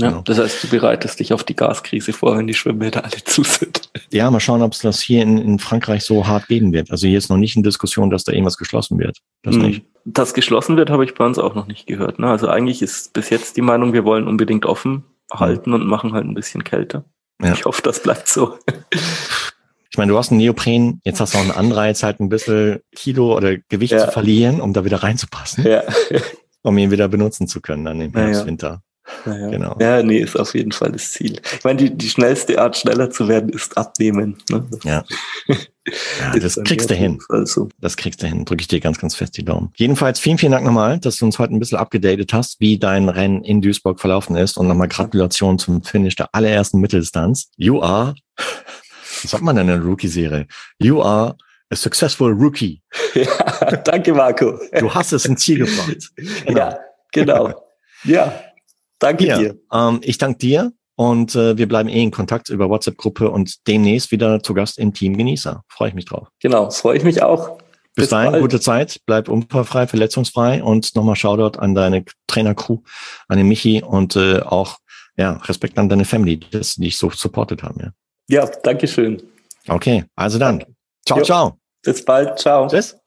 Ja, 0.00 0.08
genau. 0.08 0.22
Das 0.22 0.38
heißt, 0.38 0.64
du 0.64 0.68
bereitest 0.68 1.20
dich 1.20 1.32
auf 1.32 1.44
die 1.44 1.54
Gaskrise 1.54 2.12
vor, 2.12 2.36
wenn 2.36 2.46
die 2.46 2.54
Schwimmbäder 2.54 3.04
alle 3.04 3.22
zu 3.24 3.42
sind. 3.42 3.90
Ja, 4.10 4.30
mal 4.30 4.40
schauen, 4.40 4.62
ob 4.62 4.72
es 4.72 4.80
das 4.80 5.00
hier 5.00 5.22
in, 5.22 5.38
in 5.38 5.58
Frankreich 5.58 6.04
so 6.04 6.26
hart 6.26 6.48
geben 6.48 6.72
wird. 6.72 6.90
Also 6.90 7.06
hier 7.06 7.18
ist 7.18 7.28
noch 7.28 7.36
nicht 7.36 7.56
in 7.56 7.62
Diskussion, 7.62 8.10
dass 8.10 8.24
da 8.24 8.32
irgendwas 8.32 8.56
geschlossen 8.56 8.98
wird. 8.98 9.18
Das 9.42 9.56
mhm. 9.56 9.62
nicht. 9.62 9.82
Das 10.04 10.34
geschlossen 10.34 10.76
wird, 10.76 10.90
habe 10.90 11.04
ich 11.04 11.14
bei 11.14 11.24
uns 11.26 11.38
auch 11.38 11.54
noch 11.54 11.66
nicht 11.66 11.86
gehört. 11.86 12.18
Ne? 12.18 12.28
Also 12.28 12.48
eigentlich 12.48 12.80
ist 12.82 13.12
bis 13.12 13.30
jetzt 13.30 13.56
die 13.56 13.62
Meinung, 13.62 13.92
wir 13.92 14.04
wollen 14.04 14.26
unbedingt 14.26 14.64
offen 14.64 15.04
halten 15.32 15.72
und 15.74 15.86
machen 15.86 16.12
halt 16.12 16.24
ein 16.24 16.34
bisschen 16.34 16.64
kälter. 16.64 17.04
Ja. 17.42 17.52
Ich 17.52 17.64
hoffe, 17.64 17.82
das 17.82 18.02
bleibt 18.02 18.28
so. 18.28 18.58
Ich 19.90 19.98
meine, 19.98 20.12
du 20.12 20.18
hast 20.18 20.30
einen 20.30 20.40
Neopren, 20.40 21.00
jetzt 21.04 21.20
hast 21.20 21.34
du 21.34 21.38
auch 21.38 21.42
einen 21.42 21.50
Anreiz, 21.50 22.02
halt 22.02 22.20
ein 22.20 22.28
bisschen 22.28 22.80
Kilo 22.94 23.36
oder 23.36 23.56
Gewicht 23.56 23.92
ja. 23.92 24.06
zu 24.06 24.12
verlieren, 24.12 24.60
um 24.60 24.72
da 24.72 24.84
wieder 24.84 25.02
reinzupassen. 25.02 25.66
Ja. 25.66 25.82
um 26.62 26.76
ihn 26.78 26.90
wieder 26.90 27.08
benutzen 27.08 27.48
zu 27.48 27.60
können 27.60 27.84
dann 27.84 28.00
im 28.00 28.12
Herbst, 28.12 28.46
Winter. 28.46 28.82
Ja, 29.26 29.48
genau. 29.48 29.76
ja, 29.80 30.02
nee, 30.02 30.18
ist 30.18 30.38
auf 30.38 30.54
jeden 30.54 30.72
Fall 30.72 30.92
das 30.92 31.12
Ziel. 31.12 31.40
Ich 31.52 31.64
meine, 31.64 31.78
die, 31.78 31.96
die 31.96 32.08
schnellste 32.08 32.60
Art, 32.60 32.76
schneller 32.76 33.10
zu 33.10 33.28
werden, 33.28 33.50
ist 33.50 33.76
abnehmen. 33.76 34.38
Ne? 34.50 34.66
Ja. 34.84 35.04
ja 35.48 36.38
das 36.38 36.58
kriegst 36.64 36.90
du 36.90 36.94
hin. 36.94 37.18
So. 37.44 37.68
Das 37.78 37.96
kriegst 37.96 38.22
du 38.22 38.26
hin. 38.26 38.44
Drücke 38.44 38.62
ich 38.62 38.68
dir 38.68 38.80
ganz, 38.80 38.98
ganz 38.98 39.14
fest 39.14 39.36
die 39.36 39.44
Daumen. 39.44 39.72
Jedenfalls 39.76 40.20
vielen, 40.20 40.38
vielen 40.38 40.52
Dank 40.52 40.64
nochmal, 40.64 40.98
dass 40.98 41.16
du 41.16 41.26
uns 41.26 41.38
heute 41.38 41.54
ein 41.54 41.58
bisschen 41.58 41.78
abgedatet 41.78 42.32
hast, 42.32 42.60
wie 42.60 42.78
dein 42.78 43.08
Rennen 43.08 43.44
in 43.44 43.60
Duisburg 43.60 44.00
verlaufen 44.00 44.36
ist. 44.36 44.56
Und 44.56 44.68
nochmal 44.68 44.88
Gratulation 44.88 45.58
zum 45.58 45.82
Finish 45.82 46.16
der 46.16 46.34
allerersten 46.34 46.80
Mitteldistanz. 46.80 47.50
You 47.56 47.82
are, 47.82 48.14
was 49.22 49.30
sagt 49.30 49.42
man 49.42 49.56
denn 49.56 49.68
in 49.68 49.80
der 49.80 49.84
Rookie-Serie? 49.84 50.46
You 50.78 51.02
are 51.02 51.36
a 51.70 51.76
successful 51.76 52.32
rookie. 52.32 52.82
Ja, 53.14 53.76
danke, 53.76 54.14
Marco. 54.14 54.58
Du 54.78 54.92
hast 54.94 55.12
es 55.12 55.24
ins 55.24 55.42
Ziel 55.42 55.58
gebracht. 55.58 56.10
Genau. 56.46 56.58
Ja, 56.58 56.78
genau. 57.12 57.66
Ja. 58.04 58.32
Danke 59.00 59.26
ja, 59.26 59.38
dir. 59.38 59.58
Ähm, 59.72 60.00
ich 60.02 60.18
danke 60.18 60.38
dir 60.38 60.72
und 60.94 61.34
äh, 61.34 61.58
wir 61.58 61.66
bleiben 61.66 61.88
eh 61.88 62.02
in 62.02 62.12
Kontakt 62.12 62.48
über 62.50 62.68
WhatsApp-Gruppe 62.68 63.30
und 63.30 63.66
demnächst 63.66 64.12
wieder 64.12 64.42
zu 64.42 64.54
Gast 64.54 64.78
im 64.78 64.94
Team 64.94 65.16
Genießer. 65.16 65.64
Freue 65.68 65.88
ich 65.88 65.94
mich 65.94 66.04
drauf. 66.04 66.28
Genau, 66.40 66.70
freue 66.70 66.96
ich 66.96 67.02
mich 67.02 67.22
auch. 67.22 67.58
Bis, 67.94 68.04
Bis 68.04 68.08
dahin, 68.10 68.32
bald. 68.32 68.42
gute 68.42 68.60
Zeit, 68.60 69.00
bleib 69.04 69.28
unfallfrei, 69.28 69.88
verletzungsfrei 69.88 70.62
und 70.62 70.94
nochmal 70.94 71.16
Shoutout 71.16 71.58
an 71.58 71.74
deine 71.74 72.04
Trainercrew, 72.28 72.78
an 73.26 73.38
den 73.38 73.48
Michi 73.48 73.82
und 73.82 74.14
äh, 74.14 74.40
auch 74.40 74.78
ja, 75.16 75.32
Respekt 75.32 75.76
an 75.78 75.88
deine 75.88 76.04
Family, 76.04 76.38
dass 76.38 76.76
die 76.76 76.82
dich 76.82 76.98
so 76.98 77.10
supportet 77.10 77.62
haben. 77.62 77.80
Ja, 78.28 78.42
ja 78.42 78.50
danke 78.62 78.86
schön. 78.86 79.20
Okay, 79.66 80.04
also 80.14 80.38
dann. 80.38 80.64
Ciao, 81.04 81.18
jo. 81.18 81.24
ciao. 81.24 81.58
Bis 81.82 82.04
bald. 82.04 82.38
Ciao. 82.38 82.68
Tschüss. 82.68 82.99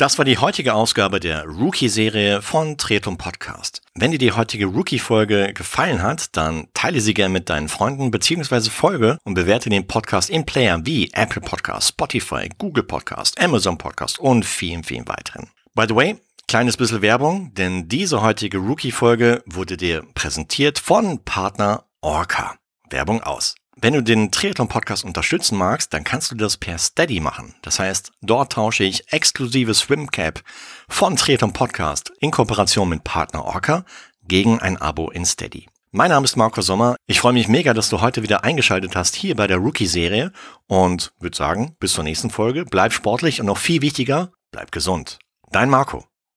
Das 0.00 0.16
war 0.16 0.24
die 0.24 0.38
heutige 0.38 0.72
Ausgabe 0.72 1.20
der 1.20 1.44
Rookie-Serie 1.44 2.40
von 2.40 2.78
Tretum 2.78 3.18
Podcast. 3.18 3.82
Wenn 3.94 4.10
dir 4.10 4.16
die 4.16 4.32
heutige 4.32 4.64
Rookie-Folge 4.64 5.52
gefallen 5.52 6.02
hat, 6.02 6.34
dann 6.38 6.68
teile 6.72 7.02
sie 7.02 7.12
gerne 7.12 7.34
mit 7.34 7.50
deinen 7.50 7.68
Freunden 7.68 8.10
bzw. 8.10 8.70
folge 8.70 9.18
und 9.24 9.34
bewerte 9.34 9.68
den 9.68 9.86
Podcast 9.86 10.30
in 10.30 10.46
Player 10.46 10.80
wie 10.86 11.10
Apple 11.12 11.42
Podcast, 11.42 11.88
Spotify, 11.88 12.48
Google 12.56 12.84
Podcast, 12.84 13.38
Amazon 13.38 13.76
Podcast 13.76 14.18
und 14.18 14.46
vielen, 14.46 14.84
vielen 14.84 15.06
weiteren. 15.06 15.50
By 15.74 15.84
the 15.86 15.94
way, 15.94 16.16
kleines 16.48 16.78
bisschen 16.78 17.02
Werbung, 17.02 17.52
denn 17.52 17.86
diese 17.86 18.22
heutige 18.22 18.56
Rookie-Folge 18.56 19.42
wurde 19.44 19.76
dir 19.76 20.02
präsentiert 20.14 20.78
von 20.78 21.22
Partner 21.26 21.84
Orca. 22.00 22.54
Werbung 22.88 23.22
aus. 23.22 23.54
Wenn 23.82 23.94
du 23.94 24.02
den 24.02 24.30
Triathlon 24.30 24.68
Podcast 24.68 25.06
unterstützen 25.06 25.56
magst, 25.56 25.94
dann 25.94 26.04
kannst 26.04 26.30
du 26.30 26.34
das 26.34 26.58
per 26.58 26.76
Steady 26.76 27.18
machen. 27.18 27.54
Das 27.62 27.78
heißt, 27.78 28.12
dort 28.20 28.52
tausche 28.52 28.84
ich 28.84 29.10
exklusive 29.10 29.72
Swimcap 29.72 30.42
von 30.86 31.16
Triathlon 31.16 31.54
Podcast 31.54 32.12
in 32.20 32.30
Kooperation 32.30 32.90
mit 32.90 33.04
Partner 33.04 33.42
Orca 33.42 33.86
gegen 34.22 34.58
ein 34.60 34.76
Abo 34.76 35.08
in 35.10 35.24
Steady. 35.24 35.66
Mein 35.92 36.10
Name 36.10 36.26
ist 36.26 36.36
Marco 36.36 36.60
Sommer. 36.60 36.96
Ich 37.06 37.20
freue 37.20 37.32
mich 37.32 37.48
mega, 37.48 37.72
dass 37.72 37.88
du 37.88 38.02
heute 38.02 38.22
wieder 38.22 38.44
eingeschaltet 38.44 38.96
hast 38.96 39.16
hier 39.16 39.34
bei 39.34 39.46
der 39.46 39.56
Rookie-Serie 39.56 40.30
und 40.66 41.14
würde 41.18 41.38
sagen, 41.38 41.74
bis 41.80 41.94
zur 41.94 42.04
nächsten 42.04 42.28
Folge. 42.28 42.66
Bleib 42.66 42.92
sportlich 42.92 43.40
und 43.40 43.46
noch 43.46 43.56
viel 43.56 43.80
wichtiger, 43.80 44.30
bleib 44.50 44.72
gesund. 44.72 45.18
Dein 45.52 45.70
Marco. 45.70 46.09